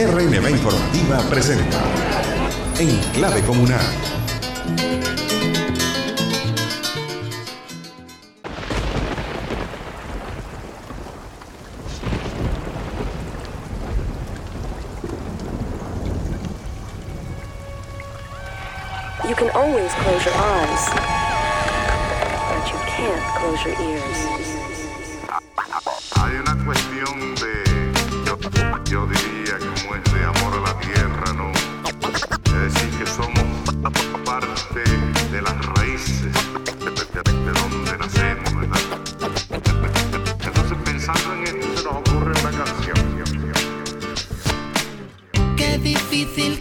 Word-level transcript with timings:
RNB 0.00 0.48
Informativa 0.48 1.18
presenta 1.28 1.78
En 2.78 2.88
Clave 3.12 3.42
Comunal. 3.42 3.78
You 19.28 19.34
can 19.34 19.50
always 19.50 19.92
close 19.92 20.24
your 20.24 20.34
eyes, 20.34 20.88
but 22.48 22.72
you 22.72 22.78
can't 22.86 23.22
close 23.36 23.62
your 23.66 23.78
ears. 23.78 24.59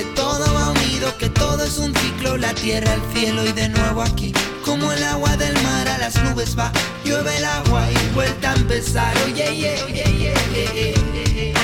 que 0.00 0.06
todo 0.14 0.54
va 0.54 0.70
unido, 0.70 1.14
que 1.18 1.28
todo 1.28 1.62
es 1.62 1.76
un 1.76 1.94
ciclo, 1.94 2.38
la 2.38 2.54
tierra, 2.54 2.94
el 2.94 3.02
cielo 3.12 3.44
y 3.44 3.52
de 3.52 3.68
nuevo 3.68 4.00
aquí. 4.00 4.32
Como 4.64 4.90
el 4.92 5.04
agua 5.04 5.36
del 5.36 5.52
mar 5.62 5.86
a 5.88 5.98
las 5.98 6.14
nubes 6.22 6.58
va, 6.58 6.72
llueve 7.04 7.36
el 7.36 7.44
agua 7.44 7.86
y 7.90 8.14
vuelta 8.14 8.52
a 8.52 8.54
empezar. 8.54 9.14
Oye, 9.26 9.46
oye, 9.50 9.82
oye, 9.84 10.04
oye, 10.06 10.32
oye, 10.70 10.94
oye. 11.26 11.54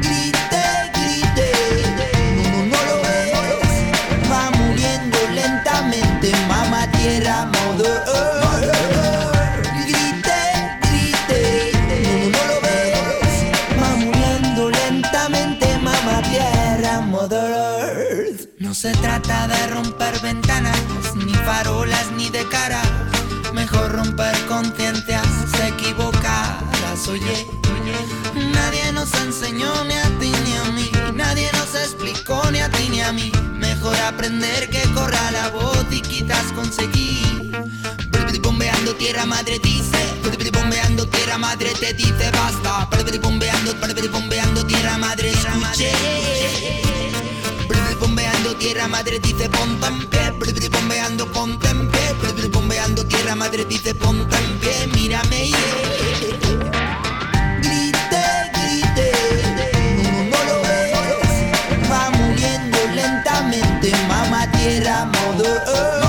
Grite, 0.00 0.64
grite, 0.94 1.50
no, 2.36 2.66
no, 2.66 2.84
lo 2.86 2.96
ves, 3.02 4.30
va 4.30 4.50
muriendo 4.52 5.18
lentamente, 5.34 6.30
mamá 6.46 6.88
tierra, 6.92 7.46
mother 7.46 8.27
romper 23.98 24.36
conciencias 24.46 25.26
equivocadas, 25.66 27.08
oye. 27.08 27.46
Nadie 28.52 28.92
nos 28.92 29.12
enseñó 29.14 29.72
ni 29.84 29.94
a 29.94 30.08
ti 30.20 30.30
ni 30.44 30.52
a 30.54 30.64
mí, 30.76 30.90
nadie 31.14 31.50
nos 31.54 31.74
explicó 31.74 32.40
ni 32.52 32.60
a 32.60 32.70
ti 32.70 32.88
ni 32.90 33.00
a 33.00 33.12
mí. 33.12 33.32
Mejor 33.54 33.96
aprender 33.96 34.70
que 34.70 34.82
corra 34.94 35.30
la 35.32 35.48
voz 35.48 35.84
y 35.90 36.00
quizás 36.00 36.52
conseguir. 36.54 37.50
Bombeando 38.40 38.94
tierra 38.94 39.26
madre 39.26 39.58
dice, 39.58 40.00
bombeando 40.52 41.08
tierra 41.08 41.38
madre 41.38 41.72
te 41.80 41.92
dice 41.94 42.30
basta. 42.30 42.88
Bombeando, 43.20 43.74
bombeando 44.12 44.64
tierra 44.66 44.96
madre 44.98 45.30
escuche. 45.30 47.07
Tierra 48.58 48.88
madre 48.88 49.20
dice 49.20 49.48
ponte 49.48 49.86
en 49.86 50.06
pie. 50.08 50.68
Bombeando 50.68 51.26
ponte 51.32 51.68
en 51.68 51.88
pie. 51.90 52.48
Bombeando 52.50 53.04
tierra 53.06 53.34
madre 53.34 53.64
dice 53.64 53.94
ponte 53.94 54.36
en 54.36 54.58
pie. 54.58 54.86
Mírame 54.94 55.48
yeah. 55.48 55.58
Grite, 57.62 58.24
grite. 58.54 59.12
No, 60.30 60.44
lo 60.44 60.60
ves 60.62 61.90
Va 61.90 62.10
muriendo 62.10 62.78
lentamente. 62.94 63.92
Mamá 64.08 64.50
tierra, 64.50 65.04
mother 65.04 65.62
earth 65.68 66.07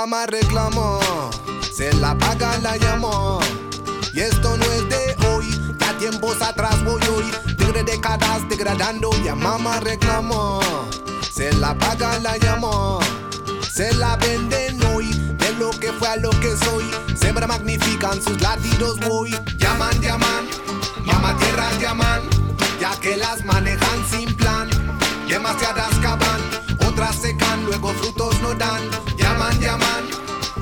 mamá 0.00 0.26
reclamó, 0.26 1.00
se 1.74 1.90
la 1.94 2.14
paga 2.18 2.58
la 2.58 2.76
llamó. 2.76 3.40
Y 4.12 4.20
esto 4.20 4.54
no 4.54 4.64
es 4.64 4.86
de 4.90 5.16
hoy, 5.28 5.46
ya 5.78 5.96
tiempos 5.96 6.42
atrás 6.42 6.84
voy 6.84 7.00
hoy. 7.16 7.54
Tigre 7.56 7.82
décadas 7.82 8.46
degradando, 8.50 9.08
ya 9.24 9.34
mamá 9.34 9.80
reclamó. 9.80 10.60
Se 11.32 11.50
la 11.54 11.74
paga 11.78 12.18
la 12.18 12.36
llamó, 12.36 12.98
se 13.72 13.94
la 13.94 14.16
venden 14.16 14.82
hoy. 14.92 15.06
De 15.38 15.52
lo 15.54 15.70
que 15.70 15.90
fue 15.94 16.08
a 16.08 16.16
lo 16.16 16.28
que 16.28 16.54
soy, 16.58 16.84
siempre 17.18 17.46
magnifican 17.46 18.22
sus 18.22 18.38
latidos 18.42 19.00
voy. 19.00 19.30
Llaman, 19.56 19.98
llaman, 20.02 20.44
mamá 21.06 21.34
tierra 21.38 21.70
llaman, 21.80 22.20
ya 22.78 22.94
que 23.00 23.16
las 23.16 23.42
manejan 23.46 24.04
sin 24.10 24.36
plan. 24.36 24.68
Demasiadas 25.26 25.94
cavan, 26.02 26.40
otras 26.96 27.16
secan, 27.16 27.62
luego 27.66 27.90
frutos 27.92 28.40
no 28.40 28.54
dan. 28.54 28.80
Llaman, 29.18 29.60
llaman, 29.60 30.04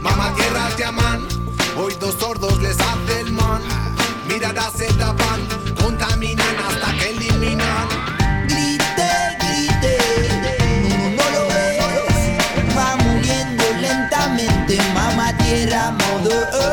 mamá 0.03 0.35
tierra 0.35 0.69
llaman. 0.77 1.29
Hoy 1.77 1.95
dos 2.01 2.17
sordos 2.19 2.61
les 2.61 2.77
hace 2.81 3.21
el 3.21 3.33
man. 3.33 3.63
Miradas 4.27 4.73
se 4.77 4.87
tapan, 4.95 5.41
contaminan 5.77 6.57
hasta 6.67 6.93
que 6.99 7.11
eliminan. 7.11 7.89
Grite, 8.49 9.11
grite, 9.39 9.97
no, 10.89 11.23
no 11.23 11.31
lo 11.31 11.47
ves, 11.47 12.77
va 12.77 12.97
muriendo 12.97 13.65
lentamente, 13.81 14.79
mamá 14.93 15.37
tierra, 15.39 15.93
mother 15.93 16.64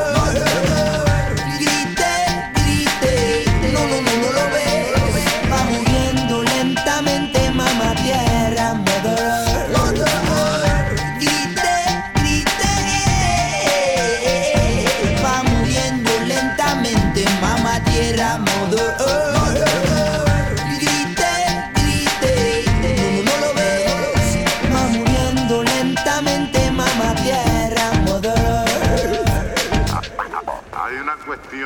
de, 31.51 31.57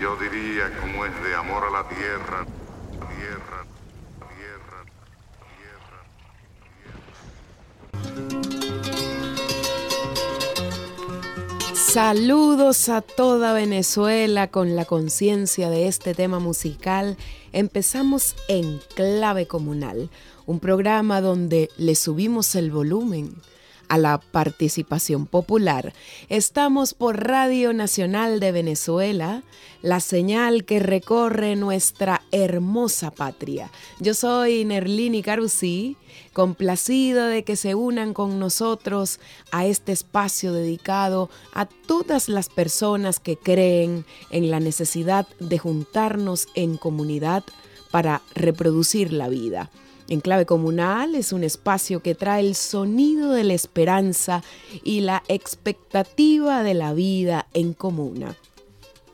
yo, 0.00 0.16
diría 0.16 0.72
como 0.80 1.04
es 1.04 1.12
de 1.22 1.34
amor 1.34 1.64
a 1.64 1.70
la 1.70 1.86
tierra, 1.86 2.46
tierra. 3.18 3.66
Saludos 11.74 12.88
a 12.88 13.02
toda 13.02 13.52
Venezuela 13.52 14.50
con 14.50 14.76
la 14.76 14.86
conciencia 14.86 15.68
de 15.68 15.86
este 15.86 16.14
tema 16.14 16.38
musical. 16.38 17.18
Empezamos 17.52 18.34
en 18.48 18.80
Clave 18.94 19.46
Comunal, 19.46 20.08
un 20.46 20.58
programa 20.58 21.20
donde 21.20 21.68
le 21.76 21.94
subimos 21.94 22.54
el 22.54 22.70
volumen 22.70 23.34
a 23.90 23.98
la 23.98 24.18
participación 24.18 25.26
popular. 25.26 25.92
Estamos 26.28 26.94
por 26.94 27.26
Radio 27.26 27.72
Nacional 27.72 28.38
de 28.38 28.52
Venezuela, 28.52 29.42
la 29.82 29.98
señal 29.98 30.64
que 30.64 30.78
recorre 30.78 31.56
nuestra 31.56 32.22
hermosa 32.30 33.10
patria. 33.10 33.68
Yo 33.98 34.14
soy 34.14 34.64
Nerlini 34.64 35.22
Carusí, 35.22 35.96
complacido 36.32 37.26
de 37.26 37.42
que 37.42 37.56
se 37.56 37.74
unan 37.74 38.14
con 38.14 38.38
nosotros 38.38 39.18
a 39.50 39.66
este 39.66 39.90
espacio 39.90 40.52
dedicado 40.52 41.28
a 41.52 41.66
todas 41.66 42.28
las 42.28 42.48
personas 42.48 43.18
que 43.18 43.36
creen 43.36 44.04
en 44.30 44.52
la 44.52 44.60
necesidad 44.60 45.26
de 45.40 45.58
juntarnos 45.58 46.46
en 46.54 46.76
comunidad 46.76 47.42
para 47.90 48.22
reproducir 48.36 49.12
la 49.12 49.28
vida. 49.28 49.68
Enclave 50.10 50.44
Comunal 50.44 51.14
es 51.14 51.32
un 51.32 51.44
espacio 51.44 52.02
que 52.02 52.16
trae 52.16 52.40
el 52.40 52.56
sonido 52.56 53.30
de 53.32 53.44
la 53.44 53.54
esperanza 53.54 54.42
y 54.82 55.00
la 55.00 55.22
expectativa 55.28 56.62
de 56.64 56.74
la 56.74 56.92
vida 56.92 57.46
en 57.54 57.72
comuna 57.72 58.36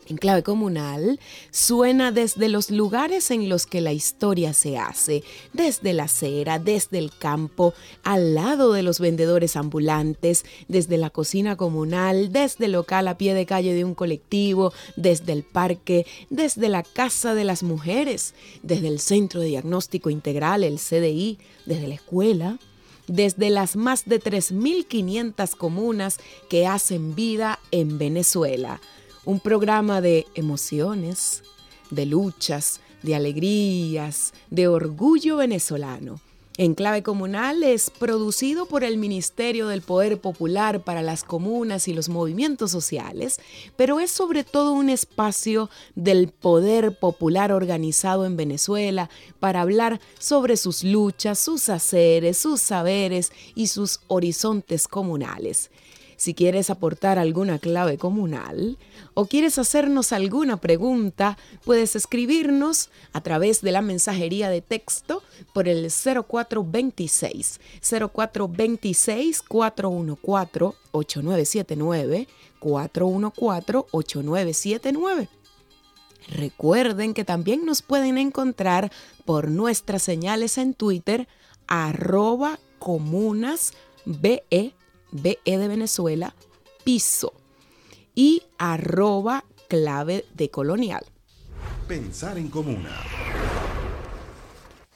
en 0.08 0.16
clave 0.16 0.42
comunal 0.42 1.20
suena 1.50 2.12
desde 2.12 2.48
los 2.48 2.70
lugares 2.70 3.30
en 3.30 3.48
los 3.48 3.66
que 3.66 3.80
la 3.80 3.92
historia 3.92 4.52
se 4.52 4.78
hace, 4.78 5.22
desde 5.52 5.92
la 5.92 6.04
acera, 6.04 6.58
desde 6.58 6.98
el 6.98 7.10
campo, 7.16 7.74
al 8.02 8.34
lado 8.34 8.72
de 8.72 8.82
los 8.82 9.00
vendedores 9.00 9.56
ambulantes, 9.56 10.44
desde 10.68 10.96
la 10.96 11.10
cocina 11.10 11.56
comunal, 11.56 12.32
desde 12.32 12.66
el 12.66 12.72
local 12.72 13.08
a 13.08 13.18
pie 13.18 13.34
de 13.34 13.46
calle 13.46 13.74
de 13.74 13.84
un 13.84 13.94
colectivo, 13.94 14.72
desde 14.96 15.32
el 15.32 15.42
parque, 15.42 16.06
desde 16.30 16.68
la 16.68 16.82
casa 16.82 17.34
de 17.34 17.44
las 17.44 17.62
mujeres, 17.62 18.34
desde 18.62 18.88
el 18.88 19.00
Centro 19.00 19.40
de 19.40 19.48
Diagnóstico 19.48 20.10
Integral, 20.10 20.64
el 20.64 20.78
CDI, 20.78 21.38
desde 21.64 21.88
la 21.88 21.94
escuela, 21.94 22.58
desde 23.06 23.50
las 23.50 23.76
más 23.76 24.04
de 24.04 24.20
3.500 24.20 25.56
comunas 25.56 26.18
que 26.48 26.66
hacen 26.66 27.14
vida 27.14 27.60
en 27.70 27.98
Venezuela 27.98 28.80
un 29.26 29.40
programa 29.40 30.00
de 30.00 30.26
emociones, 30.34 31.42
de 31.90 32.06
luchas, 32.06 32.80
de 33.02 33.16
alegrías, 33.16 34.32
de 34.50 34.68
orgullo 34.68 35.36
venezolano. 35.36 36.20
Enclave 36.58 37.02
Comunal 37.02 37.62
es 37.62 37.90
producido 37.90 38.64
por 38.64 38.82
el 38.82 38.96
Ministerio 38.96 39.66
del 39.66 39.82
Poder 39.82 40.18
Popular 40.18 40.84
para 40.84 41.02
las 41.02 41.22
Comunas 41.22 41.86
y 41.86 41.92
los 41.92 42.08
Movimientos 42.08 42.70
Sociales, 42.70 43.40
pero 43.76 44.00
es 44.00 44.10
sobre 44.10 44.42
todo 44.42 44.72
un 44.72 44.88
espacio 44.88 45.68
del 45.96 46.28
poder 46.28 46.98
popular 46.98 47.52
organizado 47.52 48.24
en 48.24 48.38
Venezuela 48.38 49.10
para 49.38 49.60
hablar 49.60 50.00
sobre 50.18 50.56
sus 50.56 50.82
luchas, 50.82 51.38
sus 51.38 51.68
haceres, 51.68 52.38
sus 52.38 52.62
saberes 52.62 53.32
y 53.54 53.66
sus 53.66 54.00
horizontes 54.06 54.88
comunales. 54.88 55.70
Si 56.16 56.32
quieres 56.32 56.70
aportar 56.70 57.18
alguna 57.18 57.58
clave 57.58 57.98
comunal 57.98 58.78
o 59.14 59.26
quieres 59.26 59.58
hacernos 59.58 60.12
alguna 60.12 60.56
pregunta, 60.56 61.36
puedes 61.64 61.94
escribirnos 61.94 62.88
a 63.12 63.20
través 63.20 63.60
de 63.60 63.72
la 63.72 63.82
mensajería 63.82 64.48
de 64.48 64.62
texto 64.62 65.22
por 65.52 65.68
el 65.68 65.90
0426 65.90 67.60
0426 67.80 69.42
414 69.42 70.78
8979 70.92 72.28
414 72.60 73.88
8979. 73.92 75.28
Recuerden 76.28 77.14
que 77.14 77.24
también 77.24 77.66
nos 77.66 77.82
pueden 77.82 78.18
encontrar 78.18 78.90
por 79.24 79.50
nuestras 79.50 80.02
señales 80.02 80.58
en 80.58 80.74
Twitter 80.74 81.28
arroba 81.68 82.58
BE 85.10 85.38
de 85.44 85.68
Venezuela, 85.68 86.34
piso 86.84 87.32
y 88.14 88.42
arroba 88.58 89.44
clave 89.68 90.24
de 90.34 90.50
colonial. 90.50 91.04
Pensar 91.86 92.38
en 92.38 92.48
comuna. 92.48 92.90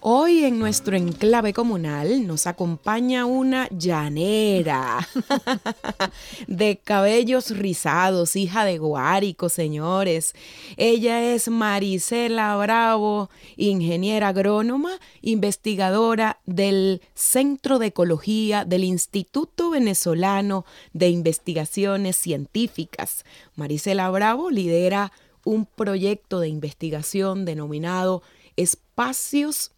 Hoy 0.02 0.44
en 0.44 0.58
nuestro 0.58 0.97
enclave 0.97 1.52
comunal 1.52 2.26
nos 2.26 2.47
acompaña 2.47 3.26
una 3.26 3.69
llanera 3.69 5.06
de 6.47 6.79
cabellos 6.79 7.50
rizados, 7.50 8.35
hija 8.35 8.64
de 8.64 8.79
Guárico, 8.79 9.50
señores. 9.50 10.32
Ella 10.79 11.35
es 11.35 11.49
Marisela 11.49 12.56
Bravo, 12.56 13.29
ingeniera 13.58 14.29
agrónoma, 14.29 14.99
investigadora 15.20 16.41
del 16.46 17.03
Centro 17.12 17.79
de 17.79 17.88
Ecología 17.88 18.64
del 18.64 18.85
Instituto 18.85 19.69
Venezolano 19.69 20.64
de 20.94 21.11
Investigaciones 21.11 22.17
Científicas. 22.17 23.26
Marisela 23.55 24.08
Bravo 24.08 24.49
lidera 24.49 25.12
un 25.44 25.67
proyecto 25.67 26.41
de 26.41 26.49
investigación 26.49 27.44
denominado 27.44 28.23
Espacios 28.56 29.73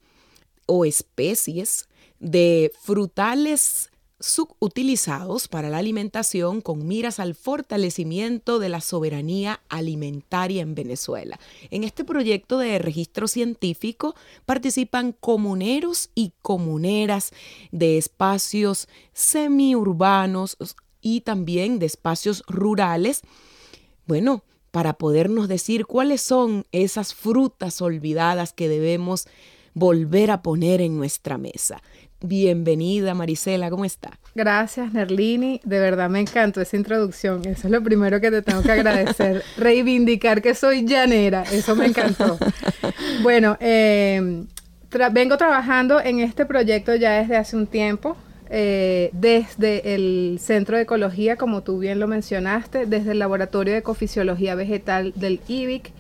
o 0.75 0.87
especies 0.87 1.87
de 2.19 2.73
frutales 2.81 3.91
subutilizados 4.21 5.47
para 5.47 5.69
la 5.69 5.77
alimentación 5.77 6.63
con 6.63 6.89
miras 6.89 7.21
al 7.21 7.35
fortalecimiento 7.35 8.59
de 8.59 8.71
la 8.71 8.81
soberanía 8.81 9.61
alimentaria 9.69 10.63
en 10.63 10.75
Venezuela. 10.75 11.39
En 11.71 11.85
este 11.85 12.05
proyecto 12.05 12.57
de 12.57 12.79
registro 12.79 13.29
científico 13.29 14.15
participan 14.47 15.13
comuneros 15.13 16.09
y 16.15 16.33
comuneras 16.41 17.33
de 17.71 17.99
espacios 17.99 18.89
semiurbanos 19.13 20.57
y 21.03 21.21
también 21.21 21.81
de 21.81 21.85
espacios 21.85 22.45
rurales. 22.47 23.21
Bueno, 24.07 24.43
para 24.71 24.95
podernos 24.95 25.49
decir 25.49 25.85
cuáles 25.85 26.23
son 26.23 26.65
esas 26.73 27.13
frutas 27.13 27.83
olvidadas 27.83 28.55
que 28.55 28.71
debemos 28.71 29.27
volver 29.75 30.31
a 30.31 30.43
poner 30.43 30.81
en 30.81 30.97
nuestra 30.97 31.39
mesa. 31.39 31.83
Bienvenida 32.21 33.15
Marisela, 33.15 33.69
¿cómo 33.69 33.85
está? 33.85 34.19
Gracias 34.35 34.93
Nerlini, 34.93 35.61
de 35.65 35.81
verdad 35.81 36.09
me 36.09 36.21
encantó 36.21 36.61
esa 36.61 36.77
introducción, 36.77 37.45
eso 37.47 37.67
es 37.67 37.71
lo 37.71 37.83
primero 37.83 38.21
que 38.21 38.31
te 38.31 38.43
tengo 38.43 38.63
que 38.63 38.71
agradecer, 38.71 39.43
reivindicar 39.57 40.41
que 40.41 40.55
soy 40.55 40.87
llanera, 40.87 41.43
eso 41.51 41.75
me 41.75 41.87
encantó. 41.87 42.39
Bueno, 43.23 43.57
em, 43.61 44.47
vengo 45.13 45.37
trabajando 45.37 46.01
en 46.01 46.21
este 46.21 46.47
proyecto 46.47 46.95
ya 46.95 47.21
desde 47.21 47.37
hace 47.37 47.57
un 47.57 47.67
tiempo, 47.67 48.17
eh, 48.51 49.11
desde 49.13 49.95
el 49.95 50.39
Centro 50.41 50.77
de 50.77 50.83
Ecología, 50.83 51.37
como 51.37 51.63
tú 51.63 51.79
bien 51.79 51.99
lo 51.99 52.07
mencionaste, 52.07 52.87
desde 52.87 53.13
el 53.13 53.19
Laboratorio 53.19 53.73
de 53.73 53.81
Ecofisiología 53.81 54.55
Vegetal 54.55 55.13
del 55.17 55.41
IBIC 55.49 55.91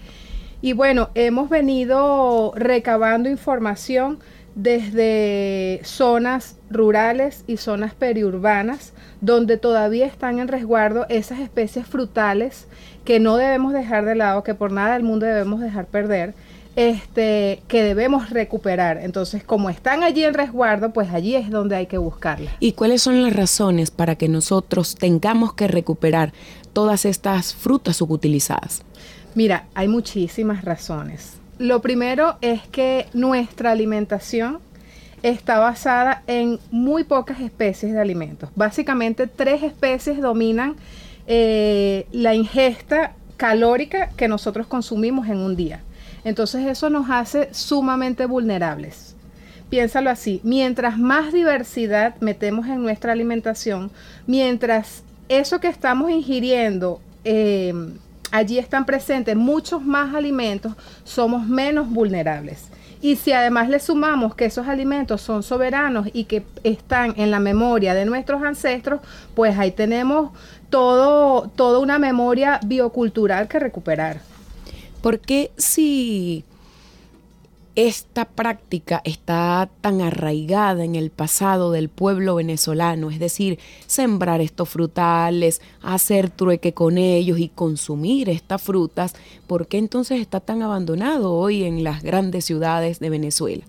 y 0.62 0.73
bueno, 0.73 1.11
hemos 1.14 1.50
venido 1.50 2.52
recabando 2.54 3.28
información 3.28 4.21
desde 4.54 5.81
zonas 5.83 6.57
rurales 6.71 7.45
y 7.47 7.57
zonas 7.57 7.95
periurbanas 7.95 8.92
donde 9.21 9.57
todavía 9.57 10.07
están 10.07 10.38
en 10.38 10.49
resguardo 10.49 11.07
esas 11.09 11.40
especies 11.40 11.87
frutales 11.87 12.66
que 13.04 13.19
no 13.19 13.37
debemos 13.37 13.73
dejar 13.73 14.04
de 14.04 14.14
lado, 14.14 14.45
que 14.45 14.54
por 14.54 14.71
nada 14.71 14.95
del 14.95 15.02
mundo 15.02 15.26
debemos 15.26 15.61
dejar 15.61 15.87
perder, 15.87 16.35
este, 16.76 17.62
que 17.66 17.83
debemos 17.83 18.31
recuperar. 18.31 18.99
Entonces, 18.99 19.42
como 19.42 19.69
están 19.69 20.02
allí 20.02 20.25
en 20.25 20.35
resguardo, 20.35 20.92
pues 20.92 21.11
allí 21.11 21.35
es 21.35 21.50
donde 21.50 21.76
hay 21.76 21.87
que 21.87 21.99
buscarlas. 21.99 22.52
¿Y 22.61 22.73
cuáles 22.73 23.02
son 23.02 23.23
las 23.23 23.35
razones 23.35 23.90
para 23.90 24.14
que 24.14 24.28
nosotros 24.28 24.95
tengamos 24.95 25.54
que 25.54 25.66
recuperar 25.66 26.33
todas 26.73 27.04
estas 27.04 27.54
frutas 27.54 27.97
subutilizadas? 27.97 28.85
Mira, 29.34 29.66
hay 29.74 29.88
muchísimas 29.88 30.64
razones. 30.64 31.38
Lo 31.58 31.80
primero 31.80 32.36
es 32.40 32.66
que 32.68 33.06
nuestra 33.14 33.70
alimentación 33.70 34.58
está 35.22 35.58
basada 35.58 36.22
en 36.26 36.58
muy 36.70 37.04
pocas 37.04 37.40
especies 37.40 37.92
de 37.92 38.00
alimentos. 38.00 38.50
Básicamente 38.56 39.26
tres 39.26 39.62
especies 39.62 40.20
dominan 40.20 40.76
eh, 41.26 42.06
la 42.12 42.34
ingesta 42.34 43.12
calórica 43.36 44.10
que 44.16 44.28
nosotros 44.28 44.66
consumimos 44.66 45.28
en 45.28 45.38
un 45.38 45.56
día. 45.56 45.80
Entonces 46.24 46.66
eso 46.66 46.90
nos 46.90 47.08
hace 47.10 47.52
sumamente 47.52 48.26
vulnerables. 48.26 49.14
Piénsalo 49.70 50.10
así, 50.10 50.40
mientras 50.42 50.98
más 50.98 51.32
diversidad 51.32 52.16
metemos 52.20 52.66
en 52.66 52.82
nuestra 52.82 53.12
alimentación, 53.12 53.90
mientras 54.26 55.02
eso 55.28 55.60
que 55.60 55.68
estamos 55.68 56.10
ingiriendo 56.10 57.00
eh, 57.24 57.72
allí 58.32 58.58
están 58.58 58.84
presentes 58.84 59.36
muchos 59.36 59.84
más 59.84 60.14
alimentos, 60.14 60.72
somos 61.04 61.46
menos 61.46 61.88
vulnerables. 61.88 62.64
Y 63.00 63.16
si 63.16 63.32
además 63.32 63.68
le 63.68 63.80
sumamos 63.80 64.34
que 64.34 64.44
esos 64.44 64.68
alimentos 64.68 65.20
son 65.20 65.42
soberanos 65.42 66.08
y 66.12 66.24
que 66.24 66.44
están 66.62 67.14
en 67.16 67.30
la 67.30 67.40
memoria 67.40 67.94
de 67.94 68.04
nuestros 68.04 68.42
ancestros, 68.42 69.00
pues 69.34 69.58
ahí 69.58 69.72
tenemos 69.72 70.30
todo, 70.70 71.48
toda 71.48 71.80
una 71.80 71.98
memoria 71.98 72.60
biocultural 72.64 73.48
que 73.48 73.58
recuperar. 73.58 74.20
Porque 75.02 75.50
si 75.56 76.44
esta 77.74 78.26
práctica 78.26 79.00
está 79.04 79.68
tan 79.80 80.02
arraigada 80.02 80.84
en 80.84 80.94
el 80.94 81.10
pasado 81.10 81.72
del 81.72 81.88
pueblo 81.88 82.34
venezolano, 82.34 83.10
es 83.10 83.18
decir, 83.18 83.58
sembrar 83.86 84.40
estos 84.42 84.68
frutales, 84.68 85.62
hacer 85.80 86.28
trueque 86.28 86.74
con 86.74 86.98
ellos 86.98 87.38
y 87.38 87.48
consumir 87.48 88.28
estas 88.28 88.60
frutas, 88.60 89.14
¿por 89.46 89.66
qué 89.68 89.78
entonces 89.78 90.20
está 90.20 90.40
tan 90.40 90.62
abandonado 90.62 91.34
hoy 91.34 91.64
en 91.64 91.82
las 91.82 92.02
grandes 92.02 92.44
ciudades 92.44 93.00
de 93.00 93.10
Venezuela? 93.10 93.64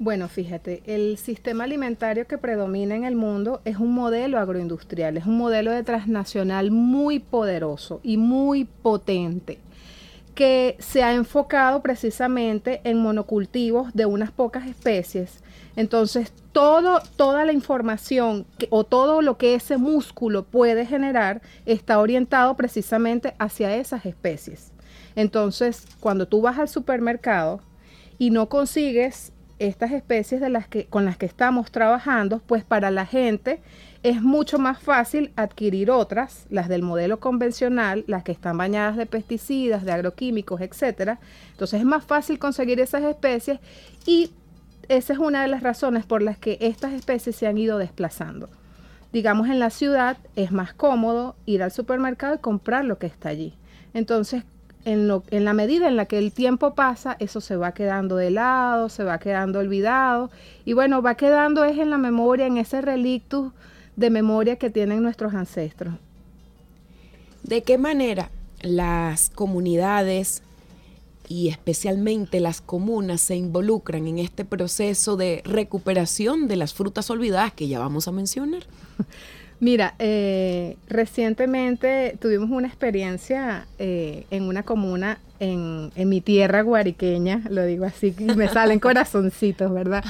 Bueno, 0.00 0.28
fíjate, 0.28 0.82
el 0.86 1.18
sistema 1.18 1.64
alimentario 1.64 2.24
que 2.28 2.38
predomina 2.38 2.94
en 2.94 3.02
el 3.02 3.16
mundo 3.16 3.60
es 3.64 3.78
un 3.78 3.92
modelo 3.92 4.38
agroindustrial, 4.38 5.16
es 5.16 5.26
un 5.26 5.36
modelo 5.36 5.72
de 5.72 5.82
transnacional 5.82 6.70
muy 6.70 7.18
poderoso 7.18 7.98
y 8.04 8.16
muy 8.16 8.64
potente 8.64 9.58
que 10.38 10.76
se 10.78 11.02
ha 11.02 11.14
enfocado 11.14 11.82
precisamente 11.82 12.80
en 12.84 13.02
monocultivos 13.02 13.92
de 13.92 14.06
unas 14.06 14.30
pocas 14.30 14.68
especies. 14.68 15.42
Entonces, 15.74 16.32
todo, 16.52 17.00
toda 17.16 17.44
la 17.44 17.52
información 17.52 18.46
o 18.70 18.84
todo 18.84 19.20
lo 19.20 19.36
que 19.36 19.56
ese 19.56 19.78
músculo 19.78 20.44
puede 20.44 20.86
generar 20.86 21.42
está 21.66 21.98
orientado 21.98 22.54
precisamente 22.54 23.34
hacia 23.40 23.74
esas 23.74 24.06
especies. 24.06 24.70
Entonces, 25.16 25.84
cuando 25.98 26.28
tú 26.28 26.40
vas 26.40 26.56
al 26.60 26.68
supermercado 26.68 27.60
y 28.16 28.30
no 28.30 28.48
consigues 28.48 29.32
estas 29.58 29.92
especies 29.92 30.40
de 30.40 30.48
las 30.48 30.68
que, 30.68 30.86
con 30.86 31.04
las 31.04 31.16
que 31.16 31.26
estamos 31.26 31.70
trabajando, 31.70 32.40
pues 32.46 32.64
para 32.64 32.90
la 32.90 33.06
gente 33.06 33.60
es 34.02 34.22
mucho 34.22 34.58
más 34.58 34.80
fácil 34.80 35.32
adquirir 35.36 35.90
otras, 35.90 36.46
las 36.50 36.68
del 36.68 36.82
modelo 36.82 37.18
convencional, 37.18 38.04
las 38.06 38.22
que 38.22 38.32
están 38.32 38.56
bañadas 38.56 38.96
de 38.96 39.06
pesticidas, 39.06 39.84
de 39.84 39.92
agroquímicos, 39.92 40.60
etcétera. 40.60 41.18
Entonces 41.50 41.80
es 41.80 41.86
más 41.86 42.04
fácil 42.04 42.38
conseguir 42.38 42.80
esas 42.80 43.02
especies 43.02 43.58
y 44.06 44.30
esa 44.88 45.12
es 45.12 45.18
una 45.18 45.42
de 45.42 45.48
las 45.48 45.62
razones 45.62 46.06
por 46.06 46.22
las 46.22 46.38
que 46.38 46.58
estas 46.60 46.92
especies 46.92 47.36
se 47.36 47.46
han 47.46 47.58
ido 47.58 47.78
desplazando. 47.78 48.48
Digamos 49.12 49.48
en 49.48 49.58
la 49.58 49.70
ciudad 49.70 50.18
es 50.36 50.52
más 50.52 50.74
cómodo 50.74 51.34
ir 51.44 51.62
al 51.62 51.72
supermercado 51.72 52.36
y 52.36 52.38
comprar 52.38 52.84
lo 52.84 52.98
que 52.98 53.06
está 53.06 53.30
allí. 53.30 53.54
Entonces, 53.94 54.44
en, 54.88 55.06
lo, 55.06 55.22
en 55.30 55.44
la 55.44 55.52
medida 55.52 55.86
en 55.86 55.96
la 55.96 56.06
que 56.06 56.16
el 56.16 56.32
tiempo 56.32 56.74
pasa, 56.74 57.16
eso 57.20 57.42
se 57.42 57.56
va 57.56 57.72
quedando 57.72 58.16
de 58.16 58.30
lado, 58.30 58.88
se 58.88 59.04
va 59.04 59.18
quedando 59.18 59.58
olvidado 59.58 60.30
y 60.64 60.72
bueno, 60.72 61.02
va 61.02 61.14
quedando 61.14 61.64
es 61.64 61.78
en 61.78 61.90
la 61.90 61.98
memoria, 61.98 62.46
en 62.46 62.56
ese 62.56 62.80
relictus 62.80 63.52
de 63.96 64.08
memoria 64.08 64.56
que 64.56 64.70
tienen 64.70 65.02
nuestros 65.02 65.34
ancestros. 65.34 65.94
¿De 67.42 67.62
qué 67.62 67.76
manera 67.76 68.30
las 68.62 69.28
comunidades 69.28 70.42
y 71.28 71.48
especialmente 71.48 72.40
las 72.40 72.62
comunas 72.62 73.20
se 73.20 73.36
involucran 73.36 74.06
en 74.06 74.18
este 74.18 74.46
proceso 74.46 75.18
de 75.18 75.42
recuperación 75.44 76.48
de 76.48 76.56
las 76.56 76.72
frutas 76.72 77.10
olvidadas 77.10 77.52
que 77.52 77.68
ya 77.68 77.78
vamos 77.78 78.08
a 78.08 78.12
mencionar? 78.12 78.62
Mira, 79.60 79.94
eh, 79.98 80.76
recientemente 80.88 82.16
tuvimos 82.20 82.50
una 82.50 82.68
experiencia 82.68 83.66
eh, 83.78 84.24
en 84.30 84.44
una 84.44 84.62
comuna 84.62 85.18
en, 85.40 85.90
mi 86.08 86.20
tierra 86.20 86.62
guariqueña, 86.62 87.42
lo 87.50 87.64
digo 87.64 87.84
así, 87.84 88.14
y 88.18 88.24
me 88.24 88.48
salen 88.52 88.78
corazoncitos, 88.78 89.72
¿verdad? 89.72 90.04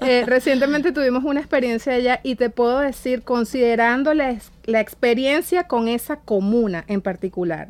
Eh, 0.00 0.24
recientemente 0.26 0.90
tuvimos 0.92 1.24
una 1.24 1.40
experiencia 1.40 1.94
allá 1.94 2.20
y 2.24 2.34
te 2.34 2.50
puedo 2.50 2.80
decir, 2.80 3.22
considerando 3.22 4.14
la, 4.14 4.36
la 4.64 4.80
experiencia 4.80 5.64
con 5.68 5.86
esa 5.86 6.16
comuna 6.16 6.84
en 6.88 7.00
particular, 7.00 7.68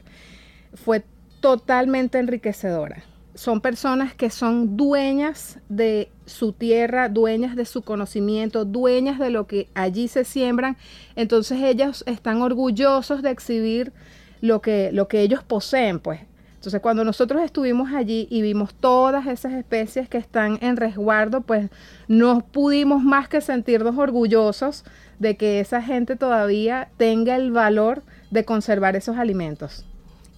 fue 0.75 1.05
totalmente 1.41 2.19
enriquecedora 2.19 3.05
son 3.39 3.61
personas 3.61 4.15
que 4.15 4.31
son 4.31 4.77
dueñas 4.77 5.61
de 5.69 6.11
su 6.29 6.53
tierra, 6.53 7.09
dueñas 7.09 7.57
de 7.57 7.65
su 7.65 7.83
conocimiento, 7.83 8.65
dueñas 8.65 9.19
de 9.19 9.31
lo 9.31 9.47
que 9.47 9.69
allí 9.75 10.09
se 10.09 10.25
siembran. 10.25 10.77
Entonces 11.17 11.63
ellos 11.63 12.05
están 12.07 12.43
orgullosos 12.43 13.23
de 13.23 13.31
exhibir 13.31 13.93
lo 14.41 14.61
que, 14.61 14.91
lo 14.93 15.09
que 15.09 15.21
ellos 15.23 15.43
poseen, 15.43 15.99
pues. 15.99 16.21
Entonces 16.55 16.81
cuando 16.81 17.05
nosotros 17.05 17.43
estuvimos 17.43 17.93
allí 17.93 18.27
y 18.31 18.43
vimos 18.43 18.75
todas 18.75 19.27
esas 19.27 19.53
especies 19.53 20.09
que 20.09 20.19
están 20.19 20.59
en 20.61 20.77
resguardo, 20.77 21.41
pues 21.41 21.71
no 22.09 22.41
pudimos 22.41 23.03
más 23.03 23.29
que 23.29 23.41
sentirnos 23.41 23.97
orgullosos 23.97 24.85
de 25.21 25.37
que 25.37 25.61
esa 25.61 25.83
gente 25.83 26.17
todavía 26.17 26.89
tenga 26.97 27.37
el 27.37 27.53
valor 27.53 28.03
de 28.31 28.45
conservar 28.45 28.97
esos 28.97 29.17
alimentos. 29.17 29.85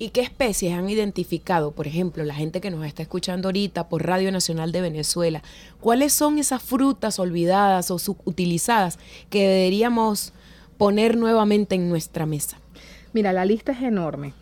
¿Y 0.02 0.08
qué 0.08 0.22
especies 0.22 0.72
han 0.72 0.88
identificado, 0.88 1.72
por 1.72 1.86
ejemplo, 1.86 2.24
la 2.24 2.32
gente 2.32 2.62
que 2.62 2.70
nos 2.70 2.86
está 2.86 3.02
escuchando 3.02 3.48
ahorita 3.48 3.90
por 3.90 4.06
Radio 4.06 4.32
Nacional 4.32 4.72
de 4.72 4.80
Venezuela? 4.80 5.42
¿Cuáles 5.78 6.14
son 6.14 6.38
esas 6.38 6.62
frutas 6.62 7.18
olvidadas 7.18 7.90
o 7.90 7.98
subutilizadas 7.98 8.98
que 9.28 9.46
deberíamos 9.46 10.32
poner 10.78 11.18
nuevamente 11.18 11.74
en 11.74 11.90
nuestra 11.90 12.24
mesa? 12.24 12.56
Mira, 13.12 13.34
la 13.34 13.44
lista 13.44 13.72
es 13.72 13.82
enorme. 13.82 14.32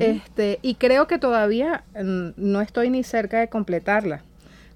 este, 0.00 0.58
y 0.62 0.74
creo 0.74 1.06
que 1.06 1.20
todavía 1.20 1.84
mm, 1.94 2.30
no 2.36 2.60
estoy 2.60 2.90
ni 2.90 3.04
cerca 3.04 3.38
de 3.38 3.48
completarla, 3.48 4.24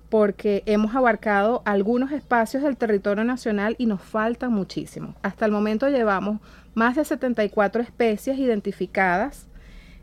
porque 0.08 0.62
hemos 0.66 0.94
abarcado 0.94 1.62
algunos 1.64 2.12
espacios 2.12 2.62
del 2.62 2.76
territorio 2.76 3.24
nacional 3.24 3.74
y 3.76 3.86
nos 3.86 4.02
falta 4.02 4.48
muchísimo. 4.48 5.16
Hasta 5.20 5.46
el 5.46 5.50
momento 5.50 5.88
llevamos 5.88 6.40
más 6.74 6.94
de 6.94 7.04
74 7.04 7.82
especies 7.82 8.38
identificadas 8.38 9.47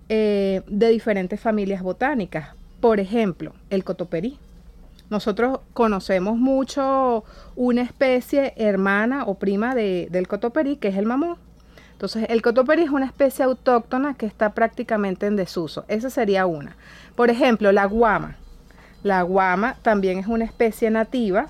eh, 0.10 0.62
de 0.68 0.90
diferentes 0.90 1.40
familias 1.40 1.82
botánicas. 1.82 2.50
Por 2.80 3.00
ejemplo, 3.00 3.54
el 3.70 3.84
cotoperí. 3.84 4.38
Nosotros 5.10 5.60
conocemos 5.74 6.38
mucho 6.38 7.24
una 7.56 7.82
especie 7.82 8.54
hermana 8.58 9.24
o 9.26 9.36
prima 9.36 9.76
del 9.76 10.28
cotoperí, 10.28 10.78
que 10.78 10.88
es 10.88 10.98
el 10.98 11.06
mamón. 11.06 11.38
Entonces, 11.94 12.26
el 12.30 12.42
cotoperí 12.42 12.84
es 12.84 12.90
una 12.90 13.06
especie 13.06 13.46
autóctona 13.46 14.16
que 14.16 14.26
está 14.26 14.54
prácticamente 14.54 15.28
en 15.28 15.36
desuso. 15.36 15.86
Esa 15.88 16.10
sería 16.10 16.46
una. 16.46 16.76
Por 17.16 17.30
ejemplo, 17.30 17.72
la 17.72 17.86
guama. 17.86 18.36
La 19.04 19.22
guama 19.22 19.78
también 19.82 20.18
es 20.18 20.28
una 20.28 20.46
especie 20.46 20.90
nativa 20.90 21.50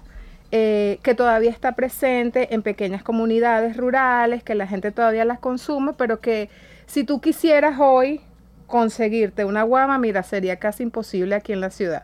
eh, 0.51 1.00
que 1.01 1.15
todavía 1.15 1.50
está 1.50 1.71
presente 1.71 2.53
en 2.53 2.62
pequeñas 2.62 3.01
comunidades 3.01 3.75
rurales, 3.75 4.43
que 4.43 4.55
la 4.55 4.67
gente 4.67 4.91
todavía 4.91 5.25
las 5.25 5.39
consume, 5.39 5.93
pero 5.93 6.19
que 6.19 6.50
si 6.85 7.03
tú 7.03 7.19
quisieras 7.19 7.79
hoy 7.79 8.21
conseguirte 8.75 9.46
una 9.46 9.63
guama, 9.63 9.98
mira, 9.98 10.22
sería 10.22 10.58
casi 10.58 10.84
imposible 10.84 11.34
aquí 11.34 11.53
en 11.53 11.62
la 11.62 11.70
ciudad. 11.70 12.03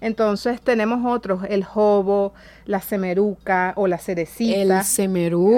Entonces 0.00 0.60
tenemos 0.60 1.04
otros, 1.04 1.42
el 1.48 1.64
jobo, 1.64 2.34
la 2.66 2.80
semeruca 2.80 3.72
o 3.74 3.88
la 3.88 3.98
cerecita. 3.98 4.78
El 4.78 4.84
semeruco, 4.84 5.56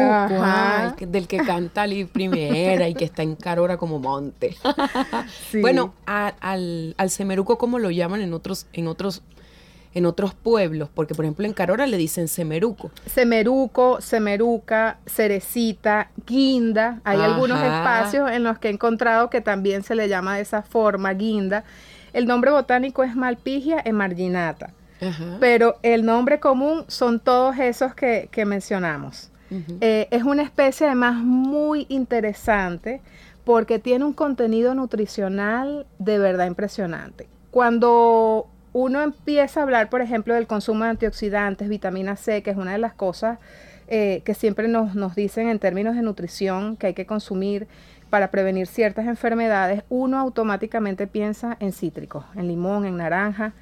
del 0.99 1.29
que 1.29 1.37
canta 1.39 1.87
la 1.87 2.07
primera 2.07 2.89
y 2.89 2.95
que 2.95 3.05
está 3.05 3.23
en 3.23 3.37
Carora 3.37 3.77
como 3.77 3.99
monte. 3.99 4.57
Bueno, 5.61 5.93
al, 6.07 6.95
al 6.97 7.11
semeruco, 7.11 7.59
¿cómo 7.59 7.79
lo 7.79 7.91
llaman 7.91 8.23
en 8.23 8.33
otros, 8.33 8.67
en 8.73 8.89
otros 8.89 9.23
en 9.97 10.05
otros 10.05 10.35
pueblos, 10.35 10.91
porque 10.93 11.15
por 11.15 11.25
ejemplo 11.25 11.47
en 11.47 11.55
Carora 11.55 11.87
le 11.87 11.97
dicen 11.97 12.29
semeruco. 12.29 12.91
Semeruco, 13.07 14.03
semeruca, 14.03 14.99
cerecita, 15.07 16.11
guinda. 16.26 17.00
Hay 17.03 17.19
algunos 17.19 17.59
espacios 17.59 18.31
en 18.31 18.45
los 18.45 18.59
que 18.59 18.69
he 18.69 18.73
encontrado 18.73 19.31
que 19.31 19.41
también 19.41 19.83
se 19.83 19.95
le 19.95 20.07
llama 20.07 20.37
de 20.37 20.43
esa 20.43 20.61
forma, 20.61 21.15
guinda. 21.15 21.65
El 22.12 22.26
nombre 22.26 22.50
botánico 22.50 23.05
es 23.05 23.17
Malpigia 23.17 23.81
emarginata, 23.87 24.75
pero 25.41 25.76
el 25.83 26.05
nombre 26.05 26.41
común 26.41 26.85
son 26.88 27.19
todos 27.19 27.59
esos 27.59 27.95
que, 27.95 28.29
mencionamos. 28.47 29.31
Eh, 29.81 30.09
es 30.11 30.25
una 30.25 30.43
especie 30.43 30.87
además 30.87 31.15
muy 31.15 31.87
interesante 31.88 33.00
porque 33.45 33.79
tiene 33.79 34.05
un 34.05 34.12
contenido 34.12 34.75
nutricional 34.75 35.87
de 35.99 36.19
verdad 36.19 36.49
impresionante. 36.49 37.29
Cuando 37.50 38.49
uno 38.78 39.00
empieza 39.00 39.61
a 39.61 39.62
hablar, 39.62 39.88
por 39.88 40.02
ejemplo, 40.02 40.35
del 40.35 40.47
consumo 40.47 40.85
de 40.85 40.90
antioxidantes, 40.90 41.66
vitamina 41.66 42.14
C, 42.14 42.42
que 42.42 42.50
es 42.50 42.59
una 42.59 42.73
de 42.73 42.78
las 42.78 42.92
cosas 42.92 43.38
eh, 43.88 44.21
que 44.26 44.35
siempre 44.35 44.68
nos, 44.68 44.95
nos 44.95 45.14
dicen 45.14 45.49
en 45.49 45.59
términos 45.59 45.97
de 45.97 46.02
nutrición 46.02 46.76
que 46.76 46.88
hay 46.88 46.92
que 46.92 47.06
consumir 47.06 47.68
para 48.11 48.30
prevenir 48.30 48.66
ciertas 48.66 49.06
enfermedades, 49.06 49.83
uno 49.88 50.18
automáticamente 50.18 51.06
piensa 51.06 51.56
en 51.59 51.73
cítricos, 51.73 52.26
en 52.35 52.49
limón, 52.49 52.85
en 52.85 52.99
naranja. 52.99 53.54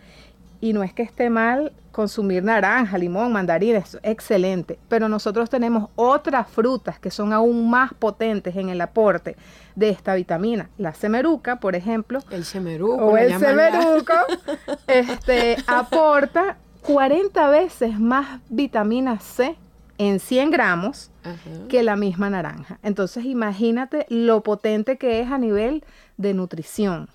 Y 0.61 0.73
no 0.73 0.83
es 0.83 0.92
que 0.92 1.04
esté 1.04 1.30
mal 1.30 1.71
consumir 1.95 2.43
naranja, 2.43 2.99
limón, 2.99 3.33
mandarines, 3.33 3.97
excelente. 4.03 4.79
Pero 4.89 5.09
nosotros 5.09 5.49
tenemos 5.49 5.91
otras 5.95 6.49
frutas 6.49 6.99
que 6.99 7.11
son 7.11 7.33
aún 7.33 7.71
más 7.71 7.95
potentes 7.95 8.57
en 8.57 8.69
el 8.69 8.81
aporte 8.81 9.37
de 9.77 9.91
esta 9.91 10.15
vitamina. 10.17 10.69
La 10.77 10.93
semeruca, 10.93 11.61
por 11.61 11.77
ejemplo. 11.77 12.19
El 12.31 12.45
semeruco. 12.45 12.97
O 12.97 13.17
el 13.17 13.39
semeruco 13.39 14.13
este, 14.89 15.57
aporta 15.69 16.57
40 16.83 17.49
veces 17.49 17.99
más 17.99 18.41
vitamina 18.49 19.21
C 19.21 19.57
en 19.97 20.19
100 20.19 20.51
gramos 20.51 21.13
Ajá. 21.23 21.39
que 21.69 21.85
la 21.85 21.95
misma 21.95 22.29
naranja. 22.29 22.81
Entonces 22.83 23.25
imagínate 23.25 24.05
lo 24.09 24.43
potente 24.43 24.99
que 24.99 25.21
es 25.21 25.31
a 25.31 25.39
nivel 25.39 25.85
de 26.17 26.35
nutrición. 26.35 27.09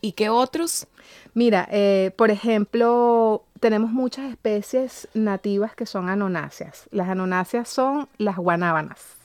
¿Y 0.00 0.12
qué 0.12 0.30
otros? 0.30 0.86
Mira, 1.36 1.68
eh, 1.70 2.12
por 2.16 2.30
ejemplo, 2.30 3.44
tenemos 3.60 3.90
muchas 3.90 4.30
especies 4.30 5.06
nativas 5.12 5.74
que 5.74 5.84
son 5.84 6.08
anonáceas. 6.08 6.88
Las 6.90 7.10
anonáceas 7.10 7.68
son 7.68 8.08
las 8.16 8.36
guanábanas. 8.38 9.16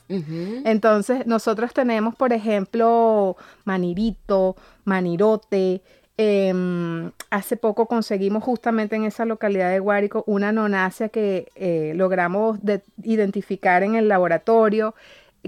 Entonces, 0.66 1.26
nosotros 1.26 1.72
tenemos, 1.72 2.14
por 2.14 2.34
ejemplo, 2.34 3.34
manirito, 3.64 4.56
manirote. 4.84 5.80
em, 6.18 7.10
hace 7.30 7.56
poco 7.56 7.86
conseguimos 7.86 8.44
justamente 8.44 8.94
en 8.94 9.04
esa 9.04 9.24
localidad 9.24 9.70
de 9.70 9.78
Guárico 9.78 10.22
una 10.26 10.50
anonácea 10.50 11.08
que 11.08 11.48
eh, 11.54 11.94
logramos 11.96 12.62
de- 12.62 12.82
identificar 13.02 13.82
en 13.82 13.94
el 13.94 14.08
laboratorio 14.08 14.94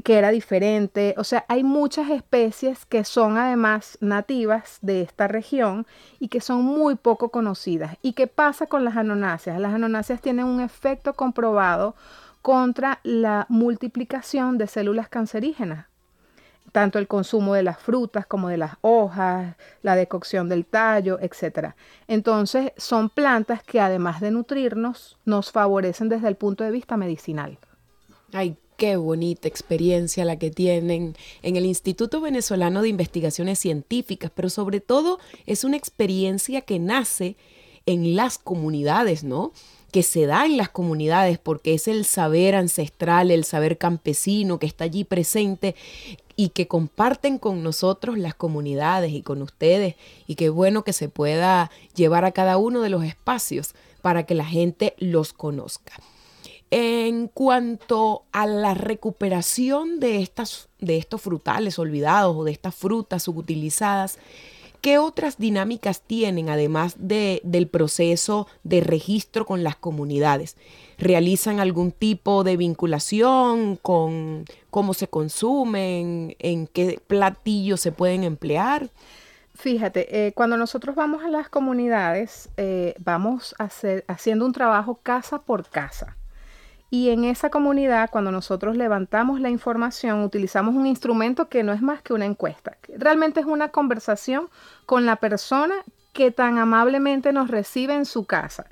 que 0.03 0.19
era 0.19 0.31
diferente. 0.31 1.15
O 1.19 1.25
sea, 1.25 1.45
hay 1.49 1.63
muchas 1.63 2.11
especies 2.11 2.85
que 2.87 3.05
son 3.05 3.39
además 3.39 3.97
nativas 4.01 4.79
de 4.83 5.03
esta 5.03 5.29
región 5.29 5.87
y 6.19 6.29
que 6.29 6.41
son 6.41 6.63
muy 6.65 6.97
poco 6.97 7.29
conocidas. 7.29 7.97
¿Y 8.03 8.15
qué 8.15 8.27
pasa 8.27 8.67
con 8.67 8.85
las 8.85 8.97
anonáceas? 8.97 9.61
Las 9.61 9.75
anonáceas 9.75 10.21
tienen 10.21 10.47
un 10.47 10.61
efecto 10.61 11.15
comprobado 11.15 11.95
contra 12.43 13.01
la 13.05 13.47
multiplicación 13.49 14.59
de 14.59 14.67
células 14.67 15.09
cancerígenas. 15.09 15.87
Tanto 16.73 16.99
el 16.99 17.07
consumo 17.07 17.55
de 17.55 17.63
las 17.63 17.79
frutas 17.79 18.27
como 18.27 18.49
de 18.49 18.57
las 18.57 18.73
hojas, 18.81 19.55
la 19.83 19.95
decocción 19.95 20.49
del 20.49 20.67
tallo, 20.67 21.21
etc. 21.21 21.75
Entonces, 22.09 22.73
son 22.77 23.11
plantas 23.11 23.63
que 23.63 23.81
además 23.81 24.21
de 24.21 24.33
nutrirnos, 24.33 25.19
nos 25.25 25.53
favorecen 25.53 26.09
desde 26.09 26.27
el 26.27 26.35
punto 26.35 26.65
de 26.65 26.73
vista 26.73 26.97
medicinal. 26.97 27.59
Ay, 28.33 28.59
qué 28.77 28.97
bonita 28.97 29.49
experiencia 29.49 30.25
la 30.25 30.39
que 30.39 30.51
tienen 30.51 31.17
en 31.43 31.57
el 31.57 31.67
Instituto 31.67 32.21
Venezolano 32.21 32.83
de 32.83 32.89
Investigaciones 32.89 33.59
Científicas, 33.59 34.31
pero 34.35 34.51
sobre 34.51 34.81
todo 34.81 35.19
es 35.47 35.65
una 35.65 35.77
experiencia 35.77 36.61
que 36.61 36.79
nace 36.79 37.37
en 37.87 38.17
las 38.17 38.39
comunidades, 38.39 39.25
¿no? 39.25 39.53
que 39.95 40.03
se 40.03 40.27
da 40.27 40.45
en 40.45 40.57
las 40.57 40.71
comunidades 40.71 41.39
porque 41.39 41.73
es 41.73 41.87
el 41.87 42.05
saber 42.05 42.57
ancestral, 42.57 43.31
el 43.31 43.45
saber 43.45 43.79
campesino 43.79 44.59
que 44.59 44.67
está 44.67 44.83
allí 44.83 45.05
presente 45.05 45.77
y 46.35 46.49
que 46.49 46.67
comparten 46.67 47.39
con 47.39 47.63
nosotros 47.63 48.19
las 48.19 48.35
comunidades 48.35 49.13
y 49.13 49.23
con 49.23 49.41
ustedes 49.41 49.95
y 50.27 50.35
qué 50.35 50.49
bueno 50.49 50.83
que 50.83 50.93
se 50.93 51.09
pueda 51.09 51.71
llevar 51.95 52.25
a 52.25 52.33
cada 52.33 52.57
uno 52.57 52.81
de 52.81 52.89
los 52.89 53.05
espacios 53.05 53.77
para 54.03 54.25
que 54.25 54.35
la 54.35 54.45
gente 54.45 54.95
los 54.99 55.33
conozca. 55.33 55.93
En 56.71 57.29
cuanto 57.29 58.25
a 58.33 58.47
la 58.47 58.75
recuperación 58.75 60.01
de, 60.01 60.23
estas, 60.23 60.69
de 60.81 60.97
estos 60.97 61.21
frutales 61.23 61.79
olvidados 61.79 62.37
o 62.37 62.45
de 62.45 62.53
estas 62.53 62.75
frutas 62.75 63.23
subutilizadas, 63.23 64.19
¿qué 64.81 64.99
otras 64.99 65.39
dinámicas 65.39 66.03
tienen 66.03 66.49
además 66.49 66.97
de, 66.99 67.41
del 67.45 67.69
proceso 67.69 68.49
de 68.65 68.81
registro 68.81 69.47
con 69.47 69.63
las 69.63 69.77
comunidades? 69.77 70.57
¿Realizan 70.99 71.61
algún 71.61 71.93
tipo 71.93 72.45
de 72.45 72.57
vinculación 72.57 73.77
con 73.77 74.45
cómo 74.71 74.95
se 74.95 75.09
consumen, 75.09 76.35
en 76.39 76.67
qué 76.67 77.01
platillos 77.07 77.81
se 77.81 77.93
pueden 77.93 78.25
emplear? 78.25 78.91
Fíjate, 79.55 80.27
eh, 80.27 80.33
cuando 80.33 80.57
nosotros 80.57 80.97
vamos 80.97 81.23
a 81.23 81.29
las 81.29 81.49
comunidades, 81.49 82.51
eh, 82.57 82.95
vamos 82.99 83.55
a 83.59 83.65
hacer, 83.65 84.05
haciendo 84.09 84.45
un 84.45 84.53
trabajo 84.53 84.97
casa 84.97 85.43
por 85.43 85.69
casa. 85.69 86.17
Y 86.91 87.11
en 87.11 87.25
esa 87.25 87.51
comunidad, 87.51 88.11
cuando 88.11 88.31
nosotros 88.31 88.77
levantamos 88.77 89.41
la 89.41 89.51
información, 89.51 90.23
utilizamos 90.23 90.75
un 90.75 90.87
instrumento 90.87 91.49
que 91.49 91.63
no 91.63 91.73
es 91.73 91.83
más 91.83 92.03
que 92.03 92.13
una 92.13 92.27
encuesta. 92.27 92.77
Realmente 92.97 93.41
es 93.41 93.47
una 93.47 93.71
conversación 93.71 94.49
con 94.87 95.07
la 95.07 95.17
persona 95.17 95.75
que 96.13 96.31
tan 96.31 96.59
amablemente 96.59 97.33
nos 97.33 97.51
recibe 97.51 97.95
en 97.95 98.05
su 98.05 98.27
casa. 98.27 98.67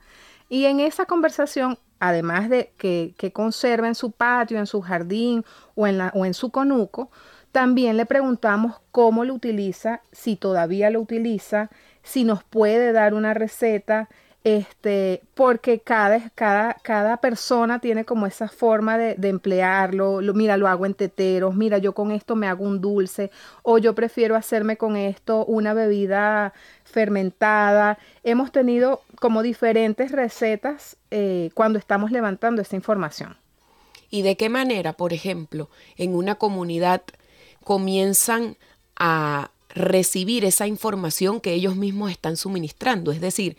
Y 0.49 0.67
en 0.67 0.81
esa 0.81 1.07
conversación, 1.07 1.79
además 1.99 2.49
de 2.49 2.73
que, 2.79 3.15
que 3.19 3.33
conserva 3.33 3.89
en 3.89 3.95
su 3.95 4.13
patio, 4.13 4.59
en 4.59 4.67
su 4.67 4.81
jardín 4.83 5.45
o 5.75 5.87
en, 5.87 5.99
la, 5.99 6.13
o 6.15 6.25
en 6.25 6.35
su 6.35 6.51
conuco, 6.51 7.11
también 7.53 7.97
le 7.97 8.07
preguntamos 8.07 8.81
cómo 8.93 9.25
lo 9.25 9.35
utiliza, 9.35 10.01
si 10.11 10.37
todavía 10.37 10.91
lo 10.91 11.01
utiliza, 11.01 11.71
si 12.03 12.25
nos 12.25 12.45
puede 12.45 12.93
dar 12.93 13.13
una 13.15 13.35
receta, 13.35 14.09
este, 14.45 15.23
porque 15.35 15.81
cada, 15.81 16.31
cada, 16.31 16.75
cada 16.83 17.17
persona 17.19 17.79
tiene 17.81 18.05
como 18.05 18.27
esa 18.27 18.49
forma 18.49 18.99
de, 18.99 19.17
emplearlo. 19.29 20.21
Lo- 20.21 20.35
mira, 20.35 20.57
lo 20.57 20.69
hago 20.69 20.87
en 20.87 20.95
teteros, 20.95 21.55
mira, 21.55 21.79
yo 21.79 21.95
con 21.95 22.11
esto 22.13 22.35
me 22.37 22.49
hago 22.49 22.65
un 22.65 22.81
dulce, 22.81 23.31
o 23.63 23.79
yo 23.79 23.95
prefiero 23.95 24.37
hacerme 24.37 24.77
con 24.77 24.97
esto 24.97 25.45
una 25.47 25.75
bebida 25.75 26.53
fermentada. 26.85 27.99
Hemos 28.25 28.53
tenido 28.53 29.03
como 29.21 29.43
diferentes 29.43 30.11
recetas 30.13 30.97
eh, 31.11 31.51
cuando 31.55 31.79
estamos 31.79 32.11
levantando 32.11 32.63
esta 32.63 32.77
información. 32.77 33.37
¿Y 34.11 34.23
de 34.23 34.37
qué 34.37 34.49
manera, 34.49 34.93
por 34.93 35.13
ejemplo, 35.13 35.71
en 35.97 36.15
una 36.15 36.35
comunidad 36.35 37.03
comienzan 37.65 38.57
a 38.97 39.51
recibir 39.75 40.45
esa 40.45 40.67
información 40.67 41.41
que 41.41 41.55
ellos 41.55 41.77
mismos 41.77 42.11
están 42.11 42.37
suministrando? 42.37 43.13
Es 43.13 43.21
decir, 43.23 43.57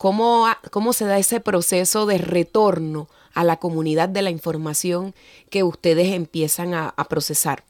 ¿cómo, 0.00 0.46
cómo 0.70 0.94
se 0.94 1.04
da 1.04 1.18
ese 1.18 1.40
proceso 1.40 2.06
de 2.06 2.16
retorno 2.16 3.06
a 3.34 3.44
la 3.44 3.58
comunidad 3.58 4.08
de 4.08 4.22
la 4.22 4.30
información 4.30 5.14
que 5.50 5.62
ustedes 5.62 6.14
empiezan 6.14 6.72
a, 6.72 6.94
procesar? 7.10 7.64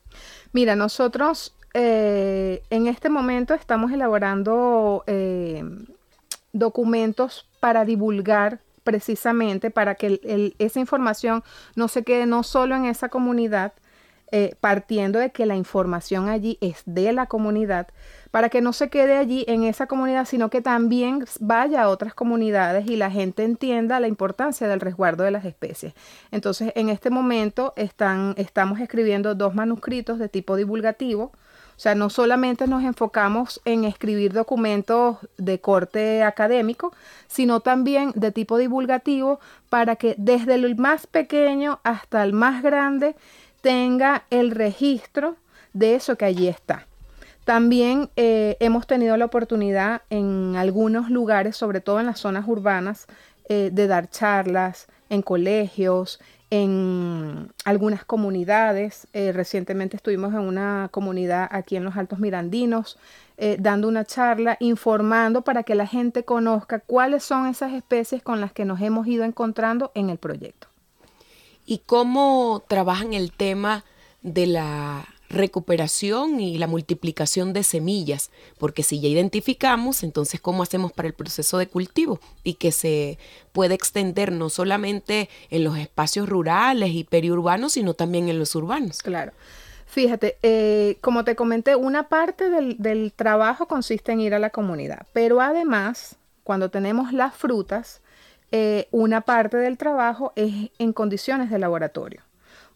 Mira, 0.53 0.77
nosotros 0.77 1.53
eh, 1.75 2.63
en 2.71 2.87
este 2.87 3.09
momento 3.09 3.53
estamos 3.53 3.91
elaborando 3.91 5.03
eh, 5.09 5.65
documentos 6.53 7.49
para 7.59 7.85
divulgar 7.85 8.61
precisamente 8.85 9.73
para 9.73 9.97
que 9.97 10.55
esa 10.61 10.79
información 10.79 11.43
no 11.75 11.89
se 11.89 12.05
quede 12.05 12.27
no 12.27 12.45
solo 12.45 12.77
en 12.77 12.85
esa 12.85 13.09
comunidad, 13.09 13.73
eh, 14.33 14.55
partiendo 14.61 15.19
de 15.19 15.31
que 15.31 15.47
la 15.47 15.57
información 15.57 16.29
allí 16.29 16.59
es 16.61 16.83
de 16.87 17.13
la 17.13 17.27
comunidad, 17.27 17.89
para 18.31 18.49
que 18.49 18.61
no 18.61 18.73
se 18.73 18.89
quede 18.89 19.17
allí 19.17 19.45
en 19.49 19.65
esa 19.65 19.87
comunidad, 19.87 20.25
sino 20.25 20.51
que 20.51 20.61
también 20.61 21.25
vaya 21.41 21.83
a 21.83 21.89
otras 21.89 22.15
comunidades 22.15 22.87
y 22.87 22.97
la 22.97 23.11
gente 23.11 23.43
entienda 23.43 23.99
la 23.99 24.07
importancia 24.07 24.69
del 24.69 24.81
resguardo 24.81 25.25
de 25.25 25.33
las 25.33 25.45
especies. 25.45 25.95
Entonces, 26.31 26.73
en 26.77 26.91
este 26.91 27.11
momento 27.11 27.73
están, 27.77 28.35
estamos 28.37 28.79
escribiendo 28.81 29.35
dos 29.35 29.55
manuscritos 29.55 30.19
de 30.19 30.29
tipo 30.29 30.57
divulgativo. 30.57 31.33
O 31.81 31.83
sea, 31.83 31.95
no 31.95 32.11
solamente 32.11 32.67
nos 32.67 32.85
enfocamos 32.85 33.61
en 33.65 33.85
escribir 33.85 34.35
documentos 34.35 35.17
de 35.39 35.61
corte 35.61 36.23
académico, 36.23 36.93
sino 37.27 37.61
también 37.61 38.13
de 38.15 38.31
tipo 38.33 38.59
divulgativo 38.59 39.41
para 39.71 39.97
que 39.97 40.15
desde 40.19 40.55
el 40.57 40.77
más 40.77 41.07
pequeño 41.07 41.81
hasta 41.83 42.23
el 42.23 42.35
más 42.35 42.63
grande 42.63 43.17
tenga 43.61 44.25
el 44.31 44.51
registro 44.51 45.37
de 45.73 45.95
eso 45.95 46.17
que 46.17 46.25
allí 46.25 46.49
está. 46.49 46.87
También 47.45 48.11
eh, 48.17 48.57
hemos 48.61 48.87
tenido 48.87 49.17
la 49.17 49.25
oportunidad 49.25 50.03
en 50.11 50.55
algunos 50.57 51.11
lugares, 51.11 51.57
sobre 51.57 51.81
todo 51.81 51.99
en 51.99 52.07
las 52.07 52.21
zonas 52.21 52.47
urbanas, 52.47 53.07
eh, 53.49 53.71
de 53.73 53.87
dar 53.87 54.09
charlas 54.09 54.87
en 55.09 55.23
colegios, 55.23 56.21
en 56.51 57.51
algunas 57.65 58.05
comunidades. 58.05 59.09
Eh, 59.15 59.33
recientemente 59.33 59.97
estuvimos 59.97 60.33
en 60.35 60.41
una 60.41 60.89
comunidad 60.93 61.49
aquí 61.51 61.77
en 61.77 61.85
los 61.85 61.97
Altos 61.97 62.19
Mirandinos 62.19 62.99
dando 63.59 63.89
una 63.89 64.05
charla, 64.05 64.59
informando 64.61 65.41
para 65.41 65.63
que 65.63 65.75
la 65.75 65.87
gente 65.87 66.25
conozca 66.25 66.79
cuáles 66.79 67.25
son 67.25 67.47
esas 67.47 67.73
especies 67.73 68.23
con 68.23 68.39
las 68.39 68.53
que 68.53 68.67
nos 68.67 68.83
hemos 68.83 69.07
ido 69.07 69.25
encontrando 69.25 69.93
en 69.95 70.11
el 70.11 70.19
proyecto. 70.19 70.70
¿Y 71.67 71.79
cómo 71.79 72.65
trabajan 72.69 73.15
el 73.15 73.33
tema 73.33 73.85
de 74.23 74.47
la 74.47 75.07
recuperación 75.29 76.41
y 76.41 76.59
la 76.59 76.67
multiplicación 76.67 77.53
de 77.53 77.63
semillas? 77.63 78.31
Porque 78.59 78.83
si 78.83 79.01
ya 79.01 79.09
identificamos, 79.09 80.03
entonces 80.03 80.41
¿cómo 80.41 80.63
hacemos 80.63 80.93
para 80.93 81.09
el 81.09 81.15
proceso 81.15 81.59
de 81.59 81.69
cultivo? 81.69 82.21
Y 82.43 82.55
que 82.55 82.73
se 82.73 83.19
puede 83.53 83.75
extender 83.75 84.33
no 84.33 84.51
solamente 84.51 85.29
en 85.51 85.65
los 85.65 85.79
espacios 85.79 86.29
rurales 86.29 86.91
y 86.91 87.05
periurbanos, 87.05 87.73
sino 87.73 87.95
también 87.95 88.29
en 88.29 88.39
los 88.39 88.55
urbanos. 88.55 89.03
Claro. 89.03 89.33
Fíjate, 89.87 90.39
eh, 90.43 90.99
como 91.01 91.25
te 91.25 91.35
comenté, 91.35 91.75
una 91.75 92.09
parte 92.09 92.49
del, 92.49 92.77
del 92.79 93.13
trabajo 93.13 93.67
consiste 93.67 94.13
en 94.13 94.21
ir 94.21 94.35
a 94.35 94.39
la 94.39 94.51
comunidad, 94.51 95.05
pero 95.13 95.41
además, 95.41 96.15
cuando 96.45 96.71
tenemos 96.71 97.13
las 97.13 97.35
frutas, 97.35 98.01
eh, 98.53 98.89
una 98.91 99.23
parte 99.23 99.57
del 99.57 99.79
trabajo 99.79 100.33
es 100.37 100.71
en 100.79 100.93
condiciones 100.93 101.51
de 101.51 101.59
laboratorio. 101.59 102.23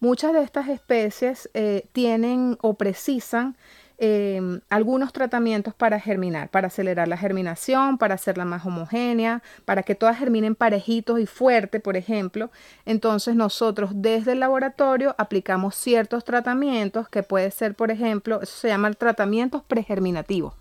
Muchas 0.00 0.32
de 0.32 0.42
estas 0.42 0.68
especies 0.68 1.48
eh, 1.54 1.86
tienen 1.92 2.58
o 2.60 2.74
precisan 2.74 3.56
Em, 3.96 4.60
algunos 4.70 5.12
tratamientos 5.12 5.72
para 5.72 6.00
germinar, 6.00 6.48
para 6.50 6.66
acelerar 6.66 7.06
la 7.06 7.16
germinación, 7.16 7.96
para 7.96 8.16
hacerla 8.16 8.44
más 8.44 8.66
homogénea, 8.66 9.40
para 9.64 9.84
que 9.84 9.94
todas 9.94 10.18
germinen 10.18 10.56
parejitos 10.56 11.20
y 11.20 11.26
fuerte, 11.26 11.78
por 11.78 11.96
ejemplo. 11.96 12.50
Entonces 12.86 13.36
nosotros 13.36 13.92
desde 13.94 14.32
el 14.32 14.40
laboratorio 14.40 15.14
aplicamos 15.16 15.76
ciertos 15.76 16.24
tratamientos 16.24 17.08
que 17.08 17.22
puede 17.22 17.52
ser, 17.52 17.76
por 17.76 17.92
ejemplo, 17.92 18.42
eso 18.42 18.56
se 18.56 18.68
llama 18.68 18.92
tratamientos 18.94 19.62
pregerminativos, 19.62 20.54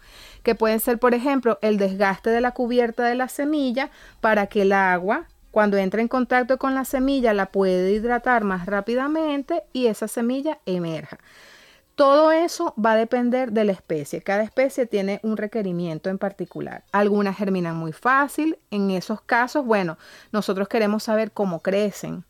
que 0.43 0.56
pueden 0.56 0.79
ser, 0.79 0.99
por 0.99 1.13
ejemplo, 1.13 1.58
el 1.62 1.77
desgaste 1.77 2.29
de 2.29 2.41
la 2.41 2.51
cubierta 2.51 3.06
de 3.06 3.15
la 3.15 3.29
semilla 3.29 3.89
para 4.21 4.47
que 4.47 4.63
el 4.63 4.73
agua 4.73 5.27
cuando 5.53 5.77
entre 5.77 6.01
en 6.01 6.08
contacto 6.08 6.58
con 6.58 6.73
la 6.73 6.84
semilla 6.84 7.32
la 7.32 7.51
puede 7.51 7.91
hidratar 7.91 8.43
más 8.43 8.65
rápidamente 8.65 9.63
y 9.71 9.86
esa 9.86 10.08
semilla 10.08 10.58
emerja. 10.65 11.19
Todo 11.93 12.32
eso 12.32 12.73
va 12.84 12.93
a 12.93 12.95
depender 12.95 13.51
de 13.51 13.63
la 13.63 13.71
especie. 13.71 14.23
Cada 14.23 14.41
especie 14.41 14.88
tiene 14.88 15.19
un 15.21 15.38
requerimiento 15.38 16.10
en 16.10 16.17
particular. 16.17 16.84
Algunas 16.91 17.38
germinan 17.38 17.75
muy 17.75 17.91
fácil. 17.91 18.58
En 18.71 18.89
esos 18.89 19.21
casos, 19.21 19.63
bueno, 19.63 19.99
nosotros 20.32 20.67
queremos 20.67 21.03
saber 21.03 21.32
cómo 21.32 21.60
crecen, 21.60 22.23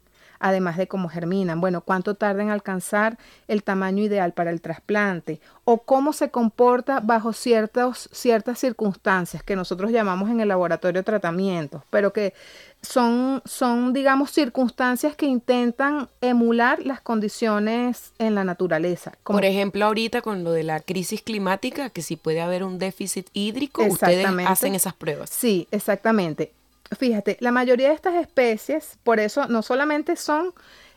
además 0.43 0.77
de 0.77 0.87
cómo 0.87 1.07
germinan. 1.07 1.61
Bueno, 1.61 1.81
cuánto 1.81 2.15
tarda 2.15 2.43
en 2.43 2.49
alcanzar 2.49 3.17
el 3.47 3.63
tamaño 3.63 4.03
ideal 4.03 4.33
para 4.33 4.51
el 4.51 4.61
trasplante 4.61 5.39
o 5.63 5.79
cómo 5.79 6.11
se 6.11 6.29
comporta 6.29 6.99
bajo 6.99 7.31
ciertas 7.31 8.09
circunstancias 8.55 9.41
que 9.41 9.55
nosotros 9.55 9.91
llamamos 9.91 10.29
en 10.29 10.41
el 10.41 10.49
laboratorio 10.49 11.03
tratamientos, 11.03 11.83
pero 11.89 12.11
que 12.11 12.33
son, 12.81 13.41
son, 13.45 13.93
digamos, 13.93 14.31
circunstancias 14.31 15.15
que 15.15 15.25
intentan 15.25 16.09
emular 16.19 16.85
las 16.85 16.99
condiciones 16.99 18.11
en 18.19 18.35
la 18.35 18.43
naturaleza. 18.43 19.13
Por 19.23 19.45
ejemplo, 19.45 19.85
ahorita 19.85 20.21
con 20.21 20.43
lo 20.43 20.51
de 20.51 20.63
la 20.63 20.81
crisis 20.81 21.21
climática, 21.21 21.89
que 21.89 22.01
si 22.01 22.17
puede 22.17 22.41
haber 22.41 22.65
un 22.65 22.79
déficit 22.79 23.29
hídrico, 23.31 23.85
ustedes 23.85 24.27
hacen 24.45 24.75
esas 24.75 24.93
pruebas. 24.93 25.29
Sí, 25.29 25.69
exactamente. 25.71 26.51
Fíjate, 26.97 27.37
la 27.39 27.51
mayoría 27.51 27.89
de 27.89 27.95
estas 27.95 28.15
especies, 28.15 28.97
por 29.03 29.19
eso 29.19 29.47
no 29.47 29.61
solamente 29.61 30.15
son 30.15 30.53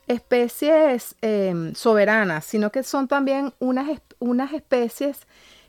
especies 0.07 1.17
em, 1.23 1.75
soberanas, 1.75 2.45
sino 2.45 2.71
que 2.71 2.83
son 2.83 3.09
también 3.09 3.53
unas, 3.59 4.01
unas 4.19 4.53
especies 4.53 5.27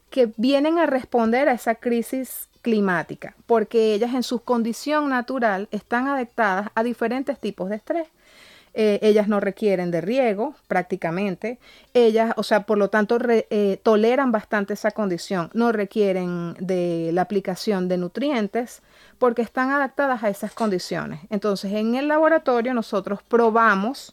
que 0.10 0.32
vienen 0.38 0.78
a 0.78 0.86
responder 0.86 1.50
a 1.50 1.54
esa 1.54 1.76
crisis 1.76 2.50
climática, 2.62 3.36
porque 3.46 3.94
ellas 3.94 4.14
en 4.14 4.24
su 4.24 4.40
condición 4.40 5.10
natural 5.10 5.68
están 5.72 6.08
adaptadas 6.08 6.70
a 6.76 6.84
diferentes 6.84 7.40
tipos 7.40 7.70
de 7.70 7.78
estrés. 7.78 8.08
Eh, 8.80 9.00
ellas 9.02 9.28
no 9.28 9.40
requieren 9.40 9.90
de 9.90 10.02
riego 10.02 10.54
prácticamente, 10.68 11.58
ellas, 11.96 12.36
o 12.38 12.44
sea, 12.44 12.62
por 12.62 12.78
lo 12.78 12.92
tanto, 12.92 13.18
eh, 13.28 13.80
toleran 13.82 14.32
bastante 14.32 14.76
esa 14.76 14.92
condición, 14.92 15.50
no 15.56 15.72
requieren 15.72 16.54
de 16.60 17.10
la 17.12 17.24
aplicación 17.24 17.88
de 17.88 17.98
nutrientes 17.98 18.84
porque 19.18 19.42
están 19.42 19.72
adaptadas 19.72 20.24
a 20.24 20.30
esas 20.30 20.54
condiciones. 20.54 21.22
Entonces, 21.32 21.74
en 21.74 21.96
el 21.96 22.08
laboratorio 22.08 22.76
nosotros 22.76 23.24
probamos 23.28 24.12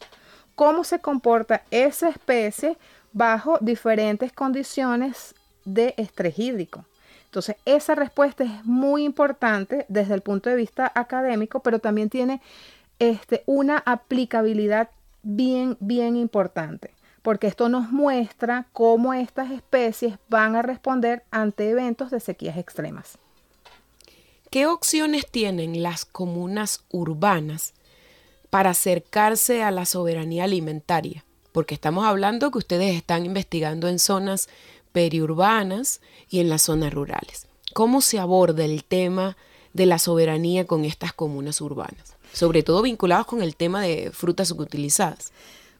cómo 0.55 0.83
se 0.83 0.97
comporta 0.97 1.61
esa 1.69 2.09
especie 2.09 2.75
bajo 3.13 3.59
diferentes 3.61 4.33
condiciones 4.33 5.35
de 5.63 5.93
estrés 5.95 6.39
hídrico. 6.39 6.85
Entonces, 7.25 7.57
esa 7.65 7.93
respuesta 7.93 8.43
es 8.43 8.65
muy 8.65 9.03
importante 9.03 9.85
desde 9.89 10.15
el 10.15 10.21
punto 10.21 10.49
de 10.49 10.55
vista 10.55 10.91
académico, 10.95 11.59
pero 11.59 11.77
también 11.77 12.09
tiene 12.09 12.41
este, 12.99 13.43
una 13.45 13.77
aplicabilidad 13.85 14.89
bien, 15.23 15.77
bien 15.79 16.15
importante, 16.15 16.91
porque 17.21 17.47
esto 17.47 17.69
nos 17.69 17.91
muestra 17.91 18.67
cómo 18.73 19.13
estas 19.13 19.51
especies 19.51 20.17
van 20.29 20.55
a 20.55 20.61
responder 20.61 21.23
ante 21.31 21.69
eventos 21.69 22.11
de 22.11 22.19
sequías 22.19 22.57
extremas. 22.57 23.17
¿Qué 24.49 24.67
opciones 24.67 25.29
tienen 25.29 25.83
las 25.83 26.05
comunas 26.05 26.85
urbanas 26.89 27.73
para 28.49 28.69
acercarse 28.69 29.63
a 29.63 29.71
la 29.71 29.85
soberanía 29.85 30.45
alimentaria? 30.45 31.25
Porque 31.51 31.73
estamos 31.73 32.05
hablando 32.05 32.51
que 32.51 32.59
ustedes 32.59 32.95
están 32.95 33.25
investigando 33.25 33.87
en 33.87 33.99
zonas 33.99 34.47
periurbanas 34.91 35.99
y 36.29 36.39
en 36.39 36.49
las 36.49 36.61
zonas 36.61 36.93
rurales. 36.93 37.47
¿Cómo 37.73 37.99
se 37.99 38.19
aborda 38.19 38.63
el 38.63 38.85
tema 38.85 39.35
de 39.73 39.85
la 39.85 39.99
soberanía 39.99 40.65
con 40.65 40.85
estas 40.85 41.11
comunas 41.11 41.59
urbanas? 41.59 42.14
Sobre 42.35 42.63
todo 42.63 42.81
vinculados 42.81 43.25
con 43.25 43.41
el 43.41 43.55
tema 43.55 43.81
de 43.81 44.11
frutas 44.13 44.49
subutilizadas. 44.49 45.31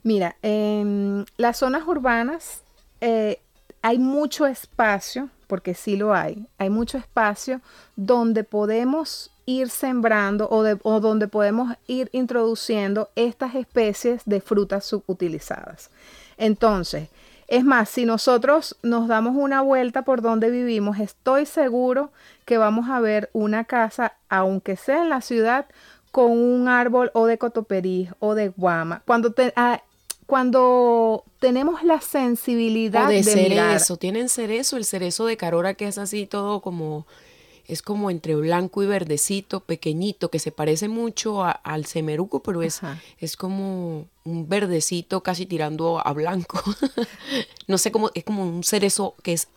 Mira, 0.03 0.37
en 0.41 1.25
las 1.35 1.57
zonas 1.57 1.85
urbanas 1.85 2.61
eh, 3.01 3.39
hay 3.81 3.99
mucho 3.99 4.45
espacio, 4.47 5.29
porque 5.47 5.73
sí 5.73 5.97
lo 5.97 6.13
hay, 6.13 6.47
hay 6.57 6.69
mucho 6.69 6.97
espacio 6.97 7.59
donde 7.95 8.43
podemos 8.43 9.31
ir 9.45 9.69
sembrando 9.69 10.47
o, 10.49 10.63
o, 10.83 10.99
donde 10.99 11.27
podemos 11.27 11.75
ir 11.87 12.09
introduciendo 12.13 13.09
estas 13.15 13.53
especies 13.53 14.21
de 14.25 14.41
frutas 14.41 14.85
subutilizadas. 14.85 15.89
Entonces, 16.37 17.09
es 17.47 17.63
más, 17.63 17.89
si 17.89 18.05
nosotros 18.05 18.75
nos 18.81 19.07
damos 19.07 19.35
una 19.35 19.61
vuelta 19.61 20.01
por 20.01 20.21
donde 20.21 20.49
vivimos, 20.49 20.99
estoy 20.99 21.45
seguro 21.45 22.11
que 22.45 22.57
vamos 22.57 22.89
a 22.89 22.99
ver 22.99 23.29
una 23.33 23.65
casa, 23.65 24.13
aunque 24.29 24.77
sea 24.77 25.03
en 25.03 25.09
la 25.09 25.21
ciudad, 25.21 25.67
con 26.15 26.31
un 26.31 26.69
árbol 26.69 27.11
o 27.13 27.25
de 27.25 27.37
cotoperí 27.37 28.07
o 28.19 28.35
de 28.35 28.47
guama. 28.47 29.03
Cuando, 29.05 29.35
ah, 29.57 29.83
cuando 30.25 31.25
tenemos 31.39 31.83
la 31.83 31.99
sensibilidad 31.99 33.09
de, 33.09 33.21
cerezo, 33.21 33.97
tienen 33.97 34.29
cerezo, 34.29 34.77
el 34.77 34.85
cerezo 34.85 35.25
de 35.25 35.35
carora 35.35 35.73
que 35.73 35.89
es 35.89 35.97
así 35.97 36.25
todo 36.25 36.61
como 36.61 37.05
es 37.67 37.81
como 37.81 38.09
entre 38.09 38.33
blanco 38.35 38.81
y 38.81 38.85
verdecito, 38.85 39.59
pequeñito, 39.59 40.29
que 40.29 40.39
se 40.39 40.53
parece 40.53 40.87
mucho 40.87 41.43
al 41.43 41.85
semeruco, 41.85 42.41
pero 42.41 42.63
es, 42.63 42.79
es 43.19 43.35
como 43.35 44.05
un 44.23 44.47
verdecito 44.47 45.21
casi 45.21 45.45
tirando 45.45 45.99
a 45.99 46.13
blanco. 46.13 46.63
no 47.67 47.77
sé 47.77 47.91
cómo, 47.91 48.09
es 48.13 48.23
como 48.23 48.43
un 48.43 48.63
cerezo 48.63 49.15
que 49.21 49.33
es 49.33 49.49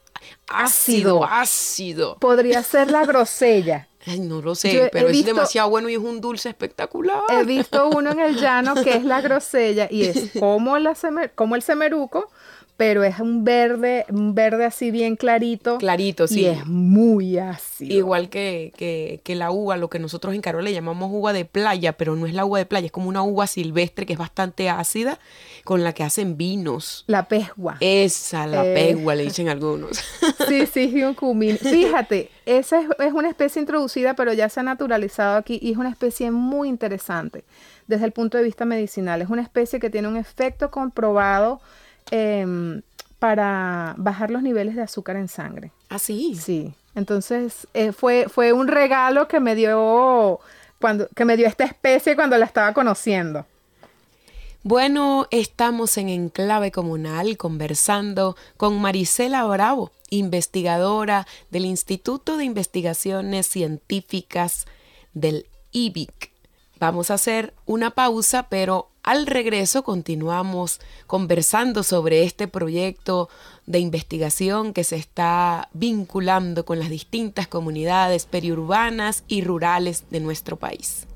ácido, 0.48 1.24
ácido. 1.24 2.16
Podría 2.18 2.64
ser 2.64 2.90
la 2.90 3.04
grosella. 3.04 3.86
Ay, 4.08 4.20
no 4.20 4.40
lo 4.40 4.54
sé, 4.54 4.88
pero 4.92 5.08
es 5.08 5.24
demasiado 5.24 5.68
bueno 5.68 5.88
y 5.88 5.94
es 5.94 5.98
un 5.98 6.20
dulce 6.20 6.48
espectacular. 6.48 7.20
He 7.28 7.44
visto 7.44 7.88
uno 7.90 8.12
en 8.12 8.20
el 8.20 8.36
llano 8.36 8.74
que 8.74 8.96
es 8.96 9.04
la 9.04 9.20
grosella 9.20 9.88
y 9.90 10.04
es 10.04 10.30
como, 10.40 10.78
la 10.78 10.94
como 11.34 11.56
el 11.56 11.62
semeruco, 11.62 12.30
pero 12.78 13.02
es 13.02 13.18
un 13.18 13.42
verde, 13.42 14.06
un 14.08 14.36
verde 14.36 14.64
así 14.64 14.92
bien 14.92 15.16
clarito. 15.16 15.78
Clarito, 15.78 16.28
sí. 16.28 16.42
Y 16.42 16.46
es 16.46 16.64
muy 16.64 17.36
ácido. 17.36 17.92
Igual 17.92 18.28
que, 18.28 18.72
que, 18.76 19.20
que, 19.24 19.34
la 19.34 19.50
uva, 19.50 19.76
lo 19.76 19.90
que 19.90 19.98
nosotros 19.98 20.32
en 20.32 20.40
Carol 20.40 20.62
le 20.62 20.72
llamamos 20.72 21.10
uva 21.12 21.32
de 21.32 21.44
playa, 21.44 21.94
pero 21.94 22.14
no 22.14 22.24
es 22.24 22.34
la 22.34 22.44
uva 22.44 22.58
de 22.58 22.66
playa, 22.66 22.86
es 22.86 22.92
como 22.92 23.08
una 23.08 23.24
uva 23.24 23.48
silvestre 23.48 24.06
que 24.06 24.12
es 24.12 24.18
bastante 24.18 24.70
ácida, 24.70 25.18
con 25.64 25.82
la 25.82 25.92
que 25.92 26.04
hacen 26.04 26.36
vinos. 26.36 27.02
La 27.08 27.26
pegua. 27.26 27.78
Esa, 27.80 28.46
la 28.46 28.64
eh. 28.64 28.74
pegua, 28.74 29.16
le 29.16 29.24
dicen 29.24 29.48
algunos. 29.48 30.00
Sí, 30.46 30.66
sí, 30.66 31.02
un 31.02 31.14
cumín. 31.14 31.58
Fíjate, 31.58 32.30
esa 32.46 32.80
es, 32.80 32.86
es 33.00 33.12
una 33.12 33.28
especie 33.28 33.60
introducida, 33.60 34.14
pero 34.14 34.32
ya 34.32 34.48
se 34.48 34.60
ha 34.60 34.62
naturalizado 34.62 35.36
aquí 35.36 35.58
y 35.60 35.72
es 35.72 35.76
una 35.76 35.90
especie 35.90 36.30
muy 36.30 36.68
interesante 36.68 37.44
desde 37.88 38.04
el 38.04 38.12
punto 38.12 38.38
de 38.38 38.44
vista 38.44 38.64
medicinal. 38.64 39.20
Es 39.20 39.28
una 39.28 39.42
especie 39.42 39.80
que 39.80 39.90
tiene 39.90 40.06
un 40.06 40.16
efecto 40.16 40.70
comprobado 40.70 41.60
Em, 42.10 42.82
para 43.18 43.94
bajar 43.98 44.30
los 44.30 44.42
niveles 44.42 44.76
de 44.76 44.82
azúcar 44.82 45.16
en 45.16 45.28
sangre. 45.28 45.72
¿Ah, 45.88 45.98
sí? 45.98 46.36
Sí. 46.36 46.72
Entonces, 46.94 47.66
eh, 47.74 47.92
fue, 47.92 48.26
fue 48.28 48.52
un 48.52 48.68
regalo 48.68 49.28
que 49.28 49.40
me 49.40 49.54
dio 49.54 50.40
cuando, 50.80 51.08
que 51.14 51.24
me 51.24 51.36
dio 51.36 51.46
esta 51.46 51.64
especie 51.64 52.14
cuando 52.14 52.38
la 52.38 52.46
estaba 52.46 52.72
conociendo. 52.72 53.46
Bueno, 54.62 55.26
estamos 55.30 55.96
en 55.98 56.08
Enclave 56.08 56.72
Comunal 56.72 57.36
conversando 57.36 58.36
con 58.56 58.80
Marisela 58.80 59.44
Bravo, 59.44 59.92
investigadora 60.10 61.26
del 61.50 61.64
Instituto 61.64 62.36
de 62.36 62.44
Investigaciones 62.44 63.46
Científicas 63.46 64.66
del 65.14 65.46
IBIC. 65.72 66.37
Vamos 66.80 67.10
a 67.10 67.14
hacer 67.14 67.54
una 67.66 67.90
pausa, 67.90 68.46
pero 68.48 68.90
al 69.02 69.26
regreso 69.26 69.82
continuamos 69.82 70.80
conversando 71.06 71.82
sobre 71.82 72.24
este 72.24 72.46
proyecto 72.46 73.28
de 73.66 73.80
investigación 73.80 74.72
que 74.72 74.84
se 74.84 74.96
está 74.96 75.68
vinculando 75.72 76.64
con 76.64 76.78
las 76.78 76.90
distintas 76.90 77.48
comunidades 77.48 78.26
periurbanas 78.26 79.24
y 79.26 79.42
rurales 79.42 80.04
de 80.10 80.20
nuestro 80.20 80.56
país. 80.56 81.06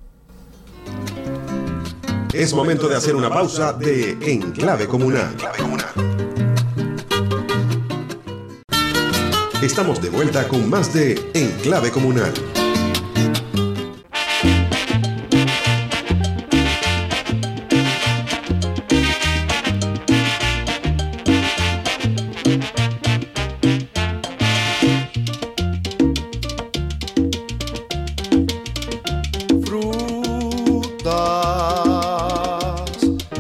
Es 2.32 2.54
momento 2.54 2.88
de 2.88 2.96
hacer 2.96 3.14
una 3.14 3.28
pausa 3.28 3.72
de 3.72 4.12
Enclave 4.22 4.88
Comunal. 4.88 5.36
Estamos 9.62 10.02
de 10.02 10.10
vuelta 10.10 10.48
con 10.48 10.68
más 10.68 10.92
de 10.92 11.30
Enclave 11.34 11.92
Comunal. 11.92 12.32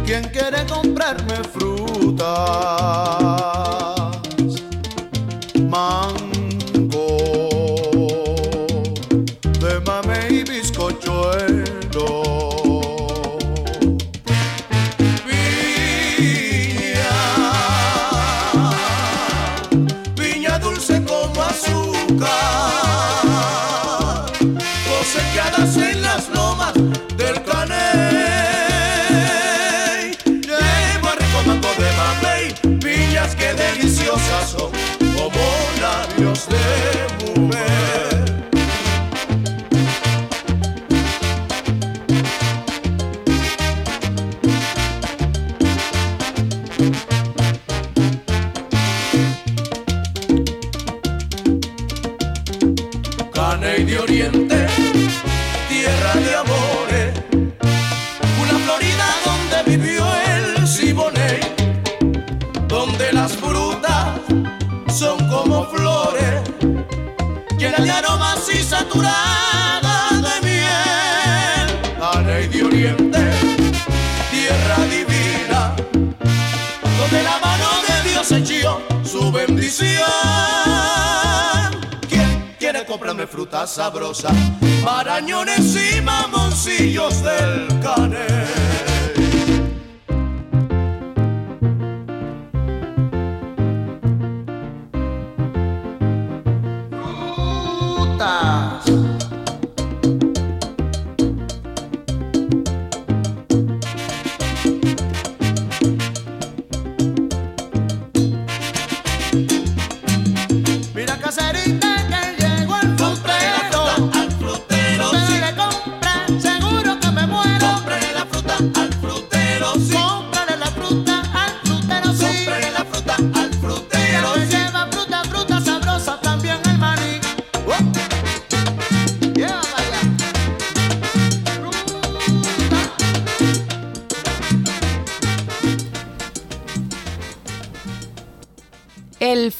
¿Quién 0.04 0.24
quiere 0.32 0.66
comprarme 0.66 1.36
frutas? 1.44 3.21
Fruta 84.12 84.61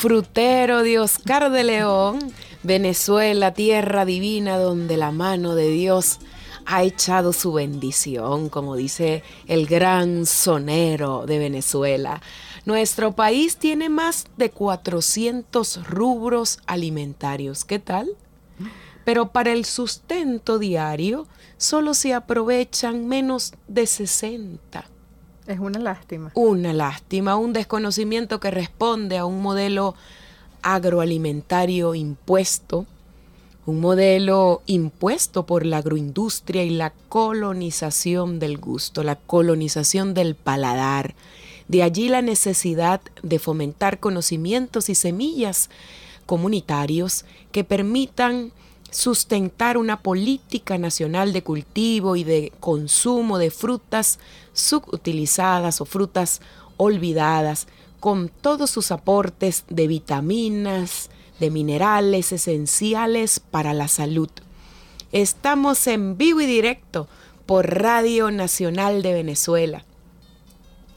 frutero 0.03 0.83
de 0.83 0.99
Oscar 0.99 1.53
de 1.53 1.63
León, 1.63 2.19
Venezuela, 2.65 3.55
tierra 3.55 4.05
divina 4.05 4.59
donde 4.59 4.97
la 4.97 5.13
mano 5.13 5.55
de 5.55 5.69
Dios 5.69 6.19
ha 6.67 6.83
echado 6.83 7.33
su 7.33 7.53
bendición, 7.53 8.49
como 8.49 8.75
dice 8.75 9.23
el 9.47 9.69
gran 9.69 10.27
sonero 10.27 11.25
de 11.25 11.39
Venezuela. 11.39 12.21
Nuestro 12.65 13.13
país 13.13 13.59
tiene 13.59 13.89
más 13.91 14.25
de 14.37 14.51
400 14.51 15.87
rubros 15.87 16.59
alimentarios. 16.67 17.65
¿Qué 17.65 17.79
tal? 17.79 18.09
Pero 19.05 19.31
para 19.31 19.53
el 19.53 19.65
sustento 19.65 20.59
diario 20.59 21.29
solo 21.59 21.95
se 21.95 22.13
aprovechan 22.13 23.07
menos 23.07 23.55
de 23.69 23.87
60. 23.87 24.85
Es 25.47 25.59
una 25.59 25.79
lástima. 25.79 26.31
Una 26.35 26.73
lástima, 26.73 27.37
un 27.37 27.53
desconocimiento 27.53 28.39
que 28.39 28.51
responde 28.51 29.19
a 29.19 29.25
un 29.25 29.43
modelo 29.43 29.95
agroalimentario 30.63 31.95
impuesto, 31.95 32.87
un 33.67 33.81
modelo 33.81 34.63
impuesto 34.67 35.45
por 35.45 35.67
la 35.67 35.79
agroindustria 35.79 36.63
y 36.63 36.71
la 36.71 36.93
colonización 37.09 38.39
del 38.39 38.59
gusto, 38.59 39.03
la 39.03 39.17
colonización 39.17 40.15
del 40.15 40.35
paladar. 40.37 41.15
De 41.69 41.83
allí 41.83 42.09
la 42.09 42.23
necesidad 42.23 43.01
de 43.23 43.39
fomentar 43.39 43.99
conocimientos 43.99 44.89
y 44.89 44.95
semillas 44.95 45.71
comunitarios 46.27 47.25
que 47.51 47.65
permitan 47.65 48.53
sustentar 48.93 49.79
una 49.79 50.03
política 50.03 50.79
nacional 50.79 51.33
de 51.33 51.43
cultivo 51.43 52.15
y 52.15 52.25
de 52.25 52.53
consumo 52.61 53.39
de 53.39 53.51
frutas 53.51 54.19
subutilizadas 54.53 55.81
o 55.81 55.85
frutas 55.85 56.41
olvidadas, 56.77 57.67
con 58.01 58.29
todos 58.29 58.71
sus 58.71 58.91
aportes 58.91 59.65
de 59.69 59.87
vitaminas, 59.87 61.11
de 61.41 61.51
minerales 61.51 62.33
esenciales 62.33 63.41
para 63.41 63.73
la 63.73 63.89
salud. 63.89 64.29
Estamos 65.13 65.87
en 65.87 66.17
vivo 66.19 66.41
y 66.41 66.47
directo 66.47 67.09
por 67.47 67.81
Radio 67.81 68.31
Nacional 68.31 69.03
de 69.03 69.13
Venezuela. 69.15 69.85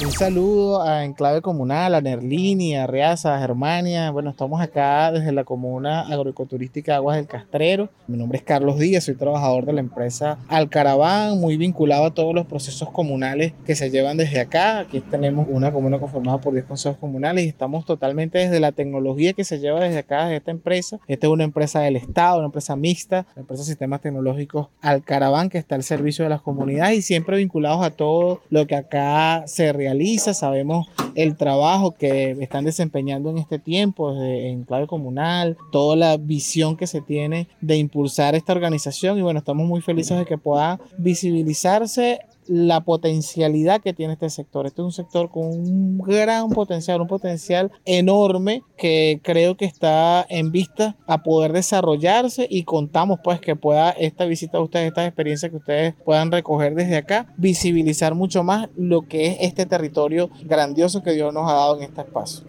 Un 0.00 0.12
saludo 0.12 0.80
a 0.80 1.04
Enclave 1.04 1.42
Comunal, 1.42 1.92
a 1.92 2.00
Nerlini, 2.00 2.76
a 2.76 2.86
Reaza, 2.86 3.34
a 3.34 3.40
Germania. 3.40 4.12
Bueno, 4.12 4.30
estamos 4.30 4.60
acá 4.60 5.10
desde 5.10 5.32
la 5.32 5.42
comuna 5.42 6.02
agroecoturística 6.02 6.94
Aguas 6.94 7.16
del 7.16 7.26
Castrero. 7.26 7.88
Mi 8.06 8.16
nombre 8.16 8.38
es 8.38 8.44
Carlos 8.44 8.78
Díaz, 8.78 9.04
soy 9.04 9.16
trabajador 9.16 9.66
de 9.66 9.72
la 9.72 9.80
empresa 9.80 10.38
Alcaraván, 10.46 11.40
muy 11.40 11.56
vinculado 11.56 12.04
a 12.04 12.14
todos 12.14 12.32
los 12.32 12.46
procesos 12.46 12.90
comunales 12.90 13.54
que 13.66 13.74
se 13.74 13.90
llevan 13.90 14.16
desde 14.16 14.38
acá. 14.38 14.78
Aquí 14.78 15.00
tenemos 15.00 15.48
una 15.50 15.72
comuna 15.72 15.98
conformada 15.98 16.38
por 16.38 16.54
10 16.54 16.66
consejos 16.66 16.98
comunales 16.98 17.44
y 17.44 17.48
estamos 17.48 17.84
totalmente 17.84 18.38
desde 18.38 18.60
la 18.60 18.70
tecnología 18.70 19.32
que 19.32 19.42
se 19.42 19.58
lleva 19.58 19.80
desde 19.80 19.98
acá, 19.98 20.26
desde 20.26 20.36
esta 20.36 20.52
empresa. 20.52 21.00
Esta 21.08 21.26
es 21.26 21.32
una 21.32 21.42
empresa 21.42 21.80
del 21.80 21.96
Estado, 21.96 22.38
una 22.38 22.46
empresa 22.46 22.76
mixta, 22.76 23.26
la 23.34 23.40
empresa 23.40 23.64
de 23.64 23.66
sistemas 23.66 24.00
tecnológicos 24.00 24.68
Alcaraván, 24.80 25.50
que 25.50 25.58
está 25.58 25.74
al 25.74 25.82
servicio 25.82 26.22
de 26.22 26.30
las 26.30 26.40
comunidades 26.40 26.98
y 26.98 27.02
siempre 27.02 27.36
vinculados 27.36 27.84
a 27.84 27.90
todo 27.90 28.42
lo 28.48 28.68
que 28.68 28.76
acá 28.76 29.42
se 29.46 29.72
realiza 29.72 29.87
sabemos 30.34 30.88
el 31.14 31.36
trabajo 31.36 31.92
que 31.92 32.32
están 32.40 32.64
desempeñando 32.64 33.30
en 33.30 33.38
este 33.38 33.58
tiempo 33.58 34.14
en 34.22 34.64
clave 34.64 34.86
comunal, 34.86 35.56
toda 35.72 35.96
la 35.96 36.16
visión 36.16 36.76
que 36.76 36.86
se 36.86 37.00
tiene 37.00 37.48
de 37.60 37.76
impulsar 37.76 38.34
esta 38.34 38.52
organización 38.52 39.18
y 39.18 39.22
bueno, 39.22 39.40
estamos 39.40 39.66
muy 39.66 39.80
felices 39.80 40.18
de 40.18 40.26
que 40.26 40.38
pueda 40.38 40.80
visibilizarse 40.96 42.20
la 42.48 42.80
potencialidad 42.80 43.80
que 43.80 43.92
tiene 43.92 44.14
este 44.14 44.30
sector. 44.30 44.66
Este 44.66 44.80
es 44.80 44.84
un 44.84 44.92
sector 44.92 45.30
con 45.30 45.44
un 45.44 45.98
gran 45.98 46.50
potencial, 46.50 47.00
un 47.00 47.06
potencial 47.06 47.70
enorme 47.84 48.62
que 48.76 49.20
creo 49.22 49.56
que 49.56 49.64
está 49.64 50.26
en 50.28 50.50
vista 50.50 50.96
a 51.06 51.22
poder 51.22 51.52
desarrollarse 51.52 52.46
y 52.50 52.64
contamos 52.64 53.20
pues 53.22 53.40
que 53.40 53.56
pueda 53.56 53.90
esta 53.90 54.24
visita 54.24 54.58
a 54.58 54.62
ustedes, 54.62 54.88
estas 54.88 55.06
experiencias 55.06 55.50
que 55.50 55.56
ustedes 55.56 55.94
puedan 56.04 56.32
recoger 56.32 56.74
desde 56.74 56.96
acá, 56.96 57.32
visibilizar 57.36 58.14
mucho 58.14 58.42
más 58.42 58.68
lo 58.76 59.02
que 59.02 59.26
es 59.26 59.36
este 59.40 59.66
territorio 59.66 60.30
grandioso 60.44 61.02
que 61.02 61.12
Dios 61.12 61.32
nos 61.32 61.50
ha 61.50 61.54
dado 61.54 61.76
en 61.76 61.84
este 61.84 62.00
espacio. 62.00 62.44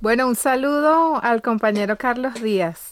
Bueno, 0.00 0.28
un 0.28 0.36
saludo 0.36 1.20
al 1.22 1.42
compañero 1.42 1.98
Carlos 1.98 2.40
Díaz. 2.40 2.87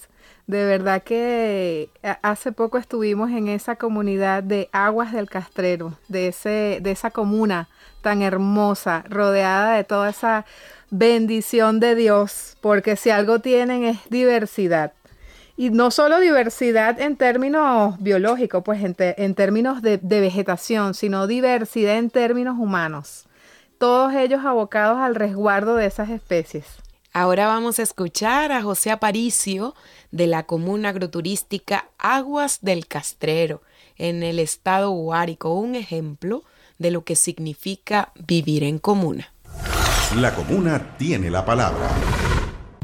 De 0.46 0.64
verdad 0.64 1.02
que 1.02 1.90
hace 2.22 2.52
poco 2.52 2.78
estuvimos 2.78 3.30
en 3.30 3.48
esa 3.48 3.74
comunidad 3.74 4.44
de 4.44 4.68
Aguas 4.70 5.12
del 5.12 5.28
Castrero, 5.28 5.98
de, 6.06 6.28
ese, 6.28 6.78
de 6.80 6.92
esa 6.92 7.10
comuna 7.10 7.68
tan 8.00 8.22
hermosa, 8.22 9.04
rodeada 9.08 9.74
de 9.74 9.82
toda 9.82 10.08
esa 10.08 10.44
bendición 10.90 11.80
de 11.80 11.96
Dios, 11.96 12.56
porque 12.60 12.94
si 12.94 13.10
algo 13.10 13.40
tienen 13.40 13.82
es 13.82 13.98
diversidad. 14.08 14.92
Y 15.56 15.70
no 15.70 15.90
solo 15.90 16.20
diversidad 16.20 17.00
en 17.00 17.16
términos 17.16 17.96
biológicos, 17.98 18.62
pues 18.62 18.84
en, 18.84 18.94
en 18.98 19.34
términos 19.34 19.82
de 19.82 19.98
vegetación, 20.20 20.94
sino 20.94 21.26
diversidad 21.26 21.96
en 21.96 22.08
términos 22.10 22.56
humanos. 22.56 23.26
Todos 23.78 24.14
ellos 24.14 24.44
abocados 24.44 24.98
al 24.98 25.16
resguardo 25.16 25.74
de 25.74 25.86
esas 25.86 26.10
especies. 26.10 26.85
Ahora 27.18 27.46
vamos 27.46 27.78
a 27.78 27.82
escuchar 27.82 28.52
a 28.52 28.60
José 28.60 28.90
Aparicio 28.90 29.74
de 30.10 30.26
la 30.26 30.42
comuna 30.42 30.90
agroturística 30.90 31.88
Aguas 31.98 32.58
del 32.60 32.86
Castrero 32.86 33.62
en 33.96 34.22
el 34.22 34.38
estado 34.38 34.90
Huárico, 34.90 35.54
un 35.54 35.76
ejemplo 35.76 36.44
de 36.76 36.90
lo 36.90 37.04
que 37.04 37.16
significa 37.16 38.12
vivir 38.16 38.64
en 38.64 38.78
comuna. 38.78 39.32
La 40.16 40.34
comuna 40.34 40.98
tiene 40.98 41.30
la 41.30 41.42
palabra. 41.46 41.88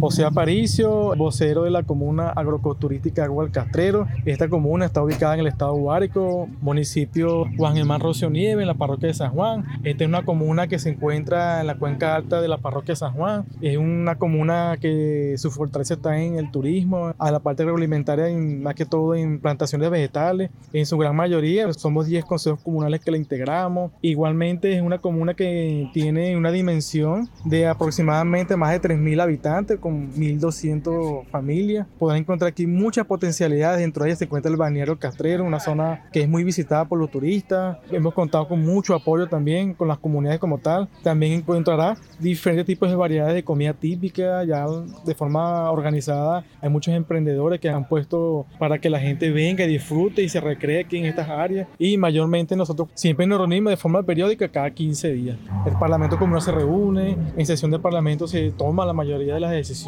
José 0.02 0.24
Aparicio, 0.24 1.14
vocero 1.14 1.62
de 1.62 1.70
la 1.70 1.84
comuna 1.84 2.34
del 2.34 3.50
Castrero. 3.52 4.08
Esta 4.24 4.48
comuna 4.48 4.86
está 4.86 5.00
ubicada 5.00 5.34
en 5.34 5.40
el 5.40 5.46
estado 5.46 5.74
Huárico, 5.74 6.48
municipio 6.60 7.46
Juan 7.56 7.76
Germán 7.76 8.00
Rocio 8.00 8.28
Nieve, 8.28 8.62
en 8.62 8.66
la 8.66 8.74
parroquia 8.74 9.06
de 9.06 9.14
San 9.14 9.30
Juan. 9.30 9.64
Esta 9.84 10.02
es 10.02 10.08
una 10.08 10.24
comuna 10.24 10.66
que 10.66 10.80
se 10.80 10.88
encuentra 10.90 11.60
en 11.60 11.68
la 11.68 11.76
cuenca 11.76 12.16
alta 12.16 12.40
de 12.40 12.48
la 12.48 12.58
parroquia 12.58 12.94
de 12.94 12.96
San 12.96 13.12
Juan. 13.12 13.44
Es 13.60 13.76
una 13.76 14.16
comuna 14.16 14.76
que 14.80 15.36
su 15.38 15.52
fortaleza 15.52 15.94
está 15.94 16.20
en 16.20 16.34
el 16.34 16.50
turismo, 16.50 17.14
a 17.16 17.30
la 17.30 17.38
parte 17.38 17.62
agroalimentaria, 17.62 18.26
más 18.36 18.74
que 18.74 18.84
todo 18.84 19.14
en 19.14 19.38
plantaciones 19.38 19.88
vegetales. 19.88 20.50
En 20.72 20.84
su 20.84 20.98
gran 20.98 21.14
mayoría 21.14 21.72
somos 21.74 22.08
10 22.08 22.24
consejos 22.24 22.58
comunales 22.60 23.04
que 23.04 23.12
la 23.12 23.18
integramos. 23.18 23.92
Igualmente 24.00 24.74
es 24.74 24.82
una 24.82 24.98
comuna 24.98 25.34
que 25.34 25.88
tiene 25.92 26.36
una 26.36 26.50
dimensión 26.50 27.28
de 27.44 27.68
aproximadamente 27.68 28.56
más 28.56 28.72
de 28.72 28.80
3.000 28.80 29.22
habitantes, 29.22 29.78
con 29.78 29.91
1.200 29.92 31.26
familias. 31.26 31.86
Podrán 31.98 32.18
encontrar 32.18 32.50
aquí 32.50 32.66
muchas 32.66 33.06
potencialidades. 33.06 33.80
Dentro 33.80 34.04
de 34.04 34.10
ellas 34.10 34.18
se 34.18 34.24
encuentra 34.24 34.50
el 34.50 34.56
balneario 34.56 34.98
Castrero, 34.98 35.44
una 35.44 35.60
zona 35.60 36.04
que 36.12 36.22
es 36.22 36.28
muy 36.28 36.44
visitada 36.44 36.84
por 36.84 36.98
los 36.98 37.10
turistas. 37.10 37.78
Hemos 37.90 38.14
contado 38.14 38.48
con 38.48 38.62
mucho 38.62 38.94
apoyo 38.94 39.26
también 39.28 39.74
con 39.74 39.88
las 39.88 39.98
comunidades 39.98 40.40
como 40.40 40.58
tal. 40.58 40.88
También 41.02 41.32
encontrará 41.32 41.96
diferentes 42.18 42.66
tipos 42.66 42.88
de 42.88 42.96
variedades 42.96 43.34
de 43.34 43.44
comida 43.44 43.74
típica, 43.74 44.44
ya 44.44 44.66
de 45.04 45.14
forma 45.14 45.70
organizada. 45.70 46.44
Hay 46.60 46.70
muchos 46.70 46.94
emprendedores 46.94 47.60
que 47.60 47.68
han 47.68 47.88
puesto 47.88 48.46
para 48.58 48.78
que 48.78 48.90
la 48.90 49.00
gente 49.00 49.30
venga 49.30 49.66
disfrute 49.66 50.22
y 50.22 50.28
se 50.28 50.40
recree 50.40 50.80
aquí 50.80 50.98
en 50.98 51.06
estas 51.06 51.28
áreas. 51.28 51.68
Y 51.78 51.96
mayormente 51.96 52.56
nosotros 52.56 52.88
siempre 52.94 53.26
nos 53.26 53.38
reunimos 53.38 53.70
de 53.70 53.76
forma 53.76 54.02
periódica 54.02 54.48
cada 54.48 54.70
15 54.70 55.12
días. 55.12 55.38
El 55.66 55.74
Parlamento 55.78 56.18
Comunal 56.18 56.42
se 56.42 56.52
reúne, 56.52 57.16
en 57.36 57.46
sesión 57.46 57.70
de 57.70 57.78
Parlamento 57.78 58.26
se 58.26 58.50
toma 58.52 58.86
la 58.86 58.92
mayoría 58.92 59.34
de 59.34 59.40
las 59.40 59.50
decisiones 59.50 59.81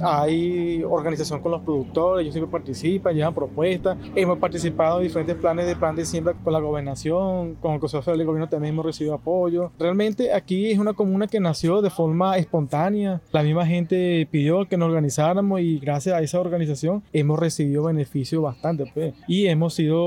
hay 0.00 0.82
organización 0.82 1.40
con 1.40 1.52
los 1.52 1.62
productores, 1.62 2.22
ellos 2.22 2.34
siempre 2.34 2.50
participan, 2.50 3.14
llevan 3.14 3.34
propuestas, 3.34 3.96
hemos 4.14 4.38
participado 4.38 4.98
en 4.98 5.04
diferentes 5.04 5.36
planes 5.36 5.66
de 5.66 5.76
plan 5.76 5.96
de 5.96 6.04
siembra 6.04 6.34
con 6.34 6.52
la 6.52 6.60
gobernación, 6.60 7.54
con 7.56 7.74
el 7.74 7.80
Consejo 7.80 8.02
Federal 8.02 8.18
de 8.18 8.24
Gobierno 8.24 8.48
también 8.48 8.74
hemos 8.74 8.86
recibido 8.86 9.14
apoyo. 9.14 9.70
Realmente 9.78 10.32
aquí 10.32 10.70
es 10.70 10.78
una 10.78 10.92
comuna 10.92 11.26
que 11.26 11.40
nació 11.40 11.82
de 11.82 11.90
forma 11.90 12.36
espontánea, 12.36 13.20
la 13.32 13.42
misma 13.42 13.66
gente 13.66 14.26
pidió 14.30 14.66
que 14.66 14.76
nos 14.76 14.88
organizáramos 14.88 15.60
y 15.60 15.78
gracias 15.78 16.14
a 16.14 16.20
esa 16.20 16.40
organización 16.40 17.02
hemos 17.12 17.38
recibido 17.38 17.84
beneficios 17.84 18.42
bastante 18.42 18.90
pues. 18.92 19.14
y 19.26 19.46
hemos 19.46 19.74
sido 19.74 19.98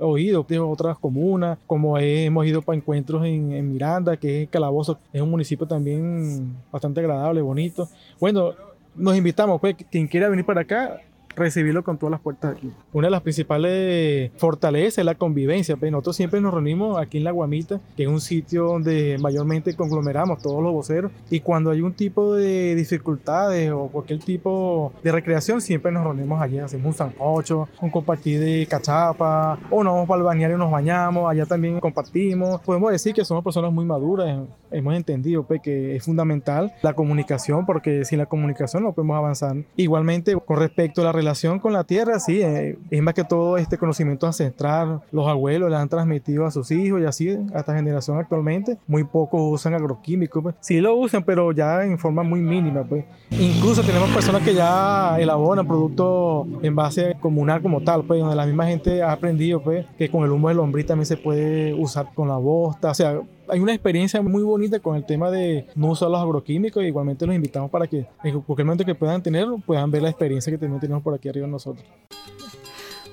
oídos 0.00 0.46
de 0.48 0.58
otras 0.58 0.98
comunas, 0.98 1.58
como 1.66 1.98
hemos 1.98 2.46
ido 2.46 2.62
para 2.62 2.76
encuentros 2.76 3.24
en, 3.24 3.52
en 3.52 3.72
Miranda, 3.72 4.16
que 4.16 4.42
es 4.42 4.48
Calabozo, 4.48 4.98
es 5.12 5.20
un 5.20 5.30
municipio 5.30 5.66
también 5.66 6.56
bastante 6.70 7.00
agradable, 7.00 7.40
bonito. 7.42 7.88
Bueno, 8.18 8.52
nos 8.94 9.16
invitamos, 9.16 9.60
pues, 9.60 9.76
quien 9.90 10.06
quiera 10.06 10.28
venir 10.28 10.44
para 10.44 10.62
acá, 10.62 11.00
recibirlo 11.40 11.82
con 11.82 11.98
todas 11.98 12.12
las 12.12 12.20
puertas 12.20 12.56
aquí. 12.56 12.70
Una 12.92 13.08
de 13.08 13.10
las 13.10 13.22
principales 13.22 14.30
fortalezas 14.36 14.98
es 14.98 15.04
la 15.04 15.14
convivencia. 15.14 15.76
Pues 15.76 15.90
nosotros 15.90 16.16
siempre 16.16 16.40
nos 16.40 16.52
reunimos 16.54 16.98
aquí 16.98 17.18
en 17.18 17.24
La 17.24 17.32
Guamita, 17.32 17.80
que 17.96 18.04
es 18.04 18.08
un 18.08 18.20
sitio 18.20 18.64
donde 18.64 19.18
mayormente 19.20 19.74
conglomeramos 19.74 20.40
todos 20.42 20.62
los 20.62 20.72
voceros. 20.72 21.10
Y 21.30 21.40
cuando 21.40 21.70
hay 21.70 21.80
un 21.80 21.92
tipo 21.92 22.34
de 22.34 22.74
dificultades 22.74 23.70
o 23.72 23.88
cualquier 23.88 24.20
tipo 24.20 24.92
de 25.02 25.12
recreación, 25.12 25.60
siempre 25.60 25.90
nos 25.90 26.04
reunimos 26.04 26.40
allí. 26.40 26.58
Hacemos 26.58 26.86
un 26.86 26.94
sancocho, 26.94 27.68
un 27.80 27.90
compartir 27.90 28.40
de 28.40 28.66
cachapa, 28.68 29.58
o 29.70 29.82
nos 29.82 29.94
vamos 29.94 30.08
para 30.08 30.46
el 30.46 30.52
y 30.52 30.56
nos 30.56 30.70
bañamos. 30.70 31.30
Allá 31.30 31.46
también 31.46 31.80
compartimos. 31.80 32.60
Podemos 32.60 32.92
decir 32.92 33.14
que 33.14 33.24
somos 33.24 33.42
personas 33.42 33.72
muy 33.72 33.84
maduras. 33.84 34.46
Hemos 34.70 34.94
entendido 34.94 35.44
pues, 35.44 35.60
que 35.60 35.96
es 35.96 36.04
fundamental 36.04 36.72
la 36.82 36.92
comunicación, 36.94 37.66
porque 37.66 38.04
sin 38.04 38.18
la 38.18 38.26
comunicación 38.26 38.82
no 38.82 38.92
podemos 38.92 39.16
avanzar. 39.16 39.56
Igualmente, 39.76 40.36
con 40.36 40.58
respecto 40.58 41.00
a 41.00 41.04
la 41.04 41.12
relación 41.12 41.29
con 41.60 41.72
la 41.72 41.84
tierra, 41.84 42.18
sí, 42.18 42.40
eh, 42.42 42.78
es 42.90 43.02
más 43.02 43.14
que 43.14 43.24
todo 43.24 43.56
este 43.56 43.78
conocimiento 43.78 44.26
ancestral. 44.26 45.00
Los 45.12 45.26
abuelos 45.28 45.70
le 45.70 45.76
han 45.76 45.88
transmitido 45.88 46.46
a 46.46 46.50
sus 46.50 46.70
hijos 46.70 47.00
y 47.00 47.04
así 47.04 47.30
a 47.54 47.60
esta 47.60 47.74
generación 47.74 48.18
actualmente. 48.18 48.78
Muy 48.86 49.04
pocos 49.04 49.40
usan 49.42 49.74
agroquímicos, 49.74 50.42
pues. 50.42 50.54
Sí 50.60 50.80
lo 50.80 50.96
usan, 50.96 51.22
pero 51.22 51.52
ya 51.52 51.84
en 51.84 51.98
forma 51.98 52.22
muy 52.22 52.40
mínima, 52.40 52.84
pues. 52.84 53.04
Incluso 53.30 53.82
tenemos 53.82 54.10
personas 54.10 54.42
que 54.42 54.54
ya 54.54 55.18
elaboran 55.18 55.66
productos 55.66 56.46
en 56.62 56.74
base 56.74 57.16
comunal 57.20 57.62
como 57.62 57.80
tal, 57.82 58.04
pues, 58.04 58.20
donde 58.20 58.36
la 58.36 58.46
misma 58.46 58.66
gente 58.66 59.02
ha 59.02 59.12
aprendido, 59.12 59.62
pues, 59.62 59.86
que 59.98 60.10
con 60.10 60.24
el 60.24 60.30
humo 60.30 60.48
de 60.48 60.54
lombriz 60.54 60.86
también 60.86 61.06
se 61.06 61.16
puede 61.16 61.74
usar 61.74 62.08
con 62.14 62.28
la 62.28 62.36
bosta, 62.36 62.90
o 62.90 62.94
sea, 62.94 63.20
hay 63.50 63.60
una 63.60 63.72
experiencia 63.72 64.22
muy 64.22 64.42
bonita 64.42 64.80
con 64.80 64.96
el 64.96 65.04
tema 65.04 65.30
de 65.30 65.66
no 65.74 65.88
usar 65.88 66.08
los 66.08 66.20
agroquímicos. 66.20 66.84
igualmente 66.84 67.26
los 67.26 67.34
invitamos 67.34 67.70
para 67.70 67.86
que 67.86 68.06
en 68.22 68.40
cualquier 68.40 68.66
momento 68.66 68.84
que 68.84 68.94
puedan 68.94 69.22
tenerlo, 69.22 69.58
puedan 69.58 69.90
ver 69.90 70.02
la 70.02 70.10
experiencia 70.10 70.50
que 70.50 70.58
tenemos 70.58 71.02
por 71.02 71.14
aquí 71.14 71.28
arriba 71.28 71.46
nosotros. 71.46 71.84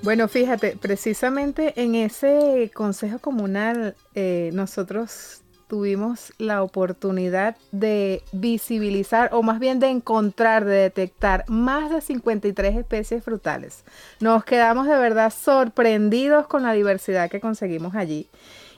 Bueno, 0.04 0.28
fíjate, 0.28 0.78
precisamente 0.80 1.74
en 1.82 1.96
ese 1.96 2.72
consejo 2.74 3.20
comunal 3.20 3.96
eh, 4.14 4.52
nosotros 4.54 5.42
tuvimos 5.68 6.34
la 6.38 6.64
oportunidad 6.64 7.58
de 7.72 8.24
visibilizar 8.32 9.30
o 9.34 9.44
más 9.44 9.60
bien 9.60 9.80
de 9.80 9.90
encontrar, 9.90 10.64
de 10.64 10.76
detectar 10.76 11.44
más 11.50 11.90
de 11.90 12.00
53 12.00 12.78
especies 12.78 13.24
frutales. 13.24 13.84
Nos 14.22 14.46
quedamos 14.46 14.88
de 14.88 14.98
verdad 14.98 15.34
sorprendidos 15.34 16.48
con 16.48 16.64
la 16.64 16.74
diversidad 16.74 17.30
que 17.30 17.42
conseguimos 17.42 17.96
allí. 17.96 18.30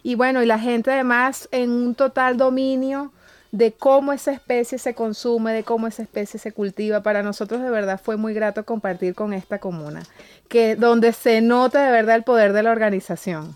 Y 0.04 0.16
bueno, 0.16 0.42
y 0.42 0.46
la 0.46 0.60
gente 0.60 0.92
además 0.92 1.48
en 1.52 1.72
un 1.72 1.96
total 1.96 2.38
dominio 2.38 3.12
de 3.52 3.72
cómo 3.72 4.14
esa 4.14 4.32
especie 4.32 4.78
se 4.78 4.94
consume, 4.94 5.54
de 5.54 5.64
cómo 5.64 5.88
esa 5.88 6.04
especie 6.04 6.40
se 6.40 6.52
cultiva. 6.52 7.02
Para 7.02 7.24
nosotros 7.24 7.62
de 7.62 7.70
verdad 7.70 8.00
fue 8.04 8.18
muy 8.18 8.34
grato 8.34 8.66
compartir 8.66 9.16
con 9.16 9.34
esta 9.34 9.60
comuna, 9.60 10.04
que 10.48 10.76
donde 10.76 11.14
se 11.14 11.42
nota 11.42 11.84
de 11.84 11.92
verdad 11.92 12.16
el 12.16 12.24
poder 12.24 12.54
de 12.54 12.64
la 12.64 12.72
organización. 12.72 13.56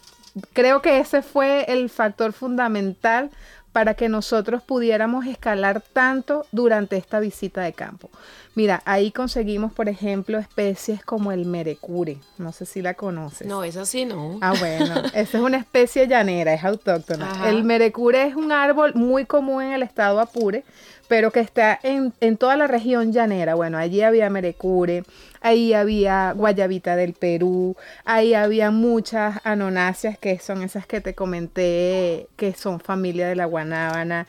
Creo 0.53 0.81
que 0.81 0.99
ese 0.99 1.21
fue 1.21 1.65
el 1.67 1.89
factor 1.89 2.33
fundamental 2.33 3.29
para 3.71 3.95
que 3.95 4.09
nosotros 4.09 4.61
pudiéramos 4.63 5.25
escalar 5.25 5.81
tanto 5.81 6.45
durante 6.51 6.95
esta 6.97 7.19
visita 7.19 7.61
de 7.61 7.73
campo. 7.73 8.09
Mira, 8.55 8.83
ahí 8.85 9.11
conseguimos, 9.11 9.73
por 9.73 9.89
ejemplo, 9.89 10.37
especies 10.37 11.03
como 11.03 11.31
el 11.31 11.45
merecure. 11.45 12.17
No 12.37 12.51
sé 12.51 12.65
si 12.65 12.81
la 12.83 12.93
conoces. 12.93 13.47
No, 13.47 13.63
esa 13.63 13.85
sí 13.85 14.05
no. 14.05 14.37
Ah, 14.41 14.53
bueno, 14.59 14.95
esa 15.13 15.37
es 15.37 15.43
una 15.43 15.57
especie 15.57 16.07
llanera, 16.07 16.53
es 16.53 16.63
autóctona. 16.63 17.49
El 17.49 17.63
merecure 17.63 18.27
es 18.27 18.35
un 18.35 18.51
árbol 18.51 18.93
muy 18.93 19.25
común 19.25 19.63
en 19.63 19.73
el 19.73 19.81
estado 19.81 20.19
Apure, 20.19 20.63
pero 21.07 21.31
que 21.31 21.39
está 21.39 21.79
en, 21.83 22.13
en 22.21 22.37
toda 22.37 22.55
la 22.55 22.67
región 22.67 23.11
llanera. 23.11 23.55
Bueno, 23.55 23.77
allí 23.77 24.01
había 24.01 24.29
merecure, 24.29 25.03
ahí 25.41 25.73
había 25.73 26.31
guayabita 26.31 26.95
del 26.95 27.13
Perú, 27.13 27.75
ahí 28.05 28.33
había 28.33 28.71
muchas 28.71 29.39
anonáceas 29.43 30.17
que 30.17 30.39
son 30.39 30.63
esas 30.63 30.87
que 30.87 31.01
te 31.01 31.13
comenté, 31.13 32.27
que 32.37 32.53
son 32.53 32.79
familia 32.79 33.27
de 33.27 33.35
la 33.35 33.45
guanábana, 33.45 34.27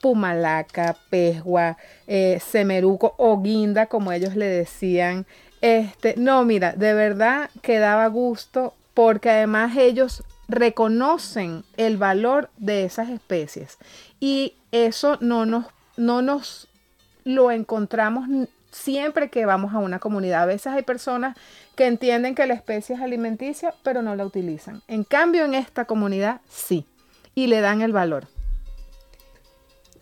pumalaca, 0.00 0.96
pejua, 1.08 1.78
eh, 2.06 2.40
semeruco 2.44 3.14
o 3.16 3.36
como 3.88 4.12
ellos 4.12 4.36
le 4.36 4.46
decían. 4.46 5.26
Este, 5.60 6.14
no, 6.16 6.44
mira, 6.44 6.72
de 6.72 6.94
verdad 6.94 7.50
que 7.62 7.78
daba 7.78 8.06
gusto 8.08 8.74
porque 8.94 9.30
además 9.30 9.76
ellos 9.76 10.22
reconocen 10.48 11.64
el 11.76 11.96
valor 11.96 12.50
de 12.56 12.84
esas 12.84 13.08
especies. 13.08 13.78
Y 14.18 14.54
eso 14.72 15.18
no 15.20 15.46
nos, 15.46 15.66
no 15.96 16.22
nos 16.22 16.68
lo 17.24 17.50
encontramos 17.50 18.28
siempre 18.70 19.30
que 19.30 19.46
vamos 19.46 19.74
a 19.74 19.78
una 19.78 19.98
comunidad. 19.98 20.42
A 20.42 20.46
veces 20.46 20.68
hay 20.68 20.82
personas 20.82 21.36
que 21.76 21.86
entienden 21.86 22.34
que 22.34 22.46
la 22.46 22.54
especie 22.54 22.96
es 22.96 23.00
alimenticia, 23.00 23.74
pero 23.82 24.02
no 24.02 24.16
la 24.16 24.24
utilizan. 24.24 24.82
En 24.88 25.04
cambio, 25.04 25.44
en 25.44 25.54
esta 25.54 25.84
comunidad 25.84 26.40
sí, 26.48 26.86
y 27.34 27.46
le 27.46 27.60
dan 27.60 27.82
el 27.82 27.92
valor. 27.92 28.28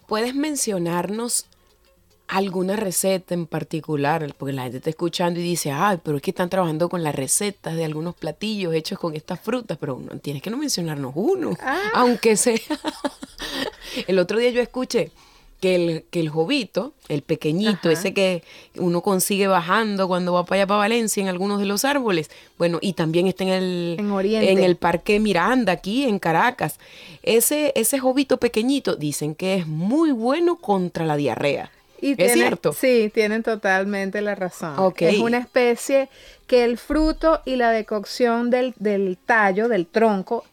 ¿Puedes 0.06 0.34
mencionarnos 0.34 1.46
alguna 2.28 2.76
receta 2.76 3.34
en 3.34 3.46
particular? 3.46 4.32
Porque 4.38 4.52
la 4.52 4.62
gente 4.62 4.78
está 4.78 4.90
escuchando 4.90 5.40
y 5.40 5.42
dice, 5.42 5.70
ay, 5.72 5.98
pero 6.02 6.16
es 6.18 6.22
que 6.22 6.30
están 6.30 6.48
trabajando 6.50 6.88
con 6.88 7.02
las 7.02 7.14
recetas 7.14 7.74
de 7.74 7.84
algunos 7.84 8.14
platillos 8.14 8.74
hechos 8.74 8.98
con 8.98 9.14
estas 9.16 9.40
frutas, 9.40 9.76
pero 9.80 9.98
no, 9.98 10.18
tienes 10.20 10.42
que 10.42 10.50
no 10.50 10.56
mencionarnos 10.56 11.12
uno, 11.16 11.56
Ah. 11.60 11.78
aunque 11.94 12.36
sea. 12.36 12.58
el 14.06 14.18
otro 14.18 14.38
día 14.38 14.50
yo 14.50 14.60
escuché 14.60 15.10
que 15.60 15.74
el, 15.74 16.04
que 16.10 16.20
el 16.20 16.28
jovito, 16.28 16.92
el 17.08 17.22
pequeñito, 17.22 17.88
Ajá. 17.88 17.92
ese 17.92 18.14
que 18.14 18.44
uno 18.76 19.00
consigue 19.00 19.48
bajando 19.48 20.06
cuando 20.06 20.32
va 20.32 20.44
para 20.44 20.60
allá 20.60 20.66
para 20.68 20.78
Valencia 20.78 21.20
en 21.20 21.28
algunos 21.28 21.58
de 21.58 21.66
los 21.66 21.84
árboles, 21.84 22.30
bueno, 22.58 22.78
y 22.80 22.92
también 22.92 23.26
está 23.26 23.42
en 23.42 23.50
el, 23.50 23.96
En 23.98 24.10
Oriente. 24.12 24.52
en 24.52 24.58
el 24.62 24.76
Parque 24.76 25.18
Miranda, 25.18 25.72
aquí 25.72 26.04
en 26.04 26.20
Caracas. 26.20 26.78
Ese, 27.24 27.72
ese 27.74 27.98
jovito 27.98 28.36
pequeñito 28.36 28.94
dicen 28.94 29.34
que 29.34 29.56
es 29.56 29.66
muy 29.66 30.12
bueno 30.12 30.56
contra 30.56 31.04
la 31.06 31.16
diarrea. 31.16 31.72
Y 32.00 32.12
¿Es 32.12 32.16
tiene- 32.16 32.32
cierto? 32.34 32.72
Sí, 32.72 33.10
tienen 33.12 33.42
totalmente 33.42 34.20
la 34.22 34.34
razón. 34.34 34.74
Es 35.00 35.18
una 35.18 35.38
especie 35.38 36.08
que 36.46 36.64
el 36.64 36.78
fruto 36.78 37.40
y 37.44 37.56
la 37.56 37.70
decocción 37.70 38.50
del, 38.50 38.74
del 38.78 39.18
tallo, 39.18 39.68
del 39.68 39.86
tronco, 39.86 40.44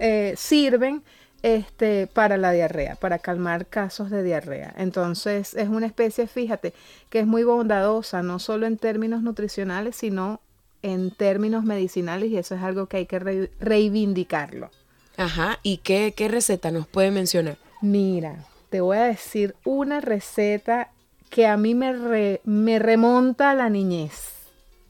eh, 0.00 0.34
sirven 0.36 1.02
este, 1.42 2.06
para 2.06 2.36
la 2.38 2.50
diarrea, 2.50 2.96
para 2.96 3.18
calmar 3.18 3.66
casos 3.66 4.10
de 4.10 4.22
diarrea. 4.22 4.74
Entonces 4.78 5.54
es 5.54 5.68
una 5.68 5.86
especie, 5.86 6.26
fíjate, 6.26 6.72
que 7.10 7.20
es 7.20 7.26
muy 7.26 7.44
bondadosa, 7.44 8.22
no 8.22 8.38
solo 8.38 8.66
en 8.66 8.78
términos 8.78 9.22
nutricionales, 9.22 9.96
sino 9.96 10.40
en 10.82 11.10
términos 11.10 11.62
medicinales 11.64 12.30
y 12.30 12.38
eso 12.38 12.54
es 12.54 12.62
algo 12.62 12.86
que 12.86 12.96
hay 12.98 13.06
que 13.06 13.18
re- 13.18 13.50
reivindicarlo. 13.60 14.70
Ajá, 15.16 15.58
¿y 15.62 15.78
qué, 15.78 16.12
qué 16.16 16.28
receta 16.28 16.70
nos 16.70 16.86
puede 16.86 17.10
mencionar? 17.10 17.56
Mira, 17.80 18.36
te 18.70 18.80
voy 18.80 18.96
a 18.98 19.04
decir 19.04 19.54
una 19.64 20.00
receta 20.00 20.90
que 21.30 21.46
a 21.46 21.56
mí 21.56 21.74
me, 21.74 21.92
re- 21.92 22.40
me 22.44 22.78
remonta 22.78 23.50
a 23.50 23.54
la 23.54 23.68
niñez. 23.68 24.32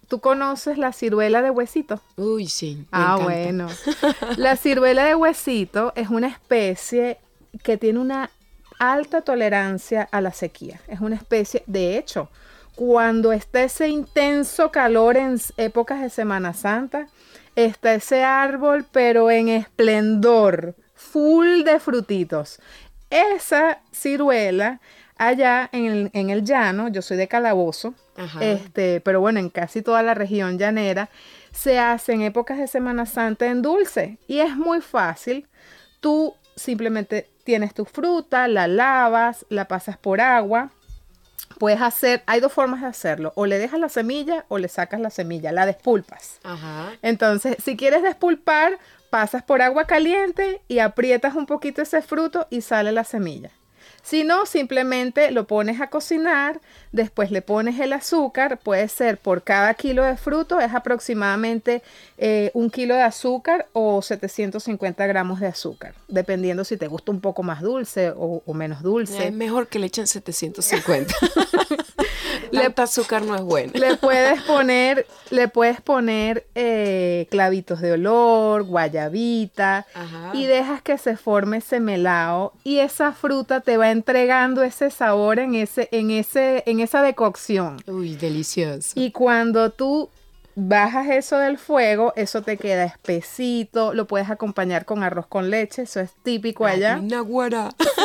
¿Tú 0.09 0.21
conoces 0.21 0.79
la 0.79 0.93
ciruela 0.93 1.43
de 1.43 1.51
huesito? 1.51 2.01
Uy, 2.17 2.47
sí. 2.47 2.77
me 2.77 2.87
Ah, 2.93 3.17
encanta. 3.19 3.25
bueno. 3.25 3.67
La 4.37 4.55
ciruela 4.57 5.05
de 5.05 5.17
huesito 5.17 5.93
es 5.97 6.11
una 6.11 6.29
especie 6.29 7.19
que 7.65 7.77
tiene 7.77 7.99
una 7.99 8.31
alta 8.79 9.23
tolerancia 9.23 10.09
a 10.13 10.21
la 10.21 10.33
sequía. 10.33 10.81
Es 10.87 11.01
una 11.01 11.17
especie, 11.17 11.65
de 11.67 11.99
hecho, 11.99 12.29
cuando 12.77 13.33
está 13.33 13.65
ese 13.65 13.89
intenso 13.89 14.71
calor 14.71 15.17
en 15.17 15.41
épocas 15.57 16.01
de 16.01 16.11
Semana 16.11 16.53
Santa, 16.53 17.09
está 17.57 17.95
ese 17.95 18.23
árbol, 18.23 18.85
pero 18.93 19.29
en 19.31 19.49
esplendor, 19.49 20.75
full 20.95 21.63
de 21.65 21.81
frutitos. 21.81 22.61
Esa 23.11 23.81
ciruela, 23.93 24.81
allá 25.17 25.69
en 25.73 25.87
el, 25.87 26.11
en 26.13 26.31
el 26.31 26.45
llano, 26.45 26.89
yo 26.89 27.03
soy 27.03 27.17
de 27.17 27.29
Calabozo, 27.29 27.95
Ajá. 28.17 28.45
este, 28.45 29.01
pero 29.01 29.21
bueno, 29.21 29.41
en 29.41 29.49
casi 29.51 29.83
toda 29.83 30.03
la 30.03 30.15
región 30.15 30.59
llanera, 30.59 31.09
se 31.53 31.79
hace 31.79 32.13
en 32.13 32.23
épocas 32.23 32.59
de 32.59 32.67
Semana 32.67 33.07
Santa 33.07 33.47
en 33.47 33.63
dulce. 33.63 34.19
Y 34.29 34.41
es 34.41 34.57
muy 34.57 34.81
fácil. 34.81 35.47
Tú 36.01 36.35
simplemente 36.55 37.29
tienes 37.45 37.73
tu 37.75 37.85
fruta, 37.85 38.49
la 38.49 38.67
lavas, 38.67 39.47
la 39.49 39.67
pasas 39.69 39.97
por 39.97 40.21
agua. 40.21 40.71
Puedes 41.59 41.81
hacer, 41.81 42.23
hay 42.27 42.41
dos 42.41 42.53
formas 42.53 42.83
de 42.83 42.89
hacerlo. 42.89 43.33
O 43.37 43.47
le 43.47 43.59
dejas 43.59 43.81
la 43.81 43.89
semilla 43.89 44.45
o 44.49 44.59
le 44.59 44.69
sacas 44.69 45.01
la 45.01 45.11
semilla, 45.11 45.53
la 45.53 45.65
despulpas. 45.65 46.41
Ajá. 46.43 46.93
Entonces, 47.01 47.57
si 47.65 47.77
quieres 47.77 48.03
despulpar, 48.03 48.79
pasas 49.11 49.43
por 49.43 49.63
agua 49.63 49.87
caliente 49.87 50.61
y 50.69 50.81
aprietas 50.81 51.35
un 51.35 51.47
poquito 51.47 51.83
ese 51.83 52.03
fruto 52.03 52.47
y 52.51 52.61
sale 52.61 52.93
la 52.93 53.05
semilla. 53.05 53.51
Si 54.03 54.23
no, 54.23 54.47
simplemente 54.47 55.33
lo 55.33 55.49
pones 55.49 55.81
a 55.81 55.91
cocinar, 55.91 56.61
después 56.93 57.33
le 57.33 57.43
pones 57.43 57.81
el 57.81 57.93
azúcar, 57.93 58.61
puede 58.61 58.87
ser 58.87 59.19
por 59.19 59.43
cada 59.43 59.75
kilo 59.75 60.05
de 60.05 60.17
fruto, 60.17 60.61
es 60.61 60.73
aproximadamente 60.73 61.83
eh, 62.17 62.53
un 62.55 62.71
kilo 62.71 62.95
de 62.95 63.03
azúcar 63.03 63.67
o 63.73 64.01
750 64.03 65.07
gramos 65.09 65.41
de 65.41 65.49
azúcar, 65.49 65.95
dependiendo 66.07 66.63
si 66.63 66.77
te 66.77 66.87
gusta 66.87 67.11
un 67.11 67.21
poco 67.21 67.43
más 67.43 67.63
dulce 67.63 68.11
o, 68.11 68.45
o 68.47 68.55
menos 68.55 68.81
dulce. 68.83 69.27
Es 69.27 69.33
mejor 69.33 69.67
que 69.67 69.81
le 69.81 69.87
echen 69.87 70.07
750. 70.07 71.13
Tanta 72.53 72.85
azúcar 72.85 73.23
no 73.23 73.35
es 73.35 73.43
buena. 73.43 73.73
Le 73.75 73.97
puedes 73.97 74.43
poner, 74.43 75.07
le 75.31 75.49
puedes 75.49 75.81
poner 75.81 76.47
eh, 76.55 77.27
clavitos 77.31 77.81
de 77.81 77.93
olor, 77.93 78.65
guayabita 78.65 79.87
Ajá. 79.95 80.31
y 80.35 80.47
dejas 80.47 80.83
que 80.83 80.99
se 80.99 81.17
forme 81.17 81.59
ese 81.59 81.81
melao 81.81 82.53
y 82.65 82.79
esa 82.79 83.13
fruta 83.13 83.61
te 83.61 83.77
va 83.77 83.91
entregando 83.91 84.63
ese 84.63 84.91
sabor 84.91 85.39
en 85.39 85.55
ese, 85.55 85.89
en 85.93 86.11
ese, 86.11 86.63
en 86.67 86.81
esa 86.81 87.03
decocción. 87.03 87.79
Uy, 87.87 88.17
delicioso. 88.17 88.93
Y 88.95 89.11
cuando 89.11 89.71
tú 89.71 90.11
bajas 90.59 91.09
eso 91.11 91.37
del 91.37 91.59
fuego, 91.59 92.15
eso 92.17 92.41
te 92.41 92.57
queda 92.57 92.85
espesito, 92.85 93.93
lo 93.93 94.07
puedes 94.07 94.31
acompañar 94.31 94.87
con 94.87 95.03
arroz 95.03 95.27
con 95.27 95.51
leche, 95.51 95.83
eso 95.83 96.01
es 96.01 96.13
típico 96.23 96.65
allá. 96.65 96.99
Una. 96.99 97.23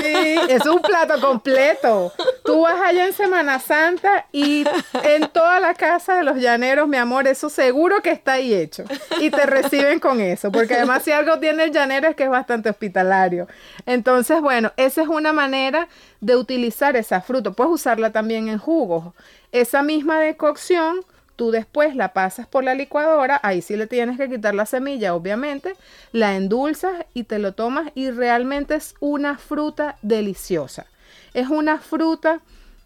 Sí, 0.02 0.36
es 0.50 0.66
un 0.66 0.82
plato 0.82 1.20
completo. 1.22 2.12
Tú 2.44 2.62
vas 2.62 2.76
allá 2.82 3.08
en 3.08 3.14
Semana 3.14 3.60
Santa 3.60 4.28
y 4.34 4.66
en 5.04 5.30
toda 5.30 5.62
la 5.62 5.74
casa 5.76 6.18
de 6.18 6.24
los 6.24 6.38
llaneros, 6.40 6.90
mi 6.90 6.98
amor, 6.98 7.26
eso 7.26 7.50
seguro 7.50 8.02
que 8.02 8.12
está 8.12 8.34
ahí 8.34 8.54
hecho. 8.54 8.84
Y 9.22 9.32
te 9.32 9.46
reciben 9.46 10.02
con 10.02 10.20
eso, 10.20 10.52
porque 10.52 10.76
además 10.76 11.04
si 11.04 11.12
algo 11.12 11.40
tiene 11.40 11.64
el 11.64 11.72
llanero 11.72 12.10
es 12.10 12.18
que 12.18 12.26
es 12.26 12.30
bastante 12.30 12.70
hospitalario. 12.70 13.48
Entonces, 13.86 14.42
bueno, 14.42 14.74
esa 14.76 15.04
es 15.04 15.08
una 15.08 15.32
manera 15.32 15.88
de 16.20 16.36
utilizar 16.36 16.98
esa 16.98 17.22
fruta. 17.22 17.52
Puedes 17.52 17.72
usarla 17.72 18.12
también 18.12 18.50
en 18.50 18.58
jugos. 18.58 19.14
Esa 19.54 19.84
misma 19.84 20.20
decocción 20.20 21.06
Tú 21.42 21.50
después 21.50 21.96
la 21.96 22.14
pasas 22.14 22.46
por 22.46 22.64
la 22.64 22.76
licuadora, 22.76 23.40
ahí 23.42 23.64
sí 23.64 23.76
le 23.76 23.88
tienes 23.88 24.16
que 24.20 24.30
quitar 24.30 24.54
la 24.54 24.68
semilla, 24.68 25.16
obviamente, 25.16 25.74
la 26.12 26.36
endulzas 26.36 26.92
y 27.16 27.24
te 27.24 27.40
lo 27.40 27.54
tomas 27.54 27.92
y 27.96 28.12
realmente 28.12 28.76
es 28.76 28.94
una 29.00 29.40
fruta 29.40 29.98
deliciosa. 30.04 30.86
Es 31.34 31.50
una 31.50 31.80
fruta, 31.80 32.42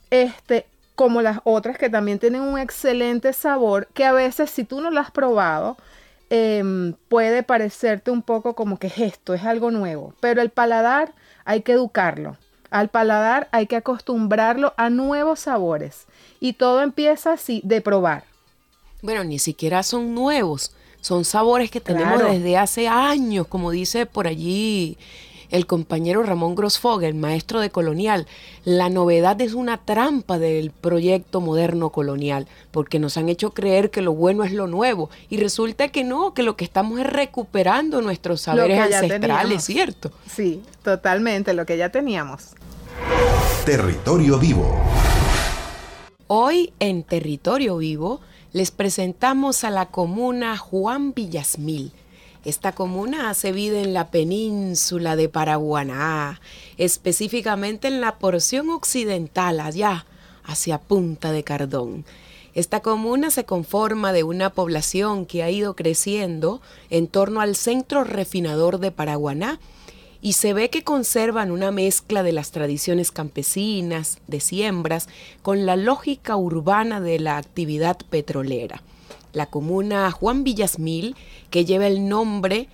este, 0.10 0.68
como 0.95 1.22
las 1.22 1.39
otras 1.43 1.78
que 1.78 1.89
también 1.89 2.18
tienen 2.18 2.43
un 2.43 2.58
excelente 2.58 3.34
sabor, 3.34 3.89
que 3.93 4.06
a 4.06 4.14
veces 4.14 4.51
si 4.51 4.64
tú 4.64 4.80
no 4.80 4.89
la 4.89 5.01
has 5.01 5.12
probado, 5.12 5.76
em, 6.30 6.93
puede 7.10 7.43
parecerte 7.43 8.10
un 8.10 8.22
poco 8.22 8.56
como 8.56 8.80
que 8.80 8.88
es 8.88 8.99
esto, 8.99 9.34
es 9.34 9.43
algo 9.43 9.70
nuevo, 9.70 10.14
pero 10.22 10.41
el 10.41 10.49
paladar 10.49 11.12
hay 11.43 11.62
que 11.62 11.74
educarlo. 11.74 12.38
Al 12.70 12.88
paladar 12.88 13.49
hay 13.51 13.68
que 13.68 13.76
acostumbrarlo 13.76 14.74
a 14.78 14.89
nuevos 14.89 15.41
sabores 15.41 16.06
y 16.39 16.53
todo 16.53 16.82
empieza 16.82 17.34
así 17.34 17.60
de 17.66 17.82
probar. 17.82 18.24
Bueno, 19.06 19.24
ni 19.24 19.38
siquiera 19.38 19.84
son 19.84 20.16
nuevos. 20.16 20.72
Son 20.99 21.26
sabores 21.26 21.70
que 21.70 21.80
tenemos 21.80 22.16
Claro. 22.20 22.34
desde 22.34 22.58
hace 22.58 22.88
años, 22.88 23.45
como 23.45 23.70
dice 23.70 24.08
por 24.08 24.26
allí 24.28 24.97
el 25.51 25.68
compañero 25.68 26.24
Ramón 26.24 26.56
Grossfogel, 26.56 27.14
maestro 27.14 27.60
de 27.60 27.70
colonial. 27.70 28.26
La 28.64 28.89
novedad 28.89 29.39
es 29.41 29.53
una 29.53 29.78
trampa 29.78 30.39
del 30.39 30.72
proyecto 30.72 31.39
moderno 31.39 31.91
colonial, 31.91 32.47
porque 32.72 32.97
nos 32.97 33.16
han 33.18 33.30
hecho 33.30 33.51
creer 33.51 33.91
que 33.91 34.01
lo 34.01 34.14
bueno 34.14 34.43
es 34.43 34.51
lo 34.51 34.66
nuevo 34.66 35.12
y 35.30 35.38
resulta 35.38 35.89
que 35.89 36.03
no, 36.03 36.34
que 36.34 36.41
lo 36.41 36.58
que 36.58 36.66
estamos 36.66 36.99
es 36.99 37.06
recuperando 37.06 38.01
nuestros 38.01 38.41
saberes 38.41 38.80
ancestrales, 38.80 39.20
teníamos. 39.22 39.64
¿cierto? 39.64 40.12
Sí, 40.28 40.64
totalmente, 40.84 41.53
lo 41.53 41.68
que 41.68 41.78
ya 41.78 41.89
teníamos. 41.89 42.56
Territorio 43.68 44.39
Vivo. 44.39 44.82
Hoy 46.26 46.74
en 46.80 47.03
Territorio 47.03 47.78
Vivo 47.78 48.20
les 48.56 48.72
presentamos 48.72 49.66
a 49.66 49.70
la 49.70 49.88
comuna 49.88 50.58
Juan 50.58 51.14
Villasmil. 51.14 51.91
Esta 52.45 52.72
comuna 52.72 53.30
hace 53.30 53.51
vida 53.51 53.82
en 53.82 53.93
la 53.93 54.12
península 54.12 55.18
de 55.18 55.28
Paraguaná, 55.28 56.39
específicamente 56.78 57.89
en 57.89 57.99
la 57.99 58.18
porción 58.18 58.70
occidental, 58.70 59.60
allá 59.60 60.06
hacia 60.45 60.78
Punta 60.78 61.34
de 61.34 61.43
Cardón. 61.43 62.06
Esta 62.53 62.80
comuna 62.80 63.30
se 63.30 63.43
conforma 63.43 64.14
de 64.14 64.24
una 64.24 64.51
población 64.51 65.26
que 65.26 65.43
ha 65.43 65.49
ido 65.49 65.76
creciendo 65.76 66.62
en 66.89 67.08
torno 67.08 67.41
al 67.41 67.58
centro 67.58 68.06
refinador 68.06 68.80
de 68.80 68.91
Paraguaná 68.91 69.60
y 70.26 70.34
se 70.34 70.54
ve 70.54 70.72
que 70.72 70.84
conservan 70.84 71.52
una 71.52 71.70
mezcla 71.70 72.24
de 72.24 72.32
las 72.32 72.50
tradiciones 72.50 73.12
campesinas, 73.12 74.18
de 74.26 74.40
siembras, 74.40 75.08
con 75.44 75.68
la 75.68 75.76
lógica 75.76 76.36
urbana 76.36 77.00
de 77.00 77.20
la 77.20 77.38
actividad 77.38 77.96
petrolera. 78.10 78.82
La 79.34 79.46
comuna 79.46 80.10
Juan 80.10 80.44
Villasmil, 80.44 81.16
que 81.52 81.64
lleva 81.64 81.86
el 81.86 82.10
nombre 82.10 82.70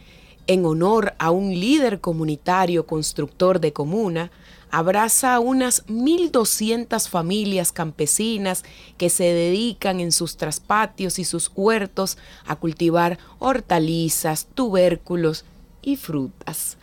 en 0.47 0.65
honor 0.65 1.13
a 1.19 1.31
un 1.31 1.49
líder 1.49 1.99
comunitario 1.99 2.87
constructor 2.87 3.59
de 3.59 3.73
comuna, 3.73 4.31
abraza 4.69 5.35
a 5.35 5.41
unas 5.41 5.85
1.200 5.87 7.09
familias 7.09 7.73
campesinas 7.73 8.63
que 8.97 9.09
se 9.09 9.25
dedican 9.25 9.99
en 9.99 10.13
sus 10.13 10.37
traspatios 10.37 11.19
y 11.19 11.25
sus 11.25 11.51
huertos 11.53 12.17
a 12.45 12.55
cultivar 12.55 13.19
hortalizas, 13.39 14.47
tubérculos 14.55 15.43
y 15.81 15.97
frutas. 15.97 16.77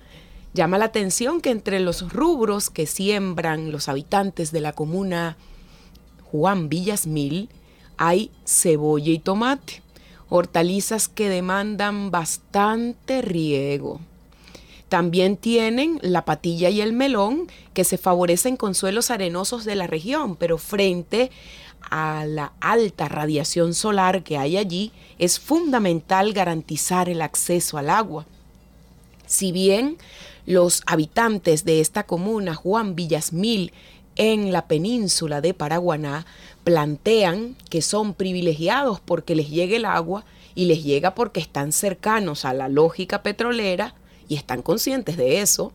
Llama 0.58 0.78
la 0.78 0.86
atención 0.86 1.40
que 1.40 1.50
entre 1.50 1.78
los 1.78 2.12
rubros 2.12 2.68
que 2.68 2.86
siembran 2.86 3.70
los 3.70 3.88
habitantes 3.88 4.50
de 4.50 4.60
la 4.60 4.72
comuna 4.72 5.36
Juan 6.32 6.68
Villasmil 6.68 7.48
hay 7.96 8.32
cebolla 8.44 9.12
y 9.12 9.20
tomate, 9.20 9.82
hortalizas 10.28 11.06
que 11.06 11.28
demandan 11.28 12.10
bastante 12.10 13.22
riego. 13.22 14.00
También 14.88 15.36
tienen 15.36 16.00
la 16.02 16.24
patilla 16.24 16.70
y 16.70 16.80
el 16.80 16.92
melón 16.92 17.46
que 17.72 17.84
se 17.84 17.96
favorecen 17.96 18.56
con 18.56 18.74
suelos 18.74 19.12
arenosos 19.12 19.64
de 19.64 19.76
la 19.76 19.86
región, 19.86 20.34
pero 20.34 20.58
frente 20.58 21.30
a 21.88 22.24
la 22.26 22.52
alta 22.58 23.06
radiación 23.06 23.74
solar 23.74 24.24
que 24.24 24.38
hay 24.38 24.56
allí, 24.56 24.90
es 25.20 25.38
fundamental 25.38 26.32
garantizar 26.32 27.08
el 27.08 27.22
acceso 27.22 27.78
al 27.78 27.90
agua. 27.90 28.26
Si 29.24 29.52
bien 29.52 29.98
los 30.48 30.82
habitantes 30.86 31.66
de 31.66 31.80
esta 31.80 32.04
comuna, 32.04 32.54
Juan 32.54 32.94
Villasmil, 32.94 33.70
en 34.16 34.50
la 34.50 34.66
península 34.66 35.42
de 35.42 35.52
Paraguaná, 35.52 36.24
plantean 36.64 37.54
que 37.68 37.82
son 37.82 38.14
privilegiados 38.14 38.98
porque 38.98 39.34
les 39.34 39.50
llega 39.50 39.76
el 39.76 39.84
agua 39.84 40.24
y 40.54 40.64
les 40.64 40.82
llega 40.82 41.14
porque 41.14 41.38
están 41.38 41.70
cercanos 41.70 42.46
a 42.46 42.54
la 42.54 42.70
lógica 42.70 43.22
petrolera, 43.22 43.94
y 44.26 44.36
están 44.36 44.62
conscientes 44.62 45.18
de 45.18 45.42
eso, 45.42 45.74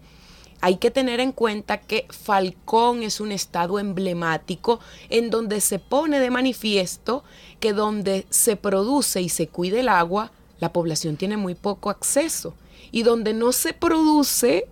hay 0.59 0.77
que 0.77 0.89
tener 0.89 1.19
en 1.19 1.33
cuenta 1.33 1.77
que 1.77 2.07
Falcón 2.09 3.03
es 3.03 3.19
un 3.19 3.31
estado 3.31 3.77
emblemático 3.77 4.79
en 5.09 5.29
donde 5.29 5.61
se 5.61 5.77
pone 5.77 6.19
de 6.19 6.31
manifiesto 6.31 7.23
que 7.59 7.73
donde 7.73 8.25
se 8.31 8.55
produce 8.55 9.21
y 9.21 9.29
se 9.29 9.47
cuida 9.47 9.79
el 9.79 9.89
agua, 9.89 10.31
la 10.59 10.73
población 10.73 11.15
tiene 11.15 11.37
muy 11.37 11.53
poco 11.53 11.91
acceso. 11.91 12.55
Y 12.93 13.03
donde 13.03 13.33
no 13.33 13.51
se 13.51 13.73
produce 13.73 14.67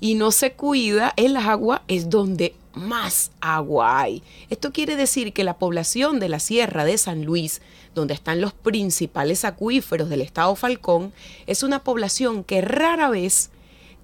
y 0.00 0.14
no 0.14 0.30
se 0.30 0.52
cuida 0.52 1.12
el 1.16 1.36
agua 1.36 1.82
es 1.88 2.08
donde 2.08 2.54
más 2.72 3.32
agua 3.42 4.00
hay. 4.00 4.22
Esto 4.48 4.72
quiere 4.72 4.96
decir 4.96 5.34
que 5.34 5.44
la 5.44 5.58
población 5.58 6.20
de 6.20 6.30
la 6.30 6.38
Sierra 6.38 6.86
de 6.86 6.96
San 6.96 7.26
Luis 7.26 7.60
donde 7.98 8.14
están 8.14 8.40
los 8.40 8.52
principales 8.52 9.44
acuíferos 9.44 10.08
del 10.08 10.20
estado 10.20 10.54
Falcón, 10.54 11.12
es 11.46 11.62
una 11.62 11.82
población 11.84 12.44
que 12.44 12.60
rara 12.60 13.10
vez 13.10 13.50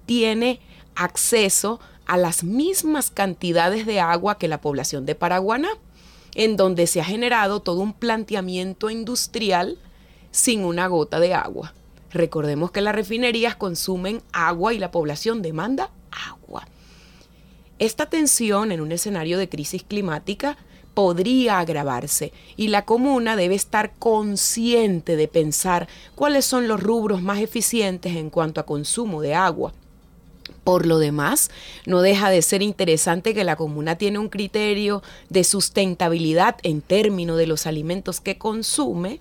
tiene 0.07 0.61
acceso 0.95 1.81
a 2.07 2.17
las 2.17 2.45
mismas 2.45 3.11
cantidades 3.11 3.87
de 3.87 4.01
agua 4.01 4.37
que 4.37 4.49
la 4.49 4.61
población 4.61 5.07
de 5.07 5.15
Paraguaná, 5.15 5.69
en 6.35 6.57
donde 6.57 6.87
se 6.87 7.01
ha 7.01 7.05
generado 7.05 7.61
todo 7.61 7.81
un 7.81 7.93
planteamiento 7.93 8.91
industrial 8.91 9.79
sin 10.31 10.65
una 10.65 10.89
gota 10.89 11.21
de 11.21 11.33
agua. 11.33 11.73
Recordemos 12.15 12.71
que 12.71 12.81
las 12.81 12.95
refinerías 12.95 13.57
consumen 13.57 14.23
agua 14.33 14.73
y 14.73 14.79
la 14.79 14.93
población 14.93 15.43
demanda 15.43 15.91
agua. 16.31 16.67
Esta 17.81 18.07
tensión 18.07 18.71
en 18.71 18.81
un 18.81 18.93
escenario 18.93 19.37
de 19.37 19.49
crisis 19.49 19.83
climática 19.83 20.57
podría 20.95 21.59
agravarse 21.59 22.33
y 22.57 22.69
la 22.69 22.85
comuna 22.85 23.35
debe 23.35 23.57
estar 23.57 23.95
consciente 23.99 25.17
de 25.17 25.27
pensar 25.27 25.89
cuáles 26.15 26.45
son 26.45 26.69
los 26.69 26.81
rubros 26.81 27.21
más 27.21 27.41
eficientes 27.41 28.15
en 28.15 28.31
cuanto 28.31 28.61
a 28.61 28.67
consumo 28.67 29.21
de 29.21 29.35
agua. 29.35 29.73
Por 30.63 30.87
lo 30.87 30.99
demás, 31.01 31.51
no 31.85 32.01
deja 32.01 32.31
de 32.31 32.43
ser 32.43 32.63
interesante 32.63 33.35
que 33.35 33.43
la 33.43 33.57
comuna 33.57 33.97
tiene 33.97 34.21
un 34.21 34.29
criterio 34.29 35.03
de 35.31 35.43
sustentabilidad 35.43 36.57
en 36.63 36.81
términos 36.81 37.39
de 37.39 37.49
los 37.49 37.67
alimentos 37.67 38.21
que 38.21 38.39
consume 38.39 39.19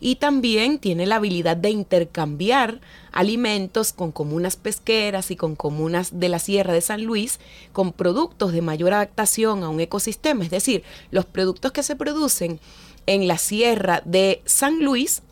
y 0.00 0.16
también 0.16 0.78
tiene 0.78 1.06
la 1.06 1.16
habilidad 1.16 1.56
de 1.56 1.70
intercambiar 1.70 2.80
alimentos 3.12 3.92
con 3.92 4.12
comunas 4.12 4.56
pesqueras 4.56 5.30
y 5.30 5.36
con 5.36 5.56
comunas 5.56 6.18
de 6.18 6.28
la 6.28 6.38
Sierra 6.38 6.72
de 6.72 6.80
San 6.80 7.04
Luis 7.04 7.40
con 7.72 7.92
productos 7.92 8.52
de 8.52 8.62
mayor 8.62 8.92
adaptación 8.92 9.62
a 9.62 9.68
un 9.68 9.80
ecosistema. 9.80 10.44
Es 10.44 10.50
decir, 10.50 10.82
los 11.10 11.24
productos 11.24 11.72
que 11.72 11.82
se 11.82 11.96
producen 11.96 12.60
en 13.06 13.28
la 13.28 13.38
Sierra 13.38 14.02
de 14.04 14.42
San 14.44 14.82
Luis 14.82 15.22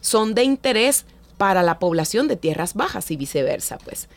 son 0.00 0.34
de 0.34 0.44
interés 0.44 1.06
para 1.38 1.62
la 1.62 1.78
población 1.78 2.28
de 2.28 2.36
tierras 2.36 2.74
bajas 2.74 3.10
y 3.10 3.16
viceversa. 3.16 3.78
Pues 3.78 4.08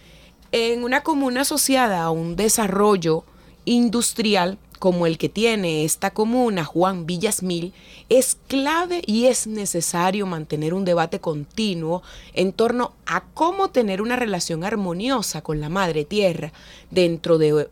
en 0.52 0.84
una 0.84 1.04
comuna 1.04 1.41
asociada 1.41 2.04
a 2.04 2.12
un 2.12 2.36
desarrollo 2.36 3.24
industrial, 3.66 4.58
como 4.80 5.07
el 5.07 5.17
que 5.17 5.30
tiene 5.30 5.84
esta 5.84 6.11
comuna, 6.11 6.63
Juan 6.63 7.05
Villasmil, 7.05 7.73
es 8.09 8.38
clave 8.47 9.01
y 9.05 9.25
es 9.25 9.47
necesario 9.47 10.25
mantener 10.25 10.73
un 10.73 10.86
debate 10.86 11.19
continuo 11.19 12.03
en 12.34 12.53
torno 12.53 12.93
a 13.05 13.23
cómo 13.34 13.69
tener 13.69 14.01
una 14.01 14.15
relación 14.15 14.63
armoniosa 14.63 15.41
con 15.41 15.59
la 15.59 15.69
madre 15.69 16.05
tierra 16.05 16.53
dentro 16.91 17.38
de 17.38 17.69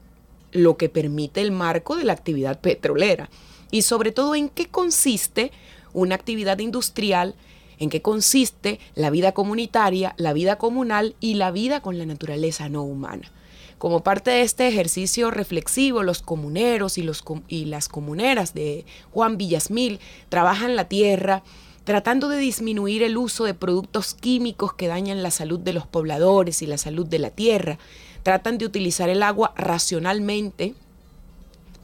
lo 0.51 0.77
que 0.77 0.89
permite 0.89 1.41
el 1.41 1.51
marco 1.51 1.95
de 1.95 2.05
la 2.05 2.13
actividad 2.13 2.59
petrolera 2.59 3.29
y 3.71 3.81
sobre 3.81 4.11
todo 4.11 4.35
en 4.35 4.49
qué 4.49 4.67
consiste 4.67 5.51
una 5.93 6.15
actividad 6.15 6.59
industrial, 6.59 7.35
en 7.79 7.89
qué 7.89 8.01
consiste 8.01 8.79
la 8.95 9.09
vida 9.09 9.33
comunitaria, 9.33 10.13
la 10.17 10.33
vida 10.33 10.57
comunal 10.57 11.15
y 11.19 11.35
la 11.35 11.51
vida 11.51 11.81
con 11.81 11.97
la 11.97 12.05
naturaleza 12.05 12.69
no 12.69 12.83
humana. 12.83 13.31
Como 13.77 14.03
parte 14.03 14.31
de 14.31 14.41
este 14.41 14.67
ejercicio 14.67 15.31
reflexivo, 15.31 16.01
los 16.01 16.21
comuneros 16.21 16.97
y, 16.97 17.03
los, 17.03 17.23
y 17.47 17.65
las 17.65 17.89
comuneras 17.89 18.53
de 18.53 18.85
Juan 19.11 19.37
Villasmil 19.37 19.99
trabajan 20.29 20.75
la 20.75 20.87
tierra 20.87 21.43
tratando 21.83 22.29
de 22.29 22.37
disminuir 22.37 23.03
el 23.03 23.15
uso 23.15 23.43
de 23.43 23.53
productos 23.53 24.15
químicos 24.15 24.73
que 24.73 24.87
dañan 24.87 25.23
la 25.23 25.31
salud 25.31 25.59
de 25.59 25.73
los 25.73 25.85
pobladores 25.85 26.61
y 26.61 26.67
la 26.67 26.77
salud 26.77 27.05
de 27.05 27.19
la 27.19 27.29
tierra. 27.29 27.77
Tratan 28.23 28.57
de 28.57 28.65
utilizar 28.65 29.07
el 29.07 29.21
agua 29.21 29.53
racionalmente 29.55 30.73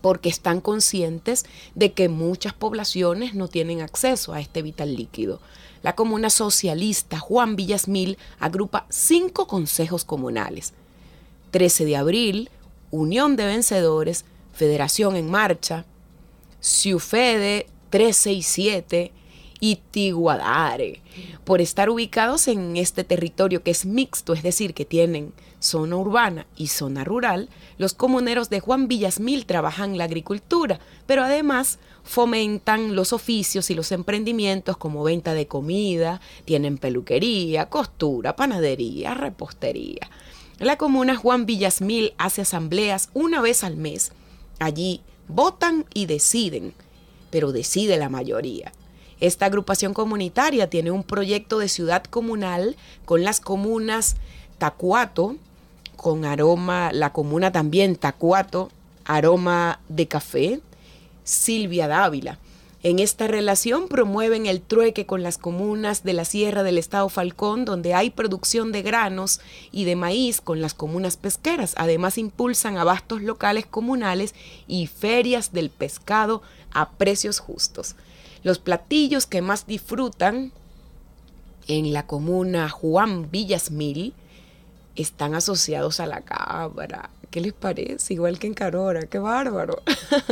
porque 0.02 0.30
están 0.30 0.60
conscientes 0.60 1.46
de 1.76 1.94
que 1.94 2.10
muchas 2.10 2.54
poblaciones 2.54 3.36
no 3.36 3.48
tienen 3.48 3.82
acceso 3.82 4.34
a 4.34 4.40
este 4.40 4.64
vital 4.64 4.96
líquido. 4.96 5.40
La 5.84 5.96
comuna 5.96 6.32
socialista 6.32 7.20
Juan 7.20 7.56
Villasmil 7.56 8.18
agrupa 8.40 8.88
cinco 8.90 9.46
consejos 9.46 10.04
comunales. 10.04 10.74
13 11.52 11.86
de 11.86 11.96
abril, 11.98 12.50
Unión 12.90 13.36
de 13.36 13.46
Vencedores, 13.46 14.26
Federación 14.54 15.16
en 15.16 15.30
Marcha, 15.30 15.86
Ciufede 16.62 17.68
367 17.90 19.12
y 19.60 19.76
Tiguadare, 19.92 21.02
por 21.44 21.62
estar 21.62 21.90
ubicados 21.90 22.48
en 22.48 22.78
este 22.78 23.04
territorio 23.04 23.62
que 23.64 23.72
es 23.72 23.86
mixto, 23.86 24.34
es 24.34 24.42
decir, 24.42 24.74
que 24.74 24.86
tienen 24.86 25.34
zona 25.60 25.98
urbana 25.98 26.48
y 26.58 26.68
zona 26.68 27.04
rural, 27.04 27.48
los 27.78 27.94
comuneros 27.94 28.50
de 28.50 28.60
Juan 28.60 28.88
Villasmil 28.88 29.46
trabajan 29.46 29.98
la 29.98 30.06
agricultura, 30.06 30.80
pero 31.06 31.24
además 31.24 31.78
fomentan 32.04 32.96
los 32.96 33.14
oficios 33.14 33.70
y 33.70 33.76
los 33.76 33.92
emprendimientos 33.92 34.78
como 34.78 35.04
venta 35.04 35.36
de 35.36 35.48
comida, 35.48 36.22
tienen 36.46 36.80
peluquería, 36.80 37.70
costura, 37.70 38.36
panadería, 38.36 39.14
repostería. 39.14 40.10
La 40.62 40.78
comuna 40.78 41.16
Juan 41.16 41.48
Villasmil 41.48 42.14
hace 42.20 42.44
asambleas 42.44 43.10
una 43.16 43.42
vez 43.42 43.64
al 43.64 43.78
mes. 43.78 44.12
Allí 44.60 45.02
votan 45.28 45.86
y 45.92 46.06
deciden, 46.06 46.76
pero 47.32 47.52
decide 47.52 47.98
la 47.98 48.10
mayoría. 48.10 48.72
Esta 49.20 49.48
agrupación 49.48 49.96
comunitaria 49.96 50.70
tiene 50.70 50.92
un 50.92 51.02
proyecto 51.02 51.58
de 51.58 51.68
ciudad 51.68 52.04
comunal 52.04 52.76
con 53.06 53.24
las 53.24 53.40
comunas 53.40 54.18
Tacuato, 54.60 55.38
con 55.96 56.26
aroma, 56.26 56.92
la 56.94 57.12
comuna 57.12 57.52
también 57.52 57.96
Tacuato, 57.96 58.70
aroma 59.04 59.80
de 59.90 60.08
café, 60.08 60.62
Silvia 61.24 61.88
Dávila. 61.88 62.38
En 62.84 62.98
esta 62.98 63.28
relación 63.28 63.88
promueven 63.88 64.48
el 64.48 64.60
trueque 64.60 65.06
con 65.06 65.22
las 65.22 65.38
comunas 65.38 66.04
de 66.04 66.14
la 66.14 66.26
Sierra 66.26 66.64
del 66.64 66.80
Estado 66.80 67.10
Falcón, 67.10 67.64
donde 67.64 67.94
hay 67.94 68.10
producción 68.10 68.72
de 68.72 68.82
granos 68.82 69.40
y 69.72 69.84
de 69.86 69.96
maíz 69.96 70.42
con 70.42 70.62
las 70.62 70.74
comunas 70.74 71.16
pesqueras. 71.16 71.76
Además 71.78 72.18
impulsan 72.18 72.78
abastos 72.78 73.22
locales 73.22 73.68
comunales 73.68 74.34
y 74.68 74.88
ferias 74.88 75.54
del 75.54 75.70
pescado 75.70 76.42
a 76.74 76.90
precios 76.90 77.40
justos. 77.40 77.96
Los 78.42 78.58
platillos 78.58 79.28
que 79.28 79.44
más 79.44 79.68
disfrutan 79.68 80.52
en 81.68 81.94
la 81.94 82.08
comuna 82.08 82.68
Juan 82.70 83.30
Villasmil 83.30 84.16
están 84.96 85.36
asociados 85.36 86.00
a 86.00 86.08
la 86.08 86.22
cabra, 86.22 87.12
¿qué 87.32 87.42
les 87.42 87.54
parece? 87.54 88.14
Igual 88.14 88.38
que 88.38 88.48
en 88.48 88.54
Carora, 88.54 89.08
qué 89.08 89.18
bárbaro. 89.18 89.82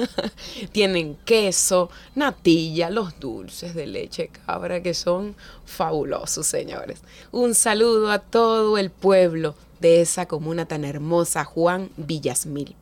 Tienen 0.72 1.16
queso, 1.26 1.89
natilla, 2.14 2.89
los 2.89 3.20
dulces 3.20 3.74
de 3.74 3.88
leche 3.88 4.30
cabra 4.45 4.84
que 4.84 4.93
son 4.93 5.36
fabulosos, 5.66 6.45
señores. 6.45 7.00
Un 7.32 7.56
saludo 7.56 8.12
a 8.12 8.20
todo 8.20 8.78
el 8.78 8.91
pueblo 8.91 9.56
de 9.80 10.02
esa 10.02 10.28
comuna 10.28 10.66
tan 10.68 10.84
hermosa, 10.84 11.45
Juan 11.45 11.89
Villasmil. 11.95 12.76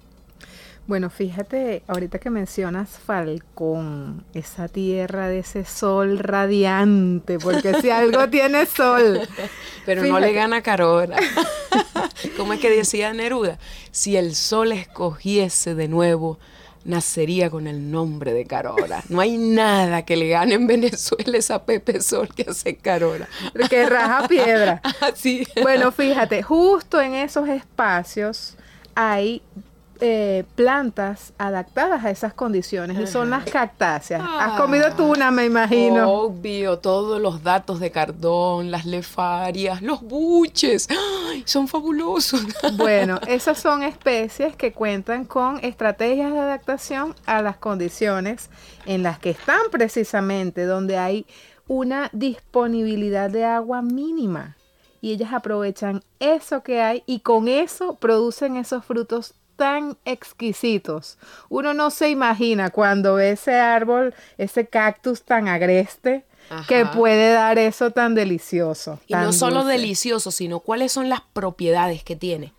Bueno, 0.88 1.09
fíjate, 1.09 1.83
ahorita 1.88 2.17
que 2.17 2.29
mencionas 2.29 2.89
Falcón, 2.89 4.23
esa 4.33 4.69
tierra 4.69 5.27
de 5.27 5.39
ese 5.39 5.65
sol 5.65 6.17
radiante, 6.17 7.39
porque 7.39 7.73
si 7.81 7.89
algo 7.89 8.29
tiene 8.31 8.65
sol. 8.65 9.19
Pero 9.85 10.03
no 10.05 10.17
le 10.21 10.31
gana 10.31 10.61
Carora. 10.61 11.17
¿Cómo 12.38 12.53
es 12.53 12.61
que 12.61 12.69
decía 12.69 13.11
Neruda? 13.11 13.59
Si 13.91 14.15
el 14.15 14.33
sol 14.33 14.71
escogiese 14.71 15.75
de 15.75 15.89
nuevo, 15.89 16.39
nacería 16.85 17.49
con 17.49 17.67
el 17.67 17.91
nombre 17.91 18.31
de 18.31 18.45
Carora. 18.45 19.03
No 19.09 19.19
hay 19.19 19.38
nada 19.38 20.05
que 20.05 20.15
le 20.15 20.29
gane 20.29 20.53
en 20.53 20.67
Venezuela 20.67 21.38
esa 21.38 21.65
Pepe 21.65 21.99
Sol 22.01 22.29
que 22.33 22.45
hace 22.49 22.77
Carora. 22.77 23.27
Que 23.69 23.85
raja 23.88 24.25
piedra. 24.29 24.81
Así. 25.01 25.45
Bueno, 25.61 25.91
fíjate, 25.91 26.43
justo 26.43 27.01
en 27.01 27.13
esos 27.13 27.49
espacios 27.49 28.55
hay 28.95 29.41
eh, 30.01 30.43
plantas 30.55 31.33
adaptadas 31.37 32.03
a 32.05 32.09
esas 32.11 32.33
condiciones 32.33 32.99
y 32.99 33.07
son 33.07 33.29
las 33.29 33.45
cactáceas. 33.45 34.21
Has 34.21 34.53
Ah. 34.53 34.57
comido 34.57 34.91
tuna, 34.95 35.31
me 35.31 35.45
imagino. 35.45 36.09
Obvio, 36.11 36.79
todos 36.79 37.21
los 37.21 37.43
datos 37.43 37.79
de 37.79 37.91
cardón, 37.91 38.71
las 38.71 38.85
lefarias, 38.85 39.81
los 39.81 40.01
buches. 40.01 40.87
¡Ay! 40.89 41.43
Son 41.45 41.67
fabulosos. 41.67 42.41
Bueno, 42.77 43.19
esas 43.27 43.59
son 43.59 43.83
especies 43.83 44.55
que 44.55 44.71
cuentan 44.73 45.25
con 45.25 45.59
estrategias 45.63 46.31
de 46.31 46.39
adaptación 46.39 47.15
a 47.25 47.41
las 47.41 47.57
condiciones 47.57 48.49
en 48.85 49.03
las 49.03 49.19
que 49.19 49.31
están 49.31 49.61
precisamente, 49.71 50.63
donde 50.65 50.97
hay 50.97 51.25
una 51.67 52.09
disponibilidad 52.13 53.29
de 53.29 53.45
agua 53.45 53.81
mínima. 53.81 54.55
Y 55.01 55.13
ellas 55.13 55.31
aprovechan 55.33 56.01
eso 56.19 56.63
que 56.63 56.81
hay 56.81 57.03
y 57.05 57.19
con 57.19 57.47
eso 57.47 57.95
producen 57.95 58.57
esos 58.57 58.83
frutos 58.83 59.33
tan 59.57 59.97
exquisitos. 60.05 61.17
Uno 61.49 61.73
no 61.73 61.89
se 61.89 62.09
imagina 62.09 62.69
cuando 62.69 63.15
ve 63.15 63.31
ese 63.31 63.55
árbol, 63.55 64.13
ese 64.37 64.67
cactus 64.67 65.23
tan 65.23 65.47
agreste, 65.49 66.23
que 66.69 66.85
puede 66.85 67.33
dar 67.33 67.57
eso 67.59 67.91
tan 67.91 68.15
delicioso. 68.15 68.99
Y 69.07 69.11
tan 69.13 69.25
no 69.25 69.33
solo 69.33 69.63
dulce. 69.63 69.71
delicioso, 69.73 70.31
sino 70.31 70.61
cuáles 70.61 70.93
son 70.93 71.09
las 71.09 71.19
propiedades 71.33 72.03
que 72.03 72.15
tiene. 72.15 72.53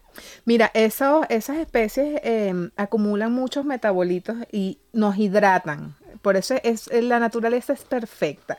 Mira, 0.45 0.71
eso- 0.75 1.25
esas 1.31 1.57
especies 1.57 2.21
eh, 2.25 2.53
acumulan 2.77 3.33
muchos 3.33 3.65
metabolitos 3.65 4.37
y 4.53 4.79
nos 4.93 5.17
hidratan. 5.17 5.95
Por 6.21 6.37
eso 6.37 6.57
es, 6.65 6.91
la 6.93 7.19
naturaleza 7.21 7.73
es 7.73 7.83
perfecta. 7.85 8.59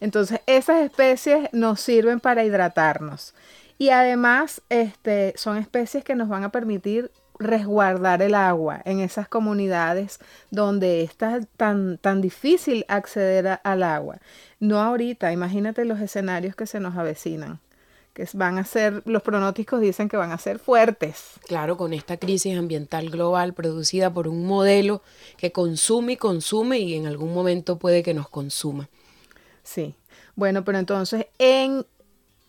Entonces, 0.00 0.40
esas 0.46 0.82
especies 0.82 1.48
nos 1.52 1.80
sirven 1.80 2.20
para 2.20 2.44
hidratarnos. 2.44 3.34
Y 3.78 3.90
además, 3.90 4.60
este, 4.68 5.32
son 5.36 5.56
especies 5.56 6.02
que 6.04 6.14
nos 6.16 6.28
van 6.28 6.44
a 6.44 6.50
permitir 6.50 7.10
resguardar 7.38 8.22
el 8.22 8.34
agua 8.34 8.80
en 8.84 9.00
esas 9.00 9.28
comunidades 9.28 10.18
donde 10.50 11.02
está 11.02 11.40
tan, 11.56 11.98
tan 11.98 12.20
difícil 12.20 12.84
acceder 12.88 13.48
a- 13.48 13.54
al 13.54 13.82
agua. 13.82 14.18
No 14.60 14.80
ahorita, 14.80 15.32
imagínate 15.32 15.84
los 15.84 16.00
escenarios 16.00 16.56
que 16.56 16.66
se 16.66 16.80
nos 16.80 16.96
avecinan, 16.96 17.60
que 18.12 18.28
van 18.34 18.58
a 18.58 18.64
ser, 18.64 19.02
los 19.06 19.22
pronósticos 19.22 19.80
dicen 19.80 20.08
que 20.08 20.16
van 20.16 20.32
a 20.32 20.38
ser 20.38 20.58
fuertes. 20.58 21.34
Claro, 21.46 21.76
con 21.76 21.92
esta 21.92 22.16
crisis 22.16 22.58
ambiental 22.58 23.10
global 23.10 23.54
producida 23.54 24.12
por 24.12 24.26
un 24.26 24.44
modelo 24.44 25.02
que 25.36 25.52
consume 25.52 26.14
y 26.14 26.16
consume 26.16 26.78
y 26.80 26.94
en 26.94 27.06
algún 27.06 27.32
momento 27.32 27.78
puede 27.78 28.02
que 28.02 28.14
nos 28.14 28.28
consuma. 28.28 28.88
Sí. 29.62 29.94
Bueno, 30.34 30.64
pero 30.64 30.78
entonces, 30.78 31.26
en 31.38 31.84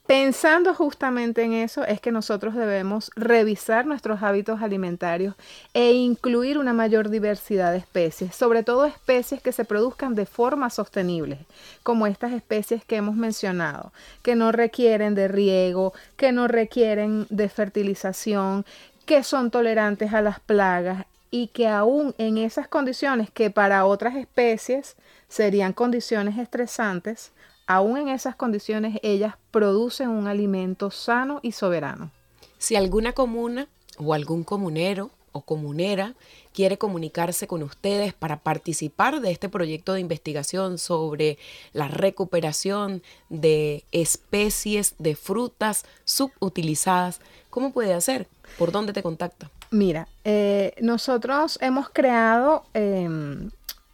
pensando 0.09 0.73
justamente 0.73 1.43
en 1.43 1.53
eso, 1.53 1.85
es 1.85 2.01
que 2.01 2.11
nosotros 2.11 2.55
debemos 2.55 3.11
revisar 3.15 3.85
nuestros 3.85 4.23
hábitos 4.23 4.63
alimentarios 4.63 5.35
e 5.75 5.91
incluir 5.91 6.57
una 6.57 6.73
mayor 6.73 7.11
diversidad 7.11 7.71
de 7.71 7.77
especies, 7.77 8.35
sobre 8.35 8.63
todo 8.63 8.85
especies 8.85 9.39
que 9.39 9.51
se 9.51 9.65
produzcan 9.65 10.15
de 10.15 10.25
forma 10.25 10.71
sostenible, 10.71 11.45
como 11.83 12.07
estas 12.07 12.31
especies 12.31 12.83
que 12.83 12.95
hemos 12.95 13.15
mencionado, 13.15 13.93
que 14.23 14.33
no 14.33 14.51
requieren 14.51 15.13
de 15.13 15.27
riego, 15.27 15.93
que 16.17 16.31
no 16.31 16.47
requieren 16.47 17.27
de 17.29 17.47
fertilización, 17.47 18.65
que 19.05 19.21
son 19.21 19.51
tolerantes 19.51 20.11
a 20.11 20.23
las 20.23 20.39
plagas 20.39 21.05
y 21.29 21.49
que 21.49 21.67
aún 21.67 22.15
en 22.17 22.39
esas 22.39 22.67
condiciones 22.67 23.29
que 23.29 23.51
para 23.51 23.85
otras 23.85 24.15
especies 24.15 24.95
serían 25.27 25.71
condiciones 25.71 26.39
estresantes, 26.39 27.31
aún 27.69 27.99
en 27.99 28.07
esas 28.09 28.35
condiciones 28.35 28.99
ellas 29.03 29.35
producen 29.51 30.09
un 30.09 30.27
alimento 30.27 30.89
sano 30.89 31.39
y 31.43 31.51
soberano. 31.51 32.09
Si 32.57 32.75
alguna 32.75 33.13
comuna 33.13 33.67
o 33.99 34.15
algún 34.15 34.43
comunero 34.43 35.11
o 35.33 35.41
comunera 35.41 36.15
quiere 36.51 36.79
comunicarse 36.79 37.45
con 37.45 37.61
ustedes 37.61 38.13
para 38.13 38.39
participar 38.39 39.21
de 39.21 39.29
este 39.29 39.49
proyecto 39.49 39.93
de 39.93 39.99
investigación 39.99 40.79
sobre 40.79 41.37
la 41.71 41.87
recuperación 41.87 43.03
de 43.29 43.83
especies 43.91 44.95
de 44.97 45.15
frutas 45.15 45.85
subutilizadas, 46.05 47.21
¿cómo 47.51 47.71
puede 47.71 47.93
hacer? 47.93 48.27
¿Por 48.57 48.71
dónde 48.71 48.93
te 48.93 49.03
contacta? 49.03 49.51
Mira, 49.69 50.07
eh, 50.23 50.73
nosotros 50.81 51.59
hemos 51.61 51.89
creado 51.91 52.63
em, 52.73 53.51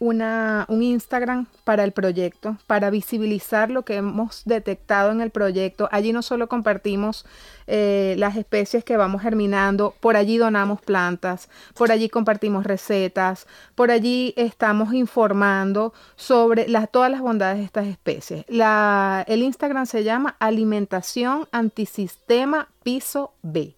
un 0.07 0.83
Instagram 0.83 1.47
para 1.63 1.83
el 1.83 1.91
proyecto, 1.91 2.57
para 2.67 2.89
visibilizar 2.89 3.71
lo 3.71 3.83
que 3.83 3.95
hemos 3.95 4.43
detectado 4.45 5.11
en 5.11 5.21
el 5.21 5.31
proyecto. 5.31 5.89
Allí 5.91 6.13
no 6.13 6.21
solo 6.21 6.47
compartimos 6.47 7.25
eh, 7.67 8.15
las 8.17 8.35
especies 8.35 8.83
que 8.83 8.97
vamos 8.97 9.21
germinando, 9.21 9.95
por 9.99 10.15
allí 10.15 10.37
donamos 10.37 10.81
plantas, 10.81 11.49
por 11.73 11.91
allí 11.91 12.09
compartimos 12.09 12.63
recetas, 12.65 13.47
por 13.73 13.91
allí 13.91 14.33
estamos 14.37 14.93
informando 14.93 15.93
sobre 16.15 16.67
todas 16.91 17.09
las 17.11 17.21
bondades 17.21 17.57
de 17.57 17.63
estas 17.63 17.87
especies. 17.87 18.45
La, 18.47 19.23
el 19.27 19.41
Instagram 19.41 19.85
se 19.85 20.03
llama 20.03 20.35
Alimentación 20.39 21.47
Antisistema 21.51 22.69
Piso 22.83 23.33
B. 23.41 23.75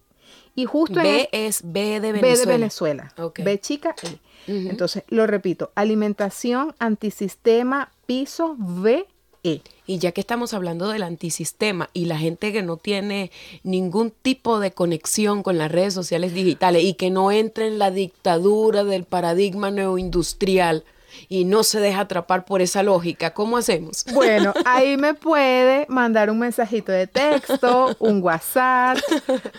Y 0.58 0.64
justo 0.64 0.98
en 0.98 1.04
B 1.06 1.28
es- 1.32 1.56
es 1.58 1.72
B 1.72 2.00
de 2.00 2.12
B 2.12 2.20
Venezuela. 2.20 2.40
de 2.52 2.58
Venezuela. 2.58 3.14
B 3.44 3.60
chica 3.60 3.94
E. 4.02 4.18
Entonces, 4.46 5.04
lo 5.08 5.26
repito, 5.26 5.70
alimentación 5.74 6.74
antisistema 6.78 7.90
piso 8.06 8.56
V 8.58 9.06
E. 9.44 9.60
Y 9.86 9.98
ya 9.98 10.10
que 10.12 10.20
estamos 10.20 10.52
hablando 10.54 10.88
del 10.88 11.02
antisistema 11.04 11.90
y 11.94 12.06
la 12.06 12.18
gente 12.18 12.52
que 12.52 12.62
no 12.62 12.76
tiene 12.76 13.30
ningún 13.62 14.10
tipo 14.10 14.58
de 14.58 14.72
conexión 14.72 15.42
con 15.42 15.58
las 15.58 15.70
redes 15.70 15.94
sociales 15.94 16.34
digitales 16.34 16.82
y 16.82 16.94
que 16.94 17.10
no 17.10 17.30
entra 17.30 17.66
en 17.66 17.78
la 17.78 17.90
dictadura 17.90 18.82
del 18.84 19.04
paradigma 19.04 19.70
neoindustrial 19.70 20.84
y 21.28 21.44
no 21.44 21.62
se 21.62 21.78
deja 21.80 22.00
atrapar 22.00 22.44
por 22.44 22.60
esa 22.62 22.82
lógica, 22.82 23.34
¿cómo 23.34 23.56
hacemos? 23.56 24.04
Bueno, 24.12 24.52
ahí 24.64 24.96
me 24.96 25.14
puede 25.14 25.86
mandar 25.88 26.30
un 26.30 26.38
mensajito 26.38 26.92
de 26.92 27.06
texto, 27.06 27.94
un 27.98 28.22
WhatsApp 28.22 28.98